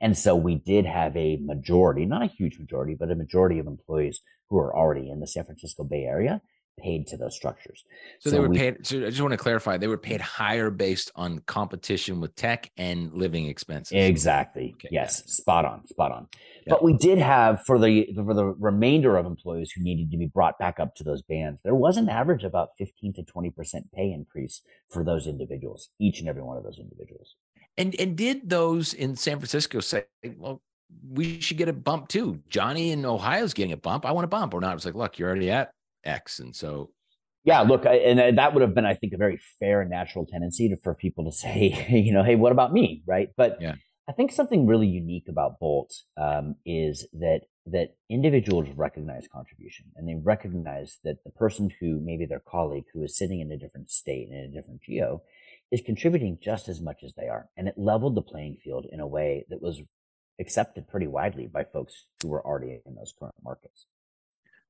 And 0.00 0.16
so 0.16 0.36
we 0.36 0.54
did 0.54 0.86
have 0.86 1.16
a 1.16 1.38
majority, 1.38 2.06
not 2.06 2.22
a 2.22 2.26
huge 2.26 2.58
majority, 2.58 2.94
but 2.94 3.10
a 3.10 3.14
majority 3.14 3.58
of 3.58 3.66
employees 3.66 4.20
who 4.48 4.58
are 4.58 4.74
already 4.74 5.10
in 5.10 5.20
the 5.20 5.26
San 5.26 5.44
Francisco 5.44 5.84
Bay 5.84 6.04
Area 6.04 6.40
paid 6.78 7.06
to 7.08 7.16
those 7.16 7.34
structures. 7.34 7.84
So, 8.20 8.30
so 8.30 8.36
they 8.36 8.40
were 8.40 8.48
we, 8.48 8.58
paid. 8.58 8.86
So 8.86 8.98
I 8.98 9.10
just 9.10 9.20
want 9.20 9.32
to 9.32 9.38
clarify, 9.38 9.76
they 9.76 9.88
were 9.88 9.98
paid 9.98 10.20
higher 10.20 10.70
based 10.70 11.10
on 11.16 11.40
competition 11.40 12.20
with 12.20 12.34
tech 12.36 12.70
and 12.76 13.12
living 13.12 13.46
expenses. 13.46 13.92
Exactly. 13.92 14.74
Okay, 14.76 14.88
yes. 14.90 15.24
Spot 15.26 15.64
on. 15.64 15.86
Spot 15.88 16.12
on. 16.12 16.28
But 16.66 16.84
we 16.84 16.96
did 16.96 17.18
have 17.18 17.64
for 17.64 17.78
the 17.78 18.08
for 18.14 18.34
the 18.34 18.44
remainder 18.44 19.16
of 19.16 19.26
employees 19.26 19.72
who 19.72 19.82
needed 19.82 20.10
to 20.10 20.18
be 20.18 20.26
brought 20.26 20.58
back 20.58 20.78
up 20.78 20.94
to 20.96 21.04
those 21.04 21.22
bands, 21.22 21.62
there 21.62 21.74
was 21.74 21.96
an 21.96 22.08
average 22.08 22.44
about 22.44 22.70
15 22.76 23.14
to 23.14 23.22
20 23.22 23.50
percent 23.50 23.92
pay 23.92 24.12
increase 24.12 24.60
for 24.90 25.02
those 25.02 25.26
individuals, 25.26 25.88
each 25.98 26.20
and 26.20 26.28
every 26.28 26.42
one 26.42 26.58
of 26.58 26.64
those 26.64 26.78
individuals. 26.78 27.36
And 27.78 27.94
and 27.98 28.16
did 28.16 28.50
those 28.50 28.92
in 28.92 29.16
San 29.16 29.38
Francisco 29.38 29.80
say, 29.80 30.04
well, 30.36 30.60
we 31.08 31.40
should 31.40 31.56
get 31.56 31.68
a 31.68 31.72
bump 31.72 32.08
too? 32.08 32.40
Johnny 32.48 32.90
in 32.90 33.06
Ohio's 33.06 33.54
getting 33.54 33.72
a 33.72 33.76
bump. 33.76 34.04
I 34.04 34.12
want 34.12 34.24
a 34.24 34.28
bump 34.28 34.52
or 34.52 34.60
not? 34.60 34.76
It's 34.76 34.84
like, 34.84 34.94
look, 34.94 35.18
you're 35.18 35.28
already 35.28 35.50
at 35.50 35.70
X, 36.04 36.40
and 36.40 36.54
so 36.54 36.90
yeah, 37.44 37.60
look, 37.60 37.86
I, 37.86 37.94
and 37.94 38.36
that 38.36 38.52
would 38.52 38.60
have 38.60 38.74
been, 38.74 38.84
I 38.84 38.94
think, 38.94 39.14
a 39.14 39.16
very 39.16 39.38
fair 39.58 39.80
and 39.80 39.88
natural 39.88 40.26
tendency 40.26 40.68
to, 40.68 40.76
for 40.76 40.94
people 40.94 41.24
to 41.24 41.32
say, 41.32 41.86
you 41.88 42.12
know, 42.12 42.22
hey, 42.22 42.34
what 42.34 42.52
about 42.52 42.74
me, 42.74 43.02
right? 43.06 43.30
But 43.38 43.56
yeah. 43.60 43.76
I 44.06 44.12
think 44.12 44.32
something 44.32 44.66
really 44.66 44.86
unique 44.86 45.28
about 45.28 45.58
Bolt 45.58 45.94
um, 46.16 46.56
is 46.66 47.06
that 47.14 47.42
that 47.66 47.94
individuals 48.08 48.66
recognize 48.76 49.28
contribution 49.30 49.86
and 49.96 50.08
they 50.08 50.14
recognize 50.14 50.98
that 51.04 51.22
the 51.24 51.30
person 51.30 51.70
who 51.80 52.00
maybe 52.00 52.24
their 52.24 52.42
colleague 52.46 52.84
who 52.92 53.02
is 53.02 53.16
sitting 53.16 53.40
in 53.40 53.52
a 53.52 53.58
different 53.58 53.90
state 53.90 54.28
in 54.28 54.36
a 54.36 54.48
different 54.48 54.80
geo 54.82 55.20
is 55.70 55.82
contributing 55.84 56.38
just 56.42 56.68
as 56.68 56.80
much 56.80 57.02
as 57.04 57.14
they 57.14 57.28
are, 57.28 57.48
and 57.56 57.68
it 57.68 57.74
leveled 57.76 58.14
the 58.14 58.22
playing 58.22 58.56
field 58.56 58.86
in 58.90 59.00
a 59.00 59.06
way 59.06 59.44
that 59.50 59.60
was 59.60 59.82
accepted 60.40 60.88
pretty 60.88 61.06
widely 61.06 61.46
by 61.46 61.64
folks 61.64 62.06
who 62.22 62.28
were 62.28 62.44
already 62.44 62.80
in 62.86 62.94
those 62.94 63.12
current 63.18 63.34
markets. 63.42 63.86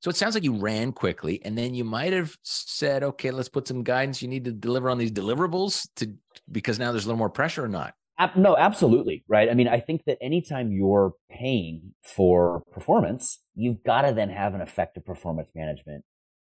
So 0.01 0.11
it 0.11 0.17
sounds 0.17 0.35
like 0.35 0.45
you 0.45 0.55
ran 0.55 0.93
quickly 0.93 1.41
and 1.45 1.59
then 1.59 1.75
you 1.75 1.85
might 1.85 2.13
have 2.13 2.37
said, 2.43 3.03
okay, 3.03 3.33
let's 3.33 3.49
put 3.49 3.67
some 3.67 3.83
guidance. 3.83 4.23
You 4.23 4.29
need 4.29 4.45
to 4.45 4.53
deliver 4.53 4.91
on 4.91 4.99
these 4.99 5.11
deliverables 5.11 5.89
to 5.97 6.15
because 6.53 6.79
now 6.79 6.93
there's 6.93 7.05
a 7.05 7.09
little 7.09 7.19
more 7.19 7.29
pressure 7.29 7.65
or 7.65 7.69
not. 7.69 7.95
No, 8.37 8.57
absolutely. 8.57 9.25
Right. 9.29 9.49
I 9.49 9.55
mean, 9.55 9.69
I 9.69 9.79
think 9.81 10.05
that 10.07 10.19
anytime 10.21 10.73
you're 10.73 11.15
paying 11.31 11.95
for 12.03 12.63
performance, 12.73 13.41
you've 13.55 13.83
got 13.85 14.03
to 14.03 14.13
then 14.13 14.31
have 14.31 14.55
an 14.55 14.61
effective 14.61 15.05
performance 15.05 15.51
management 15.55 16.05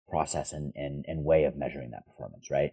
process 0.08 0.52
and, 0.52 0.72
and, 0.74 1.04
and 1.06 1.24
way 1.24 1.44
of 1.44 1.56
measuring 1.56 1.90
that 1.92 2.06
performance. 2.06 2.50
Right. 2.50 2.72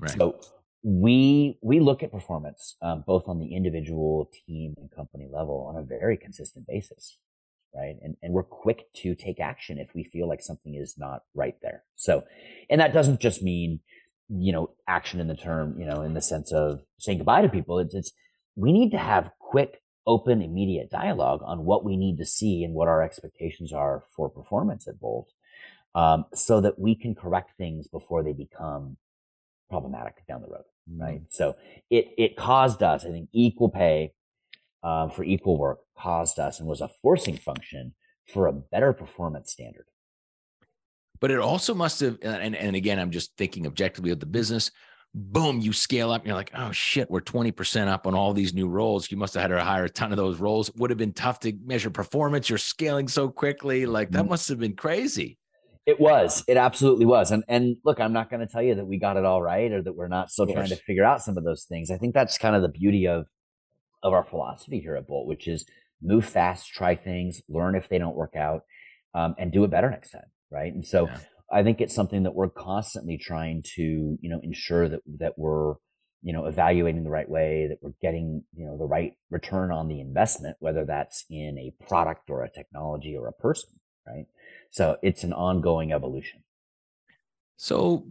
right. 0.00 0.10
So 0.12 0.38
we, 0.88 1.58
we 1.62 1.80
look 1.80 2.04
at 2.04 2.12
performance 2.12 2.76
um, 2.80 3.02
both 3.04 3.24
on 3.26 3.40
the 3.40 3.56
individual 3.56 4.30
team 4.46 4.74
and 4.78 4.88
company 4.94 5.28
level 5.30 5.66
on 5.68 5.76
a 5.76 5.84
very 5.84 6.16
consistent 6.16 6.64
basis 6.66 7.18
right? 7.76 7.96
And, 8.02 8.16
and 8.22 8.32
we're 8.32 8.42
quick 8.42 8.92
to 9.02 9.14
take 9.14 9.38
action 9.38 9.78
if 9.78 9.94
we 9.94 10.04
feel 10.04 10.28
like 10.28 10.40
something 10.40 10.74
is 10.74 10.94
not 10.96 11.22
right 11.34 11.56
there. 11.62 11.82
So, 11.94 12.24
and 12.70 12.80
that 12.80 12.94
doesn't 12.94 13.20
just 13.20 13.42
mean, 13.42 13.80
you 14.28 14.52
know, 14.52 14.70
action 14.88 15.20
in 15.20 15.28
the 15.28 15.36
term, 15.36 15.78
you 15.78 15.86
know, 15.86 16.02
in 16.02 16.14
the 16.14 16.22
sense 16.22 16.52
of 16.52 16.80
saying 16.98 17.18
goodbye 17.18 17.42
to 17.42 17.48
people. 17.48 17.78
It's, 17.78 17.94
it's 17.94 18.12
we 18.56 18.72
need 18.72 18.90
to 18.92 18.98
have 18.98 19.30
quick, 19.38 19.82
open, 20.06 20.40
immediate 20.40 20.90
dialogue 20.90 21.40
on 21.44 21.64
what 21.64 21.84
we 21.84 21.96
need 21.96 22.16
to 22.18 22.24
see 22.24 22.64
and 22.64 22.74
what 22.74 22.88
our 22.88 23.02
expectations 23.02 23.72
are 23.72 24.04
for 24.14 24.30
performance 24.30 24.88
at 24.88 24.98
Bolt, 24.98 25.30
um, 25.94 26.24
so 26.32 26.60
that 26.60 26.78
we 26.78 26.94
can 26.94 27.14
correct 27.14 27.52
things 27.58 27.86
before 27.88 28.22
they 28.22 28.32
become 28.32 28.96
problematic 29.68 30.26
down 30.26 30.40
the 30.40 30.48
road. 30.48 30.64
Right. 30.90 31.16
Mm-hmm. 31.16 31.24
So 31.30 31.56
it, 31.90 32.08
it 32.16 32.36
caused 32.36 32.82
us, 32.82 33.04
I 33.04 33.10
think, 33.10 33.28
equal 33.32 33.68
pay 33.68 34.12
um, 34.82 35.10
for 35.10 35.24
equal 35.24 35.58
work 35.58 35.80
caused 35.98 36.38
us 36.38 36.60
and 36.60 36.68
was 36.68 36.80
a 36.80 36.90
forcing 37.02 37.36
function 37.36 37.94
for 38.32 38.46
a 38.46 38.52
better 38.52 38.92
performance 38.92 39.52
standard. 39.52 39.86
But 41.20 41.30
it 41.30 41.38
also 41.38 41.74
must 41.74 42.00
have, 42.00 42.18
and, 42.22 42.54
and 42.54 42.76
again, 42.76 42.98
I'm 42.98 43.10
just 43.10 43.36
thinking 43.36 43.66
objectively 43.66 44.10
of 44.10 44.20
the 44.20 44.26
business. 44.26 44.70
Boom, 45.14 45.60
you 45.60 45.72
scale 45.72 46.10
up 46.10 46.22
and 46.22 46.28
you're 46.28 46.36
like, 46.36 46.50
oh 46.54 46.72
shit, 46.72 47.10
we're 47.10 47.22
20% 47.22 47.88
up 47.88 48.06
on 48.06 48.14
all 48.14 48.34
these 48.34 48.52
new 48.52 48.68
roles. 48.68 49.10
You 49.10 49.16
must 49.16 49.32
have 49.34 49.42
had 49.42 49.48
to 49.48 49.64
hire 49.64 49.84
a 49.84 49.90
ton 49.90 50.12
of 50.12 50.18
those 50.18 50.38
roles. 50.38 50.70
Would 50.74 50.90
have 50.90 50.98
been 50.98 51.14
tough 51.14 51.40
to 51.40 51.54
measure 51.64 51.88
performance. 51.88 52.50
You're 52.50 52.58
scaling 52.58 53.08
so 53.08 53.30
quickly. 53.30 53.86
Like 53.86 54.10
that 54.10 54.20
mm-hmm. 54.20 54.30
must 54.30 54.48
have 54.50 54.58
been 54.58 54.76
crazy. 54.76 55.38
It 55.86 56.00
was. 56.00 56.42
It 56.48 56.56
absolutely 56.56 57.06
was. 57.06 57.30
And 57.30 57.44
and 57.48 57.76
look, 57.84 58.00
I'm 58.00 58.12
not 58.12 58.28
going 58.28 58.40
to 58.40 58.52
tell 58.52 58.62
you 58.62 58.74
that 58.74 58.86
we 58.86 58.98
got 58.98 59.16
it 59.16 59.24
all 59.24 59.40
right 59.40 59.70
or 59.70 59.82
that 59.82 59.94
we're 59.94 60.08
not 60.08 60.30
still 60.30 60.46
trying 60.46 60.68
to 60.68 60.76
figure 60.76 61.04
out 61.04 61.22
some 61.22 61.38
of 61.38 61.44
those 61.44 61.64
things. 61.64 61.90
I 61.90 61.96
think 61.96 62.12
that's 62.12 62.36
kind 62.38 62.56
of 62.56 62.62
the 62.62 62.68
beauty 62.68 63.06
of 63.06 63.26
of 64.02 64.12
our 64.12 64.24
philosophy 64.24 64.80
here 64.80 64.96
at 64.96 65.06
Bolt, 65.06 65.28
which 65.28 65.46
is 65.46 65.64
move 66.02 66.24
fast, 66.24 66.68
try 66.72 66.96
things, 66.96 67.40
learn 67.48 67.74
if 67.76 67.88
they 67.88 67.98
don't 67.98 68.16
work 68.16 68.34
out, 68.36 68.62
um, 69.14 69.34
and 69.38 69.52
do 69.52 69.64
it 69.64 69.70
better 69.70 69.88
next 69.88 70.10
time. 70.10 70.26
Right. 70.50 70.72
And 70.72 70.86
so 70.86 71.06
yeah. 71.06 71.18
I 71.52 71.62
think 71.62 71.80
it's 71.80 71.94
something 71.94 72.24
that 72.24 72.34
we're 72.34 72.50
constantly 72.50 73.18
trying 73.18 73.62
to, 73.76 73.82
you 74.20 74.30
know, 74.30 74.40
ensure 74.42 74.88
that, 74.88 75.00
that 75.18 75.34
we're, 75.36 75.74
you 76.22 76.32
know, 76.32 76.46
evaluating 76.46 77.04
the 77.04 77.10
right 77.10 77.28
way, 77.28 77.68
that 77.68 77.78
we're 77.80 77.94
getting, 78.02 78.42
you 78.54 78.66
know, 78.66 78.76
the 78.76 78.86
right 78.86 79.12
return 79.30 79.70
on 79.70 79.88
the 79.88 80.00
investment, 80.00 80.56
whether 80.58 80.84
that's 80.84 81.24
in 81.30 81.56
a 81.58 81.84
product 81.86 82.30
or 82.30 82.42
a 82.42 82.50
technology 82.50 83.16
or 83.16 83.28
a 83.28 83.32
person. 83.32 83.70
Right. 84.06 84.26
So 84.70 84.96
it's 85.02 85.24
an 85.24 85.32
ongoing 85.32 85.92
evolution. 85.92 86.42
So 87.56 88.06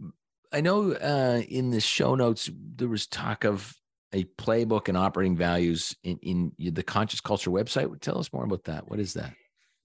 I 0.52 0.60
know 0.60 0.92
uh, 0.92 1.42
in 1.48 1.70
the 1.70 1.80
show 1.80 2.14
notes 2.14 2.50
there 2.54 2.88
was 2.88 3.06
talk 3.06 3.44
of 3.44 3.76
a 4.12 4.24
playbook 4.38 4.88
and 4.88 4.96
operating 4.96 5.36
values 5.36 5.94
in, 6.02 6.18
in 6.22 6.52
the 6.58 6.82
conscious 6.82 7.20
culture 7.20 7.50
website. 7.50 8.00
Tell 8.00 8.18
us 8.18 8.32
more 8.32 8.44
about 8.44 8.64
that. 8.64 8.88
What 8.88 9.00
is 9.00 9.14
that? 9.14 9.34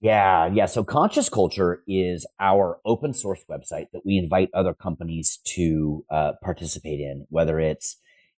Yeah, 0.02 0.46
yeah. 0.46 0.66
So 0.66 0.82
Conscious 0.82 1.28
Culture 1.28 1.82
is 1.86 2.26
our 2.40 2.80
open 2.84 3.14
source 3.14 3.44
website 3.48 3.86
that 3.92 4.04
we 4.04 4.18
invite 4.18 4.50
other 4.52 4.74
companies 4.74 5.38
to 5.54 6.04
uh, 6.10 6.32
participate 6.42 6.98
in, 6.98 7.24
whether 7.28 7.60
it's 7.60 7.98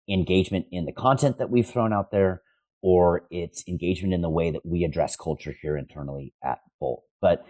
engagement 0.10 0.66
in 0.74 0.84
the 0.84 0.92
content 0.92 1.38
that 1.38 1.50
we've 1.50 1.66
thrown 1.66 1.94
out 1.94 2.12
there 2.12 2.42
or 2.82 3.26
it's 3.32 3.64
engagement 3.66 4.14
in 4.14 4.22
the 4.22 4.30
way 4.30 4.52
that 4.52 4.66
we 4.66 4.84
address 4.84 5.16
culture 5.16 5.56
here 5.62 5.78
internally 5.78 6.34
at 6.44 6.60
Bolt. 6.82 7.04
But 7.22 7.46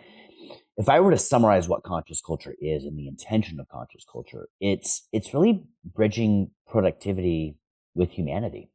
if 0.77 0.89
I 0.89 0.99
were 0.99 1.11
to 1.11 1.17
summarize 1.17 1.67
what 1.67 1.83
conscious 1.83 2.21
culture 2.21 2.55
is 2.59 2.83
and 2.83 2.97
the 2.97 3.07
intention 3.07 3.59
of 3.59 3.67
conscious 3.69 4.05
culture, 4.11 4.47
it's 4.59 5.07
it's 5.11 5.33
really 5.33 5.63
bridging 5.85 6.51
productivity 6.67 7.57
with 7.95 8.09
humanity. 8.09 8.69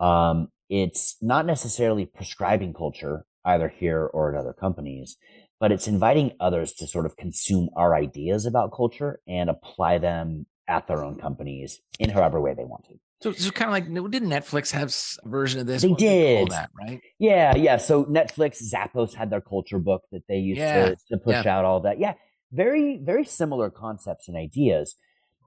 Um, 0.00 0.48
it's 0.70 1.16
not 1.20 1.46
necessarily 1.46 2.06
prescribing 2.06 2.72
culture 2.72 3.26
either 3.44 3.68
here 3.68 4.04
or 4.04 4.34
at 4.34 4.40
other 4.40 4.52
companies, 4.52 5.16
but 5.60 5.72
it's 5.72 5.88
inviting 5.88 6.32
others 6.40 6.72
to 6.74 6.86
sort 6.86 7.06
of 7.06 7.16
consume 7.16 7.68
our 7.76 7.94
ideas 7.94 8.46
about 8.46 8.72
culture 8.74 9.20
and 9.26 9.50
apply 9.50 9.98
them 9.98 10.46
at 10.66 10.86
their 10.86 11.02
own 11.02 11.18
companies 11.18 11.80
in 11.98 12.10
however 12.10 12.40
way 12.40 12.54
they 12.54 12.64
want 12.64 12.84
to. 12.84 12.98
So 13.20 13.30
it's 13.30 13.50
kind 13.50 13.68
of 13.68 13.72
like, 13.72 14.10
didn't 14.10 14.28
Netflix 14.28 14.70
have 14.70 14.94
a 15.24 15.28
version 15.28 15.60
of 15.60 15.66
this? 15.66 15.82
They 15.82 15.92
did. 15.92 16.50
that, 16.50 16.70
right? 16.78 17.00
Yeah, 17.18 17.56
yeah. 17.56 17.76
So 17.76 18.04
Netflix, 18.04 18.62
Zappos 18.72 19.12
had 19.12 19.28
their 19.28 19.40
culture 19.40 19.80
book 19.80 20.04
that 20.12 20.22
they 20.28 20.36
used 20.36 20.60
yeah. 20.60 20.90
to, 20.90 20.96
to 21.10 21.18
push 21.18 21.44
yeah. 21.44 21.58
out 21.58 21.64
all 21.64 21.80
that. 21.80 21.98
Yeah, 21.98 22.14
very, 22.52 22.96
very 22.98 23.24
similar 23.24 23.70
concepts 23.70 24.28
and 24.28 24.36
ideas. 24.36 24.94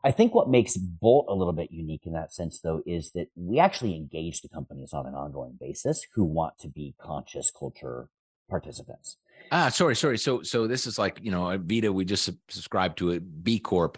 I 0.04 0.12
think 0.12 0.34
what 0.34 0.50
makes 0.50 0.76
Bolt 0.76 1.28
a 1.30 1.34
little 1.34 1.54
bit 1.54 1.72
unique 1.72 2.06
in 2.06 2.14
that 2.14 2.34
sense, 2.34 2.60
though, 2.60 2.82
is 2.86 3.12
that 3.12 3.28
we 3.36 3.60
actually 3.60 3.96
engage 3.96 4.42
the 4.42 4.50
companies 4.50 4.94
on 4.94 5.06
an 5.06 5.14
ongoing 5.14 5.58
basis 5.60 6.06
who 6.14 6.26
want 6.26 6.58
to 6.60 6.68
be 6.68 6.96
conscious 7.00 7.52
culture 7.58 8.10
participants. 8.50 9.18
Ah, 9.52 9.70
sorry, 9.70 9.96
sorry. 9.96 10.18
So, 10.18 10.42
so 10.42 10.68
this 10.68 10.88
is 10.88 11.00
like 11.00 11.20
you 11.22 11.32
know, 11.32 11.58
Vita, 11.58 11.92
we 11.92 12.04
just 12.04 12.30
subscribe 12.50 12.96
to 12.98 13.12
a 13.12 13.20
B 13.20 13.60
Corp 13.60 13.98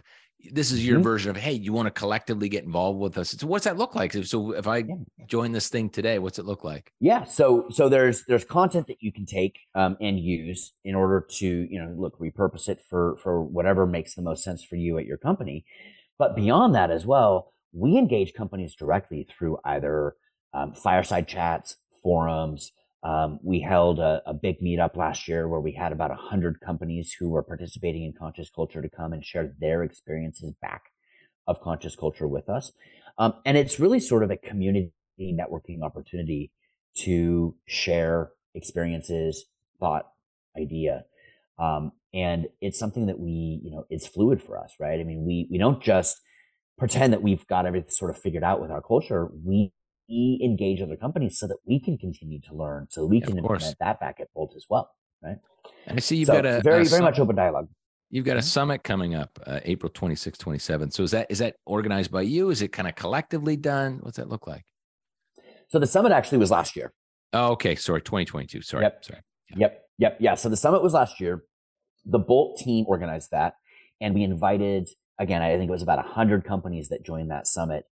this 0.52 0.72
is 0.72 0.86
your 0.86 0.96
mm-hmm. 0.96 1.04
version 1.04 1.32
of 1.32 1.38
hey 1.38 1.54
you 1.54 1.72
want 1.74 1.86
to 1.88 1.92
collectively 1.92 2.50
get 2.50 2.64
involved 2.64 3.00
with 3.00 3.18
us. 3.18 3.32
So 3.32 3.48
what's 3.48 3.66
that 3.66 3.78
look 3.78 3.96
like? 3.96 4.14
So 4.14 4.52
if 4.52 4.68
i 4.68 4.84
join 5.28 5.52
this 5.52 5.70
thing 5.70 5.90
today 5.90 6.20
what's 6.20 6.40
it 6.40 6.46
look 6.46 6.64
like? 6.64 6.92
Yeah 7.00 7.24
so 7.24 7.68
so 7.70 7.90
there's 7.90 8.24
there's 8.26 8.44
content 8.44 8.88
that 8.88 9.02
you 9.02 9.12
can 9.12 9.26
take 9.26 9.60
um, 9.76 9.98
and 10.02 10.20
use 10.20 10.74
in 10.84 10.96
order 10.96 11.26
to 11.38 11.48
you 11.48 11.80
know 11.82 11.94
look 11.98 12.20
repurpose 12.20 12.68
it 12.68 12.82
for 12.90 13.18
for 13.24 13.44
whatever 13.44 13.86
makes 13.86 14.16
the 14.16 14.22
most 14.22 14.44
sense 14.44 14.64
for 14.64 14.76
you 14.76 14.98
at 14.98 15.06
your 15.06 15.18
company. 15.18 15.66
But 16.18 16.36
beyond 16.36 16.76
that 16.76 16.92
as 16.92 17.06
well 17.06 17.54
we 17.72 17.98
engage 17.98 18.34
companies 18.34 18.76
directly 18.76 19.28
through 19.30 19.58
either 19.66 20.16
um, 20.54 20.74
fireside 20.74 21.28
chats 21.28 21.78
forums 22.04 22.72
um, 23.04 23.40
we 23.44 23.60
held 23.60 24.00
a, 24.00 24.22
a, 24.26 24.34
big 24.34 24.62
meetup 24.62 24.96
last 24.96 25.28
year 25.28 25.50
where 25.50 25.60
we 25.60 25.74
had 25.74 25.92
about 25.92 26.10
100 26.10 26.62
companies 26.62 27.14
who 27.20 27.30
were 27.30 27.44
participating 27.44 28.04
in 28.04 28.14
conscious 28.14 28.50
culture 28.50 28.82
to 28.82 28.90
come 28.90 29.12
and 29.12 29.26
share 29.26 29.54
their 29.60 29.84
experiences 29.84 30.54
back 30.62 30.84
of 31.46 31.60
conscious 31.60 31.98
culture 31.98 32.28
with 32.28 32.48
us. 32.48 32.72
Um, 33.18 33.34
and 33.46 33.58
it's 33.58 33.78
really 33.80 34.00
sort 34.00 34.24
of 34.24 34.32
a 34.32 34.38
community 34.38 34.92
networking 35.20 35.84
opportunity 35.84 36.52
to 37.00 37.56
share 37.66 38.32
experiences, 38.56 39.46
thought, 39.80 40.08
idea. 40.58 41.04
Um, 41.60 41.92
and 42.14 42.48
it's 42.62 42.80
something 42.80 43.08
that 43.08 43.20
we, 43.20 43.60
you 43.64 43.72
know, 43.72 43.86
it's 43.90 44.08
fluid 44.08 44.42
for 44.42 44.58
us, 44.58 44.74
right? 44.80 45.00
I 45.00 45.04
mean, 45.04 45.26
we, 45.26 45.48
we 45.52 45.58
don't 45.58 45.82
just 45.82 46.22
pretend 46.78 47.12
that 47.12 47.22
we've 47.22 47.46
got 47.48 47.66
everything 47.66 47.90
sort 47.90 48.12
of 48.12 48.22
figured 48.22 48.44
out 48.44 48.62
with 48.62 48.72
our 48.72 48.82
culture. 48.82 49.30
We 49.46 49.74
we 50.10 50.40
engage 50.44 50.82
other 50.82 50.96
companies 50.96 51.40
so 51.40 51.48
that 51.48 51.58
we 51.66 51.80
can 51.80 51.98
continue 51.98 52.40
to 52.42 52.54
learn, 52.54 52.88
so 52.90 53.06
we 53.06 53.22
can 53.22 53.38
implement 53.38 53.76
that 53.80 54.00
back 54.00 54.20
at 54.20 54.28
Bolt 54.34 54.54
as 54.56 54.66
well, 54.70 54.92
right? 55.22 55.38
And 55.88 55.98
I 55.98 56.00
see 56.00 56.18
you've 56.18 56.28
so 56.28 56.34
got 56.34 56.46
a 56.46 56.62
very 56.62 56.84
a 56.84 56.90
very 56.90 57.02
much 57.02 57.20
open 57.20 57.36
dialogue. 57.36 57.68
You've 58.10 58.26
got 58.26 58.38
a 58.38 58.42
mm-hmm. 58.42 58.46
summit 58.46 58.84
coming 58.84 59.16
up, 59.16 59.40
uh, 59.48 59.60
April 59.64 59.92
26, 59.92 60.38
27. 60.38 60.92
So 60.92 61.04
is 61.04 61.12
that 61.12 61.28
is 61.30 61.40
that 61.40 61.56
organized 61.66 62.12
by 62.12 62.22
you? 62.22 62.52
Is 62.52 62.62
it 62.62 62.68
kind 62.68 62.88
of 62.88 62.96
collectively 62.96 63.56
done? 63.56 64.00
What's 64.02 64.18
that 64.18 64.30
look 64.30 64.46
like? 64.46 64.64
So 65.70 65.80
the 65.80 65.88
summit 65.88 66.12
actually 66.12 66.38
was 66.38 66.52
last 66.52 66.76
year. 66.76 66.94
Oh, 67.34 67.54
okay. 67.54 67.74
Sorry, 67.76 68.02
2022. 68.02 68.62
Sorry. 68.62 68.84
Yep. 68.84 69.06
Sorry. 69.06 69.20
Yeah. 69.50 69.58
Yep. 69.58 69.82
Yep. 69.98 70.18
Yeah. 70.20 70.36
So 70.36 70.50
the 70.50 70.58
summit 70.58 70.84
was 70.84 70.94
last 70.94 71.20
year. 71.20 71.44
The 72.06 72.20
Bolt 72.20 72.60
team 72.60 72.86
organized 72.88 73.32
that, 73.32 73.56
and 74.00 74.14
we 74.14 74.24
invited 74.24 74.90
again. 75.20 75.42
I 75.42 75.58
think 75.58 75.70
it 75.70 75.72
was 75.72 75.82
about 75.82 76.06
hundred 76.06 76.44
companies 76.44 76.90
that 76.90 77.04
joined 77.04 77.32
that 77.32 77.48
summit, 77.48 77.86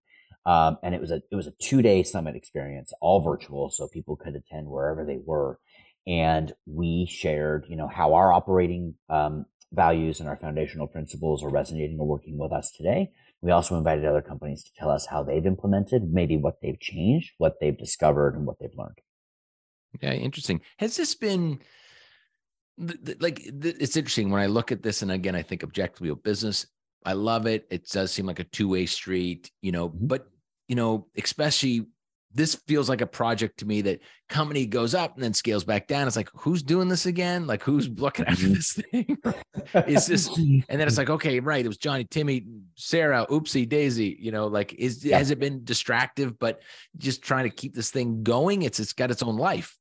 um, 0.44 0.78
and 0.82 0.94
it 0.94 1.00
was 1.00 1.10
a 1.10 1.22
it 1.30 1.36
was 1.36 1.46
a 1.46 1.52
two 1.60 1.82
day 1.82 2.02
summit 2.02 2.36
experience, 2.36 2.92
all 3.00 3.20
virtual, 3.20 3.70
so 3.70 3.88
people 3.88 4.16
could 4.16 4.34
attend 4.34 4.66
wherever 4.66 5.04
they 5.04 5.18
were. 5.24 5.58
And 6.06 6.52
we 6.66 7.06
shared, 7.08 7.66
you 7.68 7.76
know, 7.76 7.86
how 7.86 8.14
our 8.14 8.32
operating 8.32 8.94
um, 9.08 9.46
values 9.72 10.18
and 10.18 10.28
our 10.28 10.36
foundational 10.36 10.88
principles 10.88 11.44
are 11.44 11.48
resonating 11.48 11.98
or 11.98 12.06
working 12.06 12.38
with 12.38 12.52
us 12.52 12.72
today. 12.72 13.10
We 13.40 13.52
also 13.52 13.76
invited 13.76 14.04
other 14.04 14.22
companies 14.22 14.64
to 14.64 14.70
tell 14.76 14.90
us 14.90 15.06
how 15.06 15.22
they've 15.22 15.46
implemented, 15.46 16.12
maybe 16.12 16.36
what 16.36 16.60
they've 16.60 16.78
changed, 16.78 17.32
what 17.38 17.60
they've 17.60 17.76
discovered, 17.76 18.34
and 18.34 18.46
what 18.46 18.58
they've 18.60 18.76
learned. 18.76 18.98
Okay, 19.96 20.18
interesting. 20.18 20.60
Has 20.78 20.96
this 20.96 21.14
been 21.14 21.60
like 23.20 23.42
it's 23.44 23.96
interesting 23.96 24.30
when 24.30 24.40
I 24.40 24.46
look 24.46 24.72
at 24.72 24.82
this, 24.82 25.02
and 25.02 25.12
again, 25.12 25.36
I 25.36 25.42
think 25.42 25.62
objectively 25.62 26.08
of 26.08 26.22
business. 26.22 26.66
I 27.04 27.14
love 27.14 27.46
it. 27.46 27.66
It 27.70 27.88
does 27.88 28.12
seem 28.12 28.26
like 28.26 28.38
a 28.38 28.44
two 28.44 28.68
way 28.68 28.86
street, 28.86 29.50
you 29.60 29.72
know, 29.72 29.88
mm-hmm. 29.88 30.06
but 30.06 30.28
you 30.72 30.76
know, 30.76 31.06
especially 31.18 31.84
this 32.32 32.54
feels 32.54 32.88
like 32.88 33.02
a 33.02 33.06
project 33.06 33.58
to 33.58 33.66
me 33.66 33.82
that 33.82 34.00
company 34.30 34.64
goes 34.64 34.94
up 34.94 35.14
and 35.14 35.22
then 35.22 35.34
scales 35.34 35.64
back 35.64 35.86
down. 35.86 36.06
It's 36.06 36.16
like, 36.16 36.30
who's 36.32 36.62
doing 36.62 36.88
this 36.88 37.04
again? 37.04 37.46
Like, 37.46 37.62
who's 37.62 37.90
looking 37.90 38.24
after 38.24 38.46
mm-hmm. 38.46 38.54
this 38.54 38.72
thing? 39.74 39.84
is 39.86 40.06
this, 40.06 40.28
and 40.38 40.64
then 40.66 40.88
it's 40.88 40.96
like, 40.96 41.10
okay, 41.10 41.40
right. 41.40 41.62
It 41.62 41.68
was 41.68 41.76
Johnny, 41.76 42.04
Timmy, 42.04 42.46
Sarah, 42.74 43.26
oopsie 43.28 43.68
daisy, 43.68 44.16
you 44.18 44.32
know, 44.32 44.46
like, 44.46 44.72
is, 44.72 45.04
yeah. 45.04 45.18
has 45.18 45.30
it 45.30 45.38
been 45.38 45.62
distractive, 45.62 46.38
but 46.38 46.62
just 46.96 47.20
trying 47.20 47.44
to 47.44 47.54
keep 47.54 47.74
this 47.74 47.90
thing 47.90 48.22
going? 48.22 48.62
It's, 48.62 48.80
it's 48.80 48.94
got 48.94 49.10
its 49.10 49.22
own 49.22 49.36
life. 49.36 49.76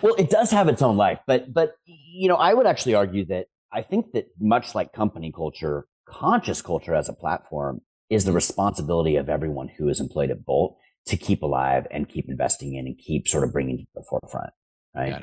Well, 0.00 0.14
it 0.14 0.30
does 0.30 0.52
have 0.52 0.68
its 0.68 0.80
own 0.80 0.96
life, 0.96 1.18
but, 1.26 1.52
but, 1.52 1.72
you 1.86 2.28
know, 2.28 2.36
I 2.36 2.54
would 2.54 2.66
actually 2.66 2.94
argue 2.94 3.24
that 3.24 3.46
I 3.72 3.82
think 3.82 4.12
that 4.12 4.28
much 4.38 4.76
like 4.76 4.92
company 4.92 5.32
culture, 5.32 5.88
conscious 6.06 6.62
culture 6.62 6.94
as 6.94 7.08
a 7.08 7.14
platform 7.14 7.80
is 8.10 8.24
the 8.24 8.32
responsibility 8.32 9.16
of 9.16 9.28
everyone 9.28 9.68
who 9.68 9.88
is 9.88 10.00
employed 10.00 10.30
at 10.30 10.44
Bolt 10.44 10.76
to 11.06 11.16
keep 11.16 11.42
alive 11.42 11.86
and 11.90 12.08
keep 12.08 12.28
investing 12.28 12.74
in 12.74 12.86
and 12.86 12.98
keep 12.98 13.26
sort 13.26 13.44
of 13.44 13.52
bringing 13.52 13.78
to 13.78 13.86
the 13.94 14.02
forefront. 14.02 14.50
Right. 14.94 15.14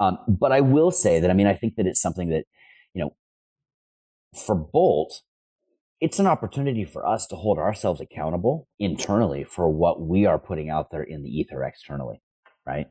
Um, 0.00 0.18
but 0.26 0.50
I 0.50 0.60
will 0.60 0.90
say 0.90 1.20
that, 1.20 1.30
I 1.30 1.34
mean, 1.34 1.46
I 1.46 1.54
think 1.54 1.76
that 1.76 1.86
it's 1.86 2.02
something 2.02 2.30
that, 2.30 2.44
you 2.92 3.02
know, 3.02 3.14
for 4.44 4.56
Bolt, 4.56 5.22
it's 6.00 6.18
an 6.18 6.26
opportunity 6.26 6.84
for 6.84 7.06
us 7.06 7.26
to 7.28 7.36
hold 7.36 7.58
ourselves 7.58 8.00
accountable 8.00 8.68
internally 8.80 9.44
for 9.44 9.68
what 9.68 10.00
we 10.00 10.26
are 10.26 10.38
putting 10.38 10.68
out 10.68 10.90
there 10.90 11.04
in 11.04 11.22
the 11.22 11.30
ether 11.30 11.62
externally. 11.62 12.20
Right. 12.66 12.88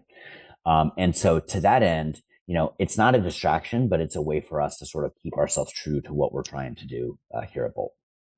Um, 0.65 0.93
and 0.97 1.15
so 1.15 1.39
to 1.39 1.59
that 1.59 1.83
end, 1.83 2.21
you 2.47 2.55
know, 2.55 2.73
it's 2.79 2.97
not 2.97 3.15
a 3.15 3.21
distraction, 3.21 3.89
but 3.89 3.99
it's 3.99 4.15
a 4.15 4.21
way 4.21 4.39
for 4.39 4.61
us 4.61 4.77
to 4.77 4.85
sort 4.85 5.05
of 5.05 5.11
keep 5.21 5.33
ourselves 5.37 5.73
true 5.73 5.99
to 6.01 6.13
what 6.13 6.33
we're 6.33 6.43
trying 6.43 6.75
to 6.75 6.87
do 6.87 7.19
uh, 7.33 7.41
here 7.41 7.65
at 7.65 7.73
Bolt. 7.73 7.91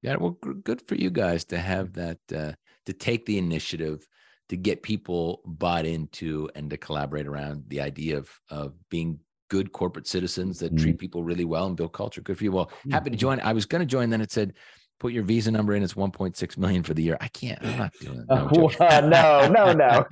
Yeah, 0.06 0.18
well, 0.18 0.38
good 0.64 0.84
for 0.88 0.94
you 0.94 1.10
guys 1.10 1.46
to 1.46 1.58
have 1.58 1.94
that 1.94 2.20
uh, 2.34 2.52
to 2.86 2.94
take 2.94 3.26
the 3.26 3.40
initiative 3.40 4.08
to 4.50 4.56
get 4.56 4.84
people 4.84 5.42
bought 5.46 5.88
into 5.88 6.48
and 6.54 6.70
to 6.70 6.78
collaborate 6.78 7.26
around 7.26 7.64
the 7.70 7.82
idea 7.82 8.20
of 8.20 8.30
of 8.50 8.74
being 8.90 9.20
good 9.50 9.72
corporate 9.72 10.06
citizens 10.08 10.60
that 10.60 10.68
mm-hmm. 10.68 10.84
treat 10.84 11.00
people 11.00 11.24
really 11.24 11.46
well 11.46 11.66
and 11.66 11.76
build 11.76 11.94
culture. 11.94 12.22
Good 12.22 12.38
for 12.38 12.44
you. 12.44 12.52
Well, 12.52 12.70
happy 12.92 13.10
to 13.10 13.16
mm-hmm. 13.16 13.20
join. 13.20 13.40
I 13.40 13.54
was 13.54 13.66
going 13.66 13.80
to 13.80 13.86
join, 13.86 14.12
then 14.12 14.22
it 14.22 14.32
said 14.32 14.54
put 15.00 15.12
your 15.12 15.24
visa 15.24 15.50
number 15.50 15.74
in. 15.74 15.82
It's 15.82 15.96
1.6 15.96 16.58
million 16.58 16.84
for 16.84 16.94
the 16.94 17.02
year. 17.02 17.18
I 17.20 17.28
can't. 17.30 17.60
I'm 17.64 17.78
not 17.78 17.94
doing 18.00 18.20
it. 18.20 18.26
No, 18.30 18.72
uh, 18.80 19.02
no, 19.02 19.74
no, 19.74 20.06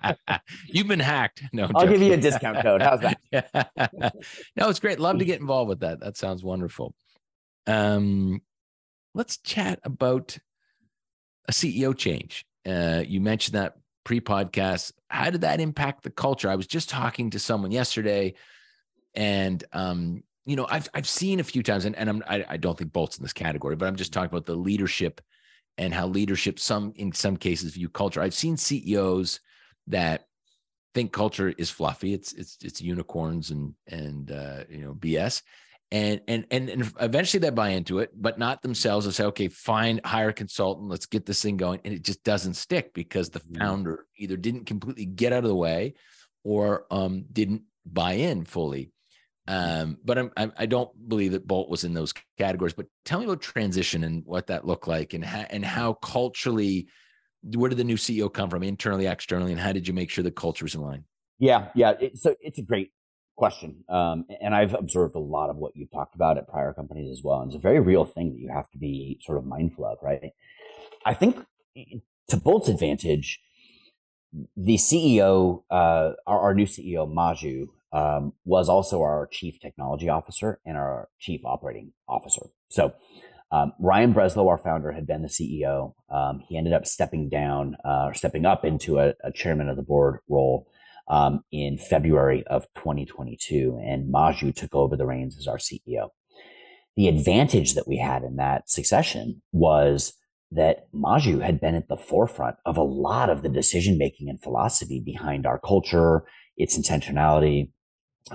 no. 0.00 0.36
You've 0.66 0.88
been 0.88 1.00
hacked. 1.00 1.44
No, 1.52 1.62
I'll 1.76 1.86
joking. 1.86 1.90
give 1.92 2.02
you 2.02 2.12
a 2.14 2.16
discount 2.16 2.60
code. 2.60 2.82
How's 2.82 3.00
that? 3.00 3.18
no, 4.56 4.68
it's 4.68 4.80
great. 4.80 4.98
Love 4.98 5.20
to 5.20 5.24
get 5.24 5.40
involved 5.40 5.68
with 5.68 5.80
that. 5.80 6.00
That 6.00 6.16
sounds 6.16 6.42
wonderful. 6.42 6.92
Um, 7.68 8.42
let's 9.14 9.36
chat 9.38 9.80
about 9.84 10.38
a 11.48 11.52
CEO 11.52 11.96
change. 11.96 12.44
Uh, 12.66 13.02
you 13.06 13.20
mentioned 13.20 13.56
that 13.56 13.76
pre-podcast. 14.04 14.92
How 15.08 15.30
did 15.30 15.42
that 15.42 15.60
impact 15.60 16.02
the 16.02 16.10
culture? 16.10 16.48
I 16.48 16.56
was 16.56 16.66
just 16.66 16.88
talking 16.88 17.30
to 17.30 17.38
someone 17.38 17.70
yesterday, 17.70 18.34
and 19.14 19.62
um, 19.72 20.22
you 20.44 20.56
know, 20.56 20.66
I've 20.68 20.88
I've 20.94 21.08
seen 21.08 21.40
a 21.40 21.44
few 21.44 21.62
times, 21.62 21.84
and, 21.84 21.96
and 21.96 22.08
I'm 22.08 22.22
I, 22.26 22.44
I 22.48 22.56
don't 22.56 22.76
think 22.76 22.92
Bolt's 22.92 23.18
in 23.18 23.22
this 23.22 23.32
category, 23.32 23.76
but 23.76 23.86
I'm 23.86 23.96
just 23.96 24.12
talking 24.12 24.30
about 24.30 24.46
the 24.46 24.56
leadership 24.56 25.20
and 25.78 25.92
how 25.92 26.06
leadership 26.06 26.58
some 26.58 26.92
in 26.96 27.12
some 27.12 27.36
cases 27.36 27.74
view 27.74 27.88
culture. 27.88 28.20
I've 28.20 28.34
seen 28.34 28.56
CEOs 28.56 29.40
that 29.88 30.26
think 30.94 31.12
culture 31.12 31.52
is 31.56 31.70
fluffy. 31.70 32.14
It's 32.14 32.32
it's 32.32 32.58
it's 32.62 32.80
unicorns 32.80 33.50
and 33.50 33.74
and 33.86 34.30
uh, 34.30 34.64
you 34.68 34.78
know 34.78 34.94
BS 34.94 35.42
and 35.92 36.22
and 36.26 36.46
and 36.50 36.70
and 36.70 36.92
eventually 37.00 37.38
they 37.38 37.50
buy 37.50 37.68
into 37.68 37.98
it, 37.98 38.10
but 38.14 38.38
not 38.38 38.62
themselves. 38.62 39.04
and 39.04 39.14
say, 39.14 39.24
okay, 39.24 39.48
fine, 39.48 40.00
hire 40.04 40.30
a 40.30 40.32
consultant, 40.32 40.88
let's 40.88 41.04
get 41.04 41.26
this 41.26 41.42
thing 41.42 41.58
going, 41.58 41.80
and 41.84 41.92
it 41.92 42.02
just 42.02 42.24
doesn't 42.24 42.54
stick 42.54 42.94
because 42.94 43.28
the 43.28 43.40
mm-hmm. 43.40 43.58
founder 43.58 44.06
either 44.16 44.38
didn't 44.38 44.64
completely 44.64 45.04
get 45.04 45.34
out 45.34 45.44
of 45.44 45.50
the 45.50 45.54
way 45.54 45.94
or 46.44 46.86
um, 46.90 47.26
didn't 47.30 47.62
buy 47.84 48.12
in 48.12 48.46
fully. 48.46 48.90
Um, 49.48 49.98
but 50.02 50.18
I'm, 50.18 50.30
I, 50.36 50.50
I 50.56 50.66
don't 50.66 50.90
believe 51.08 51.32
that 51.32 51.46
Bolt 51.46 51.68
was 51.68 51.84
in 51.84 51.92
those 51.92 52.14
categories. 52.38 52.72
But 52.72 52.86
tell 53.04 53.18
me 53.18 53.26
about 53.26 53.42
transition 53.42 54.02
and 54.04 54.24
what 54.24 54.46
that 54.46 54.66
looked 54.66 54.88
like, 54.88 55.12
and 55.12 55.22
how, 55.22 55.44
and 55.50 55.62
how 55.62 55.92
culturally, 55.94 56.88
where 57.42 57.68
did 57.68 57.78
the 57.78 57.84
new 57.84 57.96
CEO 57.96 58.32
come 58.32 58.48
from, 58.48 58.62
internally, 58.62 59.06
externally, 59.06 59.52
and 59.52 59.60
how 59.60 59.72
did 59.72 59.86
you 59.86 59.92
make 59.92 60.08
sure 60.08 60.24
the 60.24 60.30
culture 60.30 60.64
was 60.64 60.74
in 60.74 60.80
line? 60.80 61.04
Yeah, 61.38 61.68
yeah. 61.74 61.94
It, 62.00 62.16
so 62.16 62.34
it's 62.40 62.58
a 62.58 62.62
great 62.62 62.92
question. 63.42 63.82
Um, 63.88 64.24
and 64.40 64.54
I've 64.54 64.72
observed 64.72 65.16
a 65.16 65.18
lot 65.18 65.50
of 65.50 65.56
what 65.56 65.72
you've 65.74 65.90
talked 65.90 66.14
about 66.14 66.38
at 66.38 66.46
prior 66.46 66.72
companies 66.72 67.10
as 67.10 67.24
well. 67.24 67.40
And 67.40 67.48
it's 67.48 67.56
a 67.56 67.60
very 67.60 67.80
real 67.80 68.04
thing 68.04 68.30
that 68.30 68.38
you 68.38 68.48
have 68.54 68.70
to 68.70 68.78
be 68.78 69.18
sort 69.20 69.36
of 69.36 69.44
mindful 69.44 69.84
of, 69.84 69.98
right? 70.00 70.30
I 71.04 71.14
think 71.14 71.44
to 72.28 72.36
Bolt's 72.36 72.68
advantage, 72.68 73.40
the 74.56 74.76
CEO, 74.76 75.64
uh, 75.72 76.12
our, 76.24 76.38
our, 76.38 76.54
new 76.54 76.66
CEO, 76.66 77.12
Maju, 77.12 77.66
um, 77.92 78.32
was 78.44 78.68
also 78.68 79.02
our 79.02 79.28
chief 79.32 79.58
technology 79.58 80.08
officer 80.08 80.60
and 80.64 80.76
our 80.76 81.08
chief 81.18 81.40
operating 81.44 81.94
officer. 82.08 82.46
So, 82.68 82.94
um, 83.50 83.72
Ryan 83.80 84.14
Breslow, 84.14 84.48
our 84.48 84.56
founder, 84.56 84.92
had 84.92 85.04
been 85.04 85.22
the 85.22 85.28
CEO. 85.28 85.94
Um, 86.08 86.44
he 86.48 86.56
ended 86.56 86.74
up 86.74 86.86
stepping 86.86 87.28
down 87.28 87.76
uh, 87.84 88.04
or 88.06 88.14
stepping 88.14 88.46
up 88.46 88.64
into 88.64 89.00
a, 89.00 89.14
a 89.24 89.32
chairman 89.32 89.68
of 89.68 89.74
the 89.74 89.82
board 89.82 90.20
role 90.28 90.68
um, 91.08 91.42
in 91.50 91.78
February 91.78 92.44
of 92.46 92.66
2022, 92.76 93.80
and 93.84 94.10
Maju 94.10 94.52
took 94.52 94.74
over 94.74 94.96
the 94.96 95.06
reins 95.06 95.36
as 95.38 95.46
our 95.46 95.58
CEO. 95.58 96.08
The 96.96 97.08
advantage 97.08 97.74
that 97.74 97.88
we 97.88 97.98
had 97.98 98.22
in 98.22 98.36
that 98.36 98.68
succession 98.68 99.42
was 99.52 100.14
that 100.50 100.86
Maju 100.92 101.38
had 101.38 101.60
been 101.60 101.74
at 101.74 101.88
the 101.88 101.96
forefront 101.96 102.56
of 102.66 102.76
a 102.76 102.82
lot 102.82 103.30
of 103.30 103.42
the 103.42 103.48
decision 103.48 103.96
making 103.96 104.28
and 104.28 104.42
philosophy 104.42 105.00
behind 105.00 105.46
our 105.46 105.58
culture, 105.58 106.24
its 106.56 106.78
intentionality, 106.78 107.70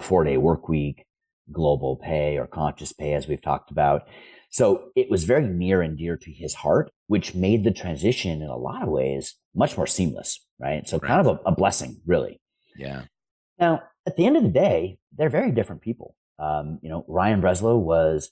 four 0.01 0.23
day 0.23 0.37
work 0.37 0.67
week, 0.67 1.05
global 1.51 1.95
pay 1.97 2.37
or 2.37 2.47
conscious 2.47 2.91
pay, 2.91 3.13
as 3.13 3.27
we've 3.27 3.41
talked 3.41 3.71
about. 3.71 4.03
So 4.49 4.89
it 4.95 5.09
was 5.09 5.25
very 5.25 5.45
near 5.45 5.81
and 5.81 5.97
dear 5.97 6.17
to 6.17 6.31
his 6.31 6.55
heart, 6.55 6.91
which 7.07 7.35
made 7.35 7.63
the 7.63 7.71
transition 7.71 8.41
in 8.41 8.49
a 8.49 8.57
lot 8.57 8.81
of 8.81 8.89
ways 8.89 9.35
much 9.53 9.77
more 9.77 9.87
seamless, 9.87 10.45
right? 10.59 10.87
So 10.87 10.97
right. 10.97 11.07
kind 11.07 11.27
of 11.27 11.27
a, 11.27 11.49
a 11.49 11.51
blessing, 11.51 12.01
really. 12.05 12.39
Yeah. 12.77 13.03
Now, 13.59 13.83
at 14.05 14.15
the 14.15 14.25
end 14.25 14.37
of 14.37 14.43
the 14.43 14.49
day, 14.49 14.99
they're 15.17 15.29
very 15.29 15.51
different 15.51 15.81
people. 15.81 16.15
Um, 16.39 16.79
you 16.81 16.89
know, 16.89 17.03
Ryan 17.07 17.41
Breslow 17.41 17.77
was 17.79 18.29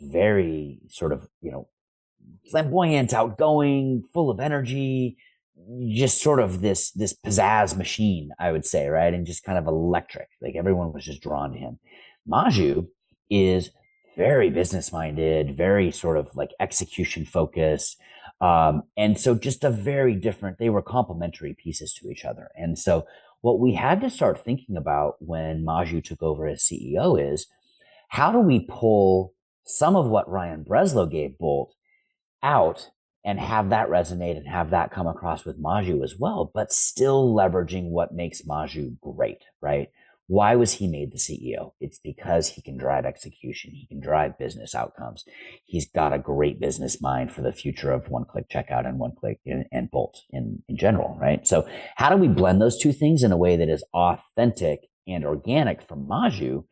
very 0.00 0.80
sort 0.88 1.12
of, 1.12 1.28
you 1.40 1.50
know, 1.50 1.68
flamboyant, 2.50 3.12
outgoing, 3.12 4.04
full 4.12 4.30
of 4.30 4.40
energy, 4.40 5.16
just 5.88 6.22
sort 6.22 6.40
of 6.40 6.60
this 6.60 6.90
this 6.92 7.14
pizzazz 7.14 7.76
machine, 7.76 8.30
I 8.38 8.52
would 8.52 8.64
say, 8.64 8.88
right? 8.88 9.12
And 9.12 9.26
just 9.26 9.44
kind 9.44 9.58
of 9.58 9.66
electric. 9.66 10.28
Like 10.40 10.56
everyone 10.56 10.92
was 10.92 11.04
just 11.04 11.22
drawn 11.22 11.52
to 11.52 11.58
him. 11.58 11.78
Maju 12.26 12.88
is 13.28 13.70
very 14.16 14.50
business 14.50 14.92
minded, 14.92 15.56
very 15.56 15.90
sort 15.90 16.16
of 16.16 16.28
like 16.34 16.50
execution 16.60 17.24
focused. 17.24 17.98
Um, 18.40 18.82
and 18.96 19.18
so 19.20 19.34
just 19.34 19.64
a 19.64 19.70
very 19.70 20.14
different, 20.14 20.58
they 20.58 20.70
were 20.70 20.82
complementary 20.82 21.54
pieces 21.54 21.92
to 21.94 22.10
each 22.10 22.24
other. 22.24 22.48
And 22.56 22.78
so 22.78 23.06
what 23.40 23.58
we 23.58 23.74
had 23.74 24.00
to 24.00 24.10
start 24.10 24.44
thinking 24.44 24.76
about 24.76 25.16
when 25.20 25.64
Maju 25.64 26.00
took 26.00 26.22
over 26.22 26.46
as 26.46 26.62
CEO 26.62 27.32
is 27.32 27.46
how 28.08 28.32
do 28.32 28.38
we 28.38 28.66
pull 28.68 29.34
some 29.64 29.96
of 29.96 30.06
what 30.06 30.30
Ryan 30.30 30.64
Breslow 30.64 31.10
gave 31.10 31.38
Bolt 31.38 31.74
out 32.42 32.90
and 33.24 33.38
have 33.38 33.70
that 33.70 33.88
resonate 33.88 34.36
and 34.36 34.48
have 34.48 34.70
that 34.70 34.90
come 34.90 35.06
across 35.06 35.44
with 35.44 35.58
Maju 35.58 36.02
as 36.02 36.16
well, 36.18 36.50
but 36.54 36.72
still 36.72 37.34
leveraging 37.34 37.90
what 37.90 38.14
makes 38.14 38.46
Maju 38.46 38.96
great, 39.02 39.44
right? 39.60 39.88
Why 40.30 40.54
was 40.54 40.74
he 40.74 40.86
made 40.86 41.10
the 41.10 41.18
CEO? 41.18 41.72
It's 41.80 41.98
because 41.98 42.50
he 42.50 42.62
can 42.62 42.76
drive 42.76 43.04
execution. 43.04 43.72
He 43.74 43.88
can 43.88 43.98
drive 43.98 44.38
business 44.38 44.76
outcomes. 44.76 45.24
He's 45.64 45.90
got 45.90 46.12
a 46.12 46.20
great 46.20 46.60
business 46.60 47.02
mind 47.02 47.32
for 47.32 47.42
the 47.42 47.52
future 47.52 47.90
of 47.90 48.08
one 48.08 48.24
click 48.24 48.48
checkout 48.48 48.86
and 48.86 49.00
one 49.00 49.10
click 49.18 49.40
and, 49.44 49.64
and 49.72 49.90
Bolt 49.90 50.20
in, 50.30 50.62
in 50.68 50.76
general, 50.76 51.18
right? 51.20 51.44
So 51.48 51.68
how 51.96 52.10
do 52.10 52.16
we 52.16 52.28
blend 52.28 52.62
those 52.62 52.78
two 52.78 52.92
things 52.92 53.24
in 53.24 53.32
a 53.32 53.36
way 53.36 53.56
that 53.56 53.68
is 53.68 53.82
authentic 53.92 54.82
and 55.04 55.24
organic 55.24 55.82
from 55.82 56.06
Maju 56.06 56.64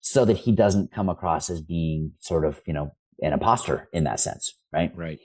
so 0.00 0.24
that 0.24 0.38
he 0.38 0.52
doesn't 0.52 0.90
come 0.90 1.10
across 1.10 1.50
as 1.50 1.60
being 1.60 2.12
sort 2.20 2.46
of, 2.46 2.62
you 2.66 2.72
know, 2.72 2.92
an 3.20 3.34
imposter 3.34 3.90
in 3.92 4.04
that 4.04 4.20
sense, 4.20 4.54
right? 4.72 4.90
Right. 4.96 5.18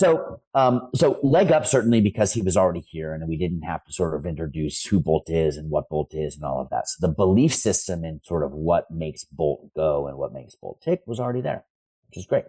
So, 0.00 0.40
um, 0.54 0.90
so 0.94 1.18
leg 1.24 1.50
up 1.50 1.66
certainly 1.66 2.00
because 2.00 2.32
he 2.32 2.40
was 2.40 2.56
already 2.56 2.80
here, 2.80 3.12
and 3.12 3.28
we 3.28 3.36
didn't 3.36 3.62
have 3.62 3.84
to 3.84 3.92
sort 3.92 4.14
of 4.14 4.26
introduce 4.26 4.84
who 4.84 5.00
Bolt 5.00 5.28
is 5.28 5.56
and 5.56 5.70
what 5.70 5.88
Bolt 5.88 6.14
is 6.14 6.36
and 6.36 6.44
all 6.44 6.60
of 6.60 6.70
that. 6.70 6.88
So 6.88 7.06
the 7.06 7.12
belief 7.12 7.52
system 7.52 8.04
and 8.04 8.20
sort 8.24 8.44
of 8.44 8.52
what 8.52 8.90
makes 8.92 9.24
Bolt 9.24 9.74
go 9.74 10.06
and 10.06 10.16
what 10.16 10.32
makes 10.32 10.54
Bolt 10.54 10.80
tick 10.80 11.02
was 11.06 11.18
already 11.18 11.40
there, 11.40 11.64
which 12.06 12.18
is 12.18 12.26
great. 12.26 12.44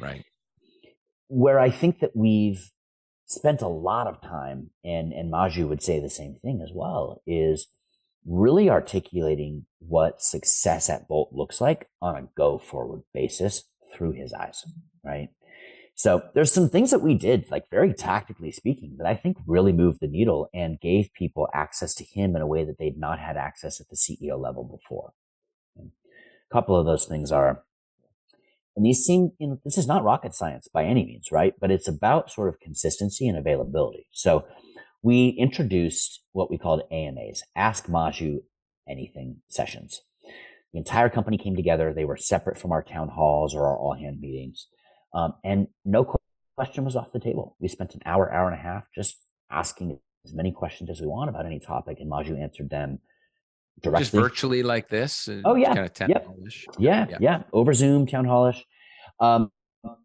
Right. 0.00 0.24
Where 1.28 1.60
I 1.60 1.70
think 1.70 2.00
that 2.00 2.16
we've 2.16 2.72
spent 3.26 3.62
a 3.62 3.68
lot 3.68 4.08
of 4.08 4.20
time, 4.20 4.70
and 4.84 5.12
and 5.12 5.30
Maju 5.30 5.68
would 5.68 5.84
say 5.84 6.00
the 6.00 6.10
same 6.10 6.38
thing 6.42 6.60
as 6.60 6.72
well, 6.74 7.22
is 7.24 7.68
really 8.26 8.68
articulating 8.68 9.66
what 9.78 10.20
success 10.22 10.90
at 10.90 11.06
Bolt 11.06 11.32
looks 11.32 11.60
like 11.60 11.88
on 12.02 12.16
a 12.16 12.28
go 12.36 12.58
forward 12.58 13.02
basis 13.14 13.62
through 13.94 14.12
his 14.12 14.32
eyes, 14.32 14.64
right? 15.04 15.28
So 16.00 16.22
there's 16.32 16.50
some 16.50 16.70
things 16.70 16.92
that 16.92 17.02
we 17.02 17.14
did, 17.14 17.50
like 17.50 17.68
very 17.70 17.92
tactically 17.92 18.52
speaking, 18.52 18.94
that 18.96 19.06
I 19.06 19.14
think 19.14 19.36
really 19.46 19.74
moved 19.74 20.00
the 20.00 20.06
needle 20.06 20.48
and 20.54 20.80
gave 20.80 21.12
people 21.12 21.46
access 21.52 21.92
to 21.96 22.04
him 22.04 22.34
in 22.34 22.40
a 22.40 22.46
way 22.46 22.64
that 22.64 22.78
they'd 22.78 22.96
not 22.96 23.18
had 23.18 23.36
access 23.36 23.82
at 23.82 23.90
the 23.90 23.96
CEO 23.96 24.40
level 24.40 24.64
before. 24.64 25.12
And 25.76 25.90
a 26.50 26.54
couple 26.54 26.74
of 26.74 26.86
those 26.86 27.04
things 27.04 27.30
are, 27.30 27.64
and 28.74 28.86
these 28.86 29.04
seem, 29.04 29.32
you 29.38 29.46
know, 29.46 29.60
this 29.62 29.76
is 29.76 29.86
not 29.86 30.02
rocket 30.02 30.34
science 30.34 30.68
by 30.72 30.86
any 30.86 31.04
means, 31.04 31.30
right? 31.30 31.52
But 31.60 31.70
it's 31.70 31.86
about 31.86 32.30
sort 32.30 32.48
of 32.48 32.60
consistency 32.60 33.28
and 33.28 33.36
availability. 33.36 34.06
So 34.10 34.46
we 35.02 35.36
introduced 35.38 36.22
what 36.32 36.50
we 36.50 36.56
called 36.56 36.80
AMAs, 36.90 37.42
Ask 37.54 37.90
Maju 37.90 38.40
Anything 38.88 39.42
sessions. 39.48 40.00
The 40.72 40.78
entire 40.78 41.10
company 41.10 41.36
came 41.36 41.56
together. 41.56 41.92
They 41.92 42.06
were 42.06 42.16
separate 42.16 42.56
from 42.56 42.72
our 42.72 42.82
town 42.82 43.10
halls 43.10 43.54
or 43.54 43.66
our 43.66 43.76
all 43.76 43.92
hand 43.92 44.18
meetings 44.18 44.66
um, 45.12 45.34
and 45.44 45.68
no 45.84 46.16
question 46.56 46.84
was 46.84 46.96
off 46.96 47.12
the 47.12 47.20
table. 47.20 47.56
We 47.60 47.68
spent 47.68 47.94
an 47.94 48.00
hour, 48.04 48.32
hour 48.32 48.48
and 48.48 48.58
a 48.58 48.62
half 48.62 48.88
just 48.94 49.16
asking 49.50 49.98
as 50.24 50.34
many 50.34 50.52
questions 50.52 50.90
as 50.90 51.00
we 51.00 51.06
want 51.06 51.30
about 51.30 51.46
any 51.46 51.60
topic, 51.60 51.98
and 52.00 52.08
Maju 52.08 52.36
answered 52.36 52.70
them 52.70 52.98
directly. 53.82 54.02
Just 54.02 54.12
virtually 54.12 54.62
like 54.62 54.88
this? 54.88 55.28
Uh, 55.28 55.40
oh, 55.44 55.54
yeah. 55.54 55.74
Kind 55.74 55.90
of 56.00 56.08
yep. 56.08 56.26
yeah, 56.78 57.06
yeah, 57.08 57.16
yeah, 57.20 57.42
Over 57.52 57.72
Zoom, 57.72 58.06
town 58.06 58.24
hallish. 58.24 58.64
Um, 59.18 59.50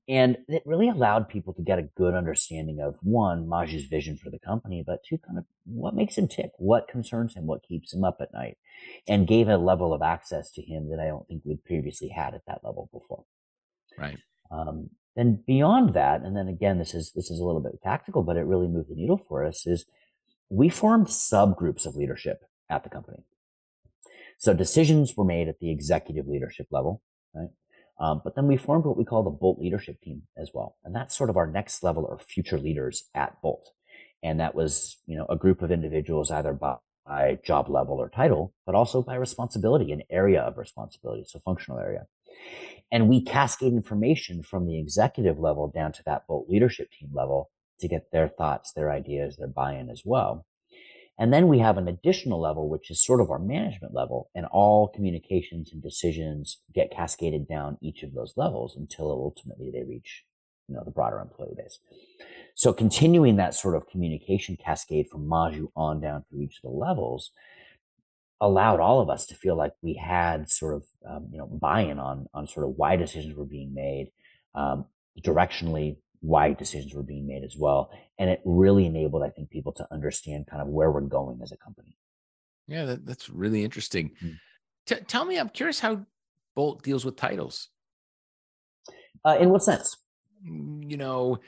and 0.07 0.37
it 0.47 0.63
really 0.65 0.87
allowed 0.87 1.27
people 1.27 1.53
to 1.53 1.61
get 1.61 1.79
a 1.79 1.89
good 1.97 2.13
understanding 2.13 2.79
of 2.79 2.95
one, 3.01 3.47
Maju's 3.47 3.85
vision 3.85 4.17
for 4.17 4.29
the 4.29 4.39
company, 4.39 4.83
but 4.85 5.03
two, 5.07 5.17
kind 5.17 5.37
of 5.37 5.45
what 5.65 5.95
makes 5.95 6.17
him 6.17 6.27
tick, 6.27 6.51
what 6.57 6.87
concerns 6.87 7.35
him, 7.35 7.45
what 7.45 7.63
keeps 7.63 7.93
him 7.93 8.03
up 8.03 8.17
at 8.21 8.33
night, 8.33 8.57
and 9.07 9.27
gave 9.27 9.49
a 9.49 9.57
level 9.57 9.93
of 9.93 10.01
access 10.01 10.51
to 10.51 10.61
him 10.61 10.89
that 10.89 10.99
I 10.99 11.07
don't 11.07 11.27
think 11.27 11.41
we'd 11.43 11.63
previously 11.65 12.09
had 12.09 12.33
at 12.33 12.45
that 12.47 12.61
level 12.63 12.89
before. 12.93 13.25
Right. 13.97 14.17
Um, 14.51 14.89
and 15.15 15.45
beyond 15.45 15.93
that, 15.93 16.21
and 16.21 16.35
then 16.35 16.47
again, 16.47 16.77
this 16.77 16.93
is 16.93 17.11
this 17.13 17.31
is 17.31 17.39
a 17.39 17.45
little 17.45 17.61
bit 17.61 17.81
tactical, 17.81 18.23
but 18.23 18.37
it 18.37 18.41
really 18.41 18.67
moved 18.67 18.89
the 18.89 18.95
needle 18.95 19.21
for 19.27 19.45
us. 19.45 19.65
Is 19.65 19.85
we 20.49 20.69
formed 20.69 21.07
subgroups 21.07 21.85
of 21.85 21.95
leadership 21.95 22.43
at 22.69 22.83
the 22.83 22.89
company. 22.89 23.23
So 24.37 24.53
decisions 24.53 25.15
were 25.15 25.25
made 25.25 25.47
at 25.47 25.59
the 25.59 25.71
executive 25.71 26.27
leadership 26.27 26.67
level, 26.69 27.01
right? 27.33 27.49
Um, 27.99 28.21
but 28.23 28.35
then 28.35 28.47
we 28.47 28.57
formed 28.57 28.85
what 28.85 28.97
we 28.97 29.05
call 29.05 29.23
the 29.23 29.29
Bolt 29.29 29.59
leadership 29.59 30.01
team 30.01 30.23
as 30.37 30.51
well, 30.53 30.75
and 30.83 30.93
that's 30.93 31.17
sort 31.17 31.29
of 31.29 31.37
our 31.37 31.47
next 31.47 31.81
level 31.81 32.03
or 32.03 32.19
future 32.19 32.59
leaders 32.59 33.05
at 33.15 33.41
Bolt. 33.41 33.69
And 34.21 34.39
that 34.39 34.55
was, 34.55 34.97
you 35.05 35.15
know, 35.17 35.25
a 35.29 35.37
group 35.37 35.61
of 35.61 35.71
individuals 35.71 36.31
either 36.31 36.51
by, 36.51 36.75
by 37.05 37.39
job 37.45 37.69
level 37.69 37.95
or 37.95 38.09
title, 38.09 38.53
but 38.65 38.75
also 38.75 39.01
by 39.01 39.15
responsibility, 39.15 39.91
an 39.91 40.01
area 40.09 40.41
of 40.41 40.57
responsibility, 40.57 41.23
so 41.25 41.39
functional 41.45 41.79
area. 41.79 42.05
And 42.91 43.09
we 43.09 43.21
cascade 43.21 43.73
information 43.73 44.43
from 44.43 44.67
the 44.67 44.79
executive 44.79 45.39
level 45.39 45.67
down 45.67 45.91
to 45.93 46.03
that 46.05 46.27
Bolt 46.27 46.47
leadership 46.49 46.91
team 46.91 47.09
level 47.13 47.49
to 47.79 47.88
get 47.88 48.11
their 48.11 48.29
thoughts, 48.29 48.71
their 48.71 48.91
ideas, 48.91 49.38
their 49.38 49.47
buy 49.47 49.73
in 49.73 49.89
as 49.89 50.03
well. 50.05 50.45
And 51.17 51.31
then 51.31 51.47
we 51.47 51.59
have 51.59 51.77
an 51.77 51.88
additional 51.88 52.41
level, 52.41 52.67
which 52.67 52.91
is 52.91 53.03
sort 53.03 53.21
of 53.21 53.31
our 53.31 53.39
management 53.39 53.93
level, 53.93 54.29
and 54.36 54.45
all 54.47 54.89
communications 54.89 55.71
and 55.71 55.81
decisions 55.81 56.59
get 56.73 56.91
cascaded 56.91 57.47
down 57.47 57.77
each 57.81 58.03
of 58.03 58.13
those 58.13 58.33
levels 58.36 58.75
until 58.75 59.11
ultimately 59.11 59.71
they 59.71 59.83
reach, 59.83 60.25
you 60.67 60.75
know, 60.75 60.83
the 60.83 60.91
broader 60.91 61.19
employee 61.19 61.55
base. 61.55 61.79
So 62.53 62.73
continuing 62.73 63.38
that 63.38 63.55
sort 63.55 63.75
of 63.75 63.88
communication 63.88 64.57
cascade 64.57 65.07
from 65.09 65.27
Maju 65.27 65.71
on 65.75 66.01
down 66.01 66.25
through 66.29 66.41
each 66.41 66.57
of 66.57 66.71
the 66.71 66.77
levels 66.77 67.31
allowed 68.41 68.79
all 68.79 69.01
of 69.01 69.09
us 69.09 69.25
to 69.27 69.36
feel 69.36 69.55
like 69.55 69.73
we 69.81 69.93
had 69.93 70.49
sort 70.49 70.75
of 70.75 70.83
um, 71.09 71.27
you 71.31 71.38
know 71.38 71.47
buy-in 71.47 71.99
on 71.99 72.27
on 72.33 72.47
sort 72.47 72.65
of 72.65 72.73
why 72.75 72.95
decisions 72.95 73.36
were 73.36 73.45
being 73.45 73.73
made 73.73 74.11
um, 74.55 74.86
directionally 75.21 75.97
why 76.21 76.53
decisions 76.53 76.93
were 76.93 77.03
being 77.03 77.27
made 77.27 77.43
as 77.43 77.55
well. 77.55 77.91
And 78.17 78.29
it 78.29 78.41
really 78.45 78.86
enabled 78.86 79.23
i 79.23 79.29
think 79.29 79.49
people 79.49 79.71
to 79.73 79.88
understand 79.91 80.47
kind 80.47 80.61
of 80.61 80.67
where 80.67 80.91
we're 80.91 81.01
going 81.01 81.39
as 81.41 81.51
a 81.51 81.57
company. 81.57 81.97
Yeah 82.67 82.86
that, 82.86 83.05
that's 83.05 83.29
really 83.29 83.63
interesting. 83.63 84.11
Mm-hmm. 84.23 84.36
T- 84.88 85.05
tell 85.07 85.25
me 85.25 85.38
i'm 85.38 85.49
curious 85.49 85.79
how 85.79 86.05
bolt 86.55 86.83
deals 86.83 87.05
with 87.05 87.15
titles. 87.15 87.69
Uh, 89.23 89.38
in 89.39 89.49
what 89.49 89.63
sense? 89.63 89.97
Mm, 90.47 90.89
you 90.89 90.97
know 90.97 91.39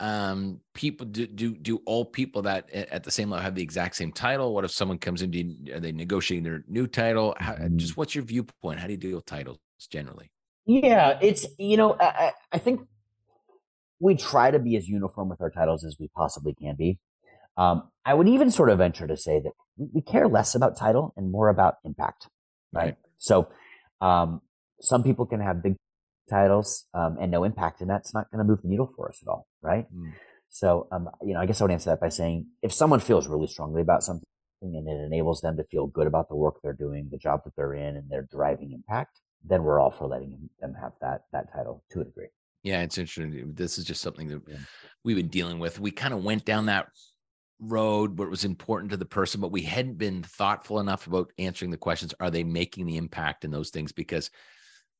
um, 0.00 0.60
people 0.74 1.06
do, 1.06 1.26
do 1.26 1.54
do 1.54 1.80
all 1.86 2.04
people 2.04 2.42
that 2.42 2.70
at 2.70 3.04
the 3.04 3.10
same 3.10 3.30
level 3.30 3.42
have 3.42 3.54
the 3.54 3.62
exact 3.62 3.96
same 3.96 4.12
title? 4.12 4.54
What 4.54 4.64
if 4.64 4.70
someone 4.70 4.98
comes 4.98 5.22
in 5.22 5.68
are 5.72 5.80
they 5.80 5.92
negotiating 5.92 6.44
their 6.44 6.64
new 6.68 6.86
title? 6.86 7.34
How, 7.38 7.54
mm-hmm. 7.54 7.76
just 7.76 7.96
what's 7.96 8.14
your 8.14 8.24
viewpoint? 8.24 8.80
How 8.80 8.86
do 8.86 8.92
you 8.92 8.98
deal 8.98 9.16
with 9.16 9.26
titles 9.26 9.58
generally? 9.90 10.30
Yeah 10.66 11.18
it's 11.20 11.46
you 11.58 11.76
know 11.76 11.96
I, 12.00 12.32
I 12.52 12.58
think 12.58 12.80
we 14.00 14.16
try 14.16 14.50
to 14.50 14.58
be 14.58 14.76
as 14.76 14.88
uniform 14.88 15.28
with 15.28 15.40
our 15.40 15.50
titles 15.50 15.84
as 15.84 15.96
we 15.98 16.08
possibly 16.08 16.54
can 16.54 16.76
be. 16.76 16.98
Um, 17.56 17.90
i 18.06 18.14
would 18.14 18.28
even 18.28 18.50
sort 18.50 18.70
of 18.70 18.78
venture 18.78 19.06
to 19.06 19.16
say 19.16 19.38
that 19.40 19.52
we 19.76 20.00
care 20.00 20.26
less 20.26 20.54
about 20.54 20.74
title 20.74 21.12
and 21.18 21.30
more 21.30 21.50
about 21.50 21.76
impact 21.84 22.28
right, 22.72 22.84
right. 22.84 22.96
so 23.18 23.48
um, 24.00 24.40
some 24.80 25.02
people 25.02 25.26
can 25.26 25.40
have 25.40 25.62
big 25.62 25.76
titles 26.28 26.86
um, 26.94 27.16
and 27.20 27.30
no 27.30 27.44
impact, 27.44 27.80
and 27.80 27.90
that's 27.90 28.14
not 28.14 28.30
going 28.30 28.38
to 28.38 28.44
move 28.44 28.62
the 28.62 28.68
needle 28.68 28.92
for 28.96 29.08
us 29.08 29.18
at 29.22 29.28
all, 29.28 29.46
right? 29.60 29.86
Mm. 29.94 30.12
So, 30.50 30.86
um, 30.92 31.08
you 31.22 31.34
know, 31.34 31.40
I 31.40 31.46
guess 31.46 31.60
I 31.60 31.64
would 31.64 31.70
answer 31.70 31.90
that 31.90 32.00
by 32.00 32.10
saying 32.10 32.46
if 32.62 32.72
someone 32.72 33.00
feels 33.00 33.26
really 33.26 33.46
strongly 33.46 33.80
about 33.80 34.02
something 34.02 34.26
and 34.60 34.88
it 34.88 35.04
enables 35.06 35.40
them 35.40 35.56
to 35.56 35.64
feel 35.64 35.86
good 35.86 36.06
about 36.06 36.28
the 36.28 36.36
work 36.36 36.56
they're 36.62 36.72
doing, 36.72 37.08
the 37.10 37.18
job 37.18 37.40
that 37.44 37.56
they're 37.56 37.74
in, 37.74 37.96
and 37.96 38.10
they're 38.10 38.28
driving 38.30 38.72
impact, 38.72 39.20
then 39.44 39.62
we're 39.62 39.80
all 39.80 39.90
for 39.90 40.06
letting 40.06 40.50
them 40.60 40.74
have 40.80 40.92
that 41.00 41.22
that 41.32 41.52
title 41.52 41.82
to 41.90 42.00
a 42.00 42.04
degree. 42.04 42.28
Yeah, 42.62 42.82
it's 42.82 42.98
interesting. 42.98 43.54
This 43.54 43.76
is 43.78 43.84
just 43.84 44.02
something 44.02 44.28
that 44.28 44.42
yeah. 44.46 44.58
we've 45.04 45.16
been 45.16 45.28
dealing 45.28 45.58
with. 45.58 45.80
We 45.80 45.90
kind 45.90 46.14
of 46.14 46.22
went 46.22 46.44
down 46.44 46.66
that 46.66 46.86
road 47.58 48.18
where 48.18 48.28
it 48.28 48.30
was 48.30 48.44
important 48.44 48.90
to 48.90 48.96
the 48.96 49.04
person, 49.04 49.40
but 49.40 49.52
we 49.52 49.62
hadn't 49.62 49.98
been 49.98 50.22
thoughtful 50.22 50.80
enough 50.80 51.06
about 51.06 51.32
answering 51.38 51.70
the 51.70 51.76
questions. 51.76 52.14
Are 52.20 52.30
they 52.30 52.44
making 52.44 52.86
the 52.86 52.98
impact 52.98 53.44
in 53.44 53.50
those 53.50 53.70
things? 53.70 53.90
Because 53.90 54.30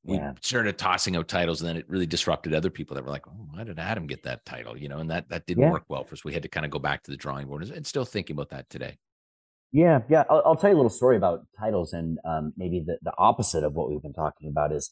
we 0.05 0.17
yeah. 0.17 0.33
started 0.41 0.79
tossing 0.79 1.17
out 1.17 1.29
titles 1.29 1.61
and 1.61 1.69
then 1.69 1.77
it 1.77 1.89
really 1.89 2.07
disrupted 2.07 2.55
other 2.55 2.71
people 2.71 2.97
that 2.97 3.05
were 3.05 3.11
like, 3.11 3.27
oh, 3.29 3.47
why 3.53 3.63
did 3.63 3.79
Adam 3.79 4.07
get 4.07 4.25
that 4.25 4.45
title? 4.45 4.77
You 4.77 4.89
know, 4.89 4.99
and 4.99 5.11
that 5.11 5.29
that 5.29 5.47
didn't 5.47 5.63
yeah. 5.63 5.71
work 5.71 5.85
well 5.89 6.05
for 6.05 6.15
us. 6.15 6.25
We 6.25 6.33
had 6.33 6.43
to 6.43 6.49
kind 6.49 6.67
of 6.67 6.73
go 6.73 6.79
back 6.79 7.03
to 7.05 7.11
the 7.11 7.17
drawing 7.17 7.47
board 7.47 7.63
and 7.63 7.87
still 7.87 8.05
thinking 8.05 8.35
about 8.35 8.51
that 8.51 8.69
today. 8.69 8.99
Yeah, 9.71 10.01
yeah. 10.11 10.25
I'll, 10.29 10.43
I'll 10.45 10.57
tell 10.57 10.71
you 10.71 10.77
a 10.77 10.79
little 10.79 10.91
story 10.91 11.17
about 11.17 11.47
titles 11.59 11.93
and 11.93 12.19
um, 12.25 12.53
maybe 12.57 12.83
the, 12.85 12.99
the 13.03 13.13
opposite 13.17 13.65
of 13.65 13.75
what 13.75 13.91
we've 13.91 14.03
been 14.03 14.13
talking 14.13 14.49
about 14.49 14.73
is 14.73 14.91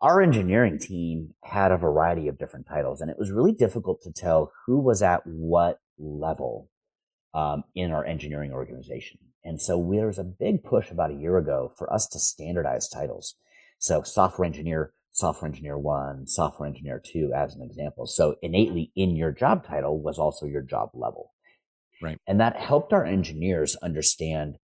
our 0.00 0.20
engineering 0.20 0.78
team 0.78 1.34
had 1.42 1.72
a 1.72 1.76
variety 1.76 2.28
of 2.28 2.38
different 2.38 2.66
titles 2.66 3.00
and 3.00 3.10
it 3.10 3.18
was 3.18 3.30
really 3.30 3.52
difficult 3.52 4.02
to 4.02 4.12
tell 4.12 4.52
who 4.66 4.78
was 4.78 5.02
at 5.02 5.22
what 5.24 5.78
level 5.98 6.68
um, 7.34 7.64
in 7.74 7.92
our 7.92 8.04
engineering 8.04 8.52
organization. 8.52 9.18
And 9.44 9.60
so 9.60 9.90
there 9.92 10.06
was 10.06 10.18
a 10.18 10.24
big 10.24 10.62
push 10.62 10.90
about 10.90 11.10
a 11.10 11.14
year 11.14 11.36
ago 11.38 11.72
for 11.76 11.92
us 11.92 12.06
to 12.08 12.18
standardize 12.18 12.88
titles. 12.88 13.34
So 13.82 14.02
software 14.02 14.46
engineer, 14.46 14.92
software 15.10 15.48
engineer 15.48 15.76
one, 15.76 16.28
software 16.28 16.68
engineer 16.68 17.02
two, 17.04 17.32
as 17.34 17.56
an 17.56 17.62
example. 17.62 18.06
So 18.06 18.36
innately 18.40 18.92
in 18.94 19.16
your 19.16 19.32
job 19.32 19.66
title 19.66 20.00
was 20.00 20.20
also 20.20 20.46
your 20.46 20.62
job 20.62 20.90
level. 20.94 21.32
Right. 22.00 22.16
And 22.28 22.40
that 22.40 22.56
helped 22.56 22.92
our 22.92 23.04
engineers 23.04 23.74
understand 23.82 24.56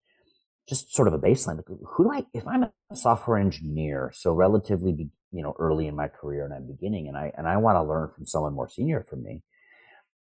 just 0.69 0.93
sort 0.93 1.07
of 1.07 1.15
a 1.15 1.19
baseline. 1.19 1.57
Like, 1.57 1.65
who 1.67 2.03
do 2.03 2.11
I, 2.11 2.25
if 2.31 2.47
I'm 2.47 2.63
a 2.63 2.95
software 2.95 3.39
engineer, 3.39 4.11
so 4.13 4.33
relatively 4.33 5.09
you 5.31 5.43
know, 5.43 5.55
early 5.57 5.87
in 5.87 5.95
my 5.95 6.07
career 6.07 6.45
and 6.45 6.53
I'm 6.53 6.67
beginning 6.67 7.07
and 7.07 7.17
I, 7.17 7.31
and 7.35 7.47
I 7.47 7.57
want 7.57 7.77
to 7.77 7.83
learn 7.83 8.11
from 8.15 8.27
someone 8.27 8.53
more 8.53 8.69
senior 8.69 9.03
from 9.09 9.23
me, 9.23 9.41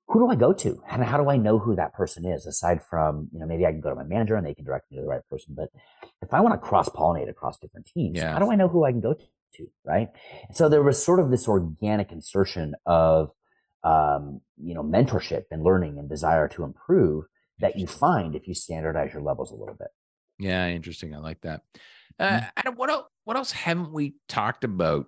who 0.08 0.20
do 0.20 0.30
I 0.30 0.36
go 0.36 0.54
to? 0.54 0.82
And 0.90 1.04
how 1.04 1.18
do 1.18 1.30
I 1.30 1.36
know 1.36 1.60
who 1.60 1.76
that 1.76 1.94
person 1.94 2.26
is? 2.26 2.46
Aside 2.46 2.82
from, 2.82 3.28
you 3.34 3.40
know, 3.40 3.46
maybe 3.46 3.66
I 3.66 3.72
can 3.72 3.82
go 3.82 3.90
to 3.90 3.96
my 3.96 4.04
manager 4.04 4.36
and 4.36 4.46
they 4.46 4.54
can 4.54 4.64
direct 4.64 4.90
me 4.90 4.98
to 4.98 5.02
the 5.02 5.10
right 5.10 5.28
person. 5.30 5.54
But 5.58 5.70
if 6.22 6.34
I 6.34 6.42
want 6.42 6.54
to 6.54 6.58
cross 6.58 6.90
pollinate 6.90 7.30
across 7.30 7.60
different 7.60 7.88
teams, 7.88 8.20
how 8.22 8.40
do 8.40 8.52
I 8.52 8.56
know 8.56 8.68
who 8.68 8.84
I 8.86 8.92
can 8.92 9.02
go 9.02 9.14
to? 9.14 9.68
Right. 9.86 10.10
And 10.48 10.58
so 10.58 10.68
there 10.68 10.84
was 10.84 11.04
sort 11.04 11.20
of 11.20 11.32
this 11.32 11.48
organic 11.48 12.12
insertion 12.12 12.76
of, 12.86 13.32
um, 13.84 14.42
you 14.58 14.74
know, 14.74 14.84
mentorship 14.84 15.44
and 15.52 15.64
learning 15.64 15.98
and 15.98 16.10
desire 16.10 16.48
to 16.50 16.64
improve 16.64 17.26
that 17.60 17.78
you 17.78 17.88
find 17.88 18.36
if 18.36 18.48
you 18.48 18.54
standardize 18.54 19.14
your 19.14 19.22
levels 19.22 19.52
a 19.52 19.56
little 19.56 19.76
bit. 19.76 19.88
Yeah, 20.40 20.68
interesting. 20.68 21.16
I 21.16 21.20
like 21.20 21.42
that. 21.42 21.62
Uh, 22.20 22.30
mm-hmm. 22.30 22.46
Adam, 22.58 22.76
what 22.76 22.90
else? 22.90 23.06
What 23.24 23.38
else 23.38 23.52
haven't 23.52 23.94
we 23.94 24.16
talked 24.28 24.64
about 24.64 25.06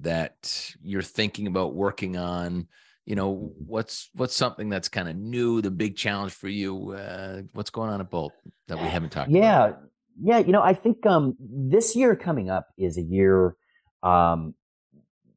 that 0.00 0.74
you're 0.82 1.02
thinking 1.02 1.46
about 1.46 1.74
working 1.74 2.16
on? 2.16 2.68
You 3.04 3.16
know, 3.16 3.52
what's 3.66 4.10
what's 4.14 4.36
something 4.36 4.68
that's 4.68 4.88
kind 4.88 5.08
of 5.08 5.16
new, 5.16 5.60
the 5.60 5.70
big 5.70 5.96
challenge 5.96 6.32
for 6.32 6.48
you? 6.48 6.92
Uh, 6.92 7.42
what's 7.52 7.70
going 7.70 7.90
on 7.90 8.00
at 8.00 8.10
Bolt 8.10 8.32
that 8.68 8.80
we 8.80 8.86
haven't 8.86 9.10
talked 9.10 9.30
yeah, 9.30 9.66
about? 9.66 9.82
Yeah. 10.20 10.38
You 10.38 10.52
know, 10.52 10.62
I 10.62 10.74
think 10.74 11.04
um, 11.06 11.36
this 11.40 11.96
year 11.96 12.16
coming 12.16 12.50
up 12.50 12.68
is 12.76 12.98
a 12.98 13.02
year 13.02 13.56
um, 14.02 14.54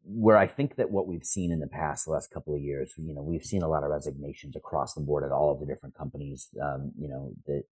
where 0.04 0.38
I 0.38 0.48
think 0.48 0.76
that 0.76 0.92
what 0.92 1.08
we've 1.08 1.24
seen 1.24 1.52
in 1.52 1.60
the 1.60 1.68
past, 1.68 2.06
the 2.06 2.12
last 2.12 2.32
couple 2.32 2.54
of 2.54 2.62
years, 2.62 2.94
you 2.98 3.14
know, 3.14 3.24
we've 3.24 3.44
seen 3.44 3.64
a 3.64 3.68
lot 3.68 3.84
of 3.84 3.90
resignations 3.90 4.56
across 4.56 4.94
the 4.94 5.02
board 5.02 5.24
at 5.24 5.32
all 5.32 5.52
of 5.52 5.60
the 5.60 5.66
different 5.66 5.96
companies. 5.96 6.50
Um, 6.62 6.92
you 6.98 7.08
know, 7.08 7.32
that 7.48 7.64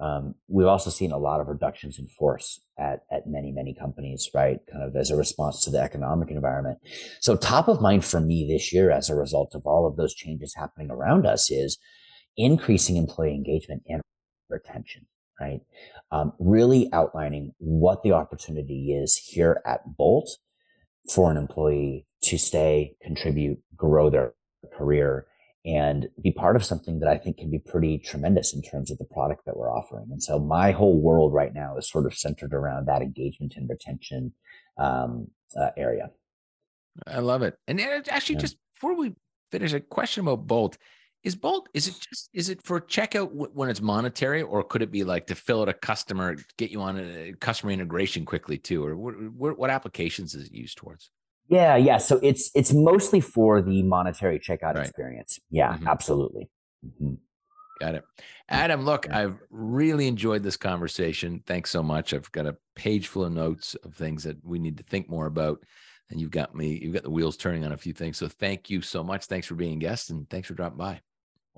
um, 0.00 0.34
we've 0.48 0.66
also 0.66 0.88
seen 0.88 1.12
a 1.12 1.18
lot 1.18 1.40
of 1.40 1.48
reductions 1.48 1.98
in 1.98 2.06
force 2.06 2.60
at 2.78 3.00
at 3.12 3.26
many 3.26 3.52
many 3.52 3.74
companies, 3.74 4.30
right? 4.34 4.58
Kind 4.72 4.82
of 4.82 4.96
as 4.96 5.10
a 5.10 5.16
response 5.16 5.62
to 5.64 5.70
the 5.70 5.80
economic 5.80 6.30
environment. 6.30 6.78
So 7.20 7.36
top 7.36 7.68
of 7.68 7.82
mind 7.82 8.04
for 8.04 8.20
me 8.20 8.46
this 8.48 8.72
year, 8.72 8.90
as 8.90 9.10
a 9.10 9.14
result 9.14 9.54
of 9.54 9.66
all 9.66 9.86
of 9.86 9.96
those 9.96 10.14
changes 10.14 10.54
happening 10.54 10.90
around 10.90 11.26
us, 11.26 11.50
is 11.50 11.78
increasing 12.36 12.96
employee 12.96 13.34
engagement 13.34 13.82
and 13.88 14.00
retention. 14.48 15.06
Right, 15.40 15.60
um, 16.12 16.32
really 16.38 16.90
outlining 16.92 17.54
what 17.58 18.02
the 18.02 18.12
opportunity 18.12 18.92
is 18.92 19.16
here 19.16 19.62
at 19.64 19.96
Bolt 19.96 20.28
for 21.08 21.30
an 21.30 21.38
employee 21.38 22.06
to 22.24 22.36
stay, 22.36 22.96
contribute, 23.02 23.58
grow 23.74 24.10
their 24.10 24.34
career, 24.76 25.26
and 25.64 26.08
be 26.22 26.30
part 26.30 26.56
of 26.56 26.64
something 26.64 27.00
that 27.00 27.08
I 27.08 27.18
think 27.18 27.38
can 27.38 27.50
be 27.50 27.58
pretty 27.58 27.98
tremendous 27.98 28.54
in 28.54 28.62
terms 28.62 28.90
of 28.90 28.98
the 28.98 29.04
product 29.04 29.44
that 29.46 29.56
we're 29.56 29.72
offering. 29.72 30.08
And 30.10 30.22
so 30.22 30.38
my 30.38 30.72
whole 30.72 31.00
world 31.00 31.32
right 31.32 31.54
now 31.54 31.76
is 31.76 31.90
sort 31.90 32.06
of 32.06 32.14
centered 32.14 32.54
around 32.54 32.86
that 32.86 33.02
engagement 33.02 33.54
and 33.56 33.68
retention 33.68 34.32
um, 34.78 35.28
uh, 35.58 35.70
area. 35.76 36.10
I 37.06 37.20
love 37.20 37.42
it. 37.42 37.56
And 37.66 37.80
actually, 37.80 38.36
yeah. 38.36 38.40
just 38.40 38.56
before 38.74 38.96
we 38.96 39.14
finish, 39.50 39.72
a 39.72 39.80
question 39.80 40.22
about 40.26 40.46
Bolt. 40.46 40.78
Is 41.22 41.36
Bolt, 41.36 41.68
is 41.74 41.86
it 41.86 41.94
just, 42.00 42.30
is 42.32 42.48
it 42.48 42.62
for 42.62 42.80
checkout 42.80 43.30
when 43.30 43.68
it's 43.68 43.82
monetary 43.82 44.40
or 44.40 44.64
could 44.64 44.80
it 44.80 44.90
be 44.90 45.04
like 45.04 45.26
to 45.26 45.34
fill 45.34 45.60
out 45.60 45.68
a 45.68 45.74
customer, 45.74 46.36
get 46.56 46.70
you 46.70 46.80
on 46.80 46.98
a 46.98 47.34
customer 47.40 47.72
integration 47.72 48.24
quickly 48.24 48.56
too? 48.56 48.84
Or 48.84 48.96
what, 48.96 49.58
what 49.58 49.68
applications 49.68 50.34
is 50.34 50.46
it 50.46 50.52
used 50.52 50.78
towards? 50.78 51.10
Yeah, 51.48 51.76
yeah. 51.76 51.98
So 51.98 52.20
it's 52.22 52.50
it's 52.54 52.72
mostly 52.72 53.20
for 53.20 53.60
the 53.60 53.82
monetary 53.82 54.38
checkout 54.38 54.76
right. 54.76 54.86
experience. 54.86 55.38
Yeah, 55.50 55.74
mm-hmm. 55.74 55.88
absolutely. 55.88 56.48
Mm-hmm. 56.86 57.14
Got 57.80 57.96
it. 57.96 58.04
Adam, 58.48 58.84
look. 58.84 59.10
I've 59.10 59.36
really 59.50 60.06
enjoyed 60.06 60.42
this 60.42 60.56
conversation. 60.56 61.42
Thanks 61.46 61.70
so 61.70 61.82
much. 61.82 62.14
I've 62.14 62.30
got 62.30 62.46
a 62.46 62.56
page 62.76 63.08
full 63.08 63.24
of 63.24 63.32
notes 63.32 63.74
of 63.84 63.94
things 63.94 64.22
that 64.24 64.36
we 64.44 64.58
need 64.58 64.76
to 64.78 64.84
think 64.84 65.10
more 65.10 65.26
about. 65.26 65.62
And 66.10 66.20
you've 66.20 66.30
got 66.30 66.54
me, 66.54 66.78
you've 66.82 66.94
got 66.94 67.04
the 67.04 67.10
wheels 67.10 67.36
turning 67.36 67.64
on 67.64 67.72
a 67.72 67.76
few 67.76 67.92
things. 67.92 68.18
So 68.18 68.28
thank 68.28 68.70
you 68.70 68.80
so 68.80 69.02
much. 69.02 69.26
Thanks 69.26 69.46
for 69.46 69.54
being 69.54 69.74
a 69.74 69.80
guest 69.80 70.10
and 70.10 70.28
thanks 70.28 70.48
for 70.48 70.54
dropping 70.54 70.78
by. 70.78 71.00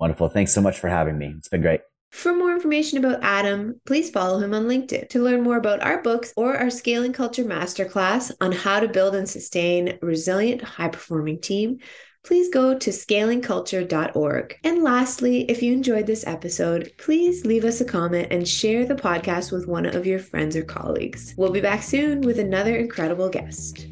Wonderful. 0.03 0.27
Thanks 0.27 0.53
so 0.53 0.59
much 0.59 0.79
for 0.79 0.89
having 0.89 1.17
me. 1.17 1.33
It's 1.37 1.47
been 1.47 1.61
great. 1.61 1.79
For 2.11 2.35
more 2.35 2.51
information 2.51 2.97
about 2.97 3.23
Adam, 3.23 3.79
please 3.85 4.09
follow 4.09 4.37
him 4.39 4.53
on 4.53 4.65
LinkedIn. 4.65 5.07
To 5.07 5.23
learn 5.23 5.43
more 5.43 5.55
about 5.55 5.81
our 5.81 6.01
books 6.01 6.33
or 6.35 6.57
our 6.57 6.69
Scaling 6.69 7.13
Culture 7.13 7.45
Masterclass 7.45 8.29
on 8.41 8.51
how 8.51 8.81
to 8.81 8.89
build 8.89 9.15
and 9.15 9.29
sustain 9.29 9.87
a 10.01 10.05
resilient, 10.05 10.61
high 10.61 10.89
performing 10.89 11.39
team, 11.39 11.77
please 12.25 12.49
go 12.53 12.77
to 12.77 12.89
scalingculture.org. 12.89 14.55
And 14.65 14.83
lastly, 14.83 15.49
if 15.49 15.63
you 15.63 15.71
enjoyed 15.71 16.05
this 16.05 16.27
episode, 16.27 16.91
please 16.97 17.45
leave 17.45 17.63
us 17.63 17.79
a 17.79 17.85
comment 17.85 18.27
and 18.29 18.45
share 18.45 18.85
the 18.85 18.95
podcast 18.95 19.53
with 19.53 19.67
one 19.67 19.85
of 19.85 20.05
your 20.05 20.19
friends 20.19 20.57
or 20.57 20.65
colleagues. 20.65 21.33
We'll 21.37 21.53
be 21.53 21.61
back 21.61 21.81
soon 21.81 22.19
with 22.19 22.39
another 22.39 22.75
incredible 22.75 23.29
guest. 23.29 23.87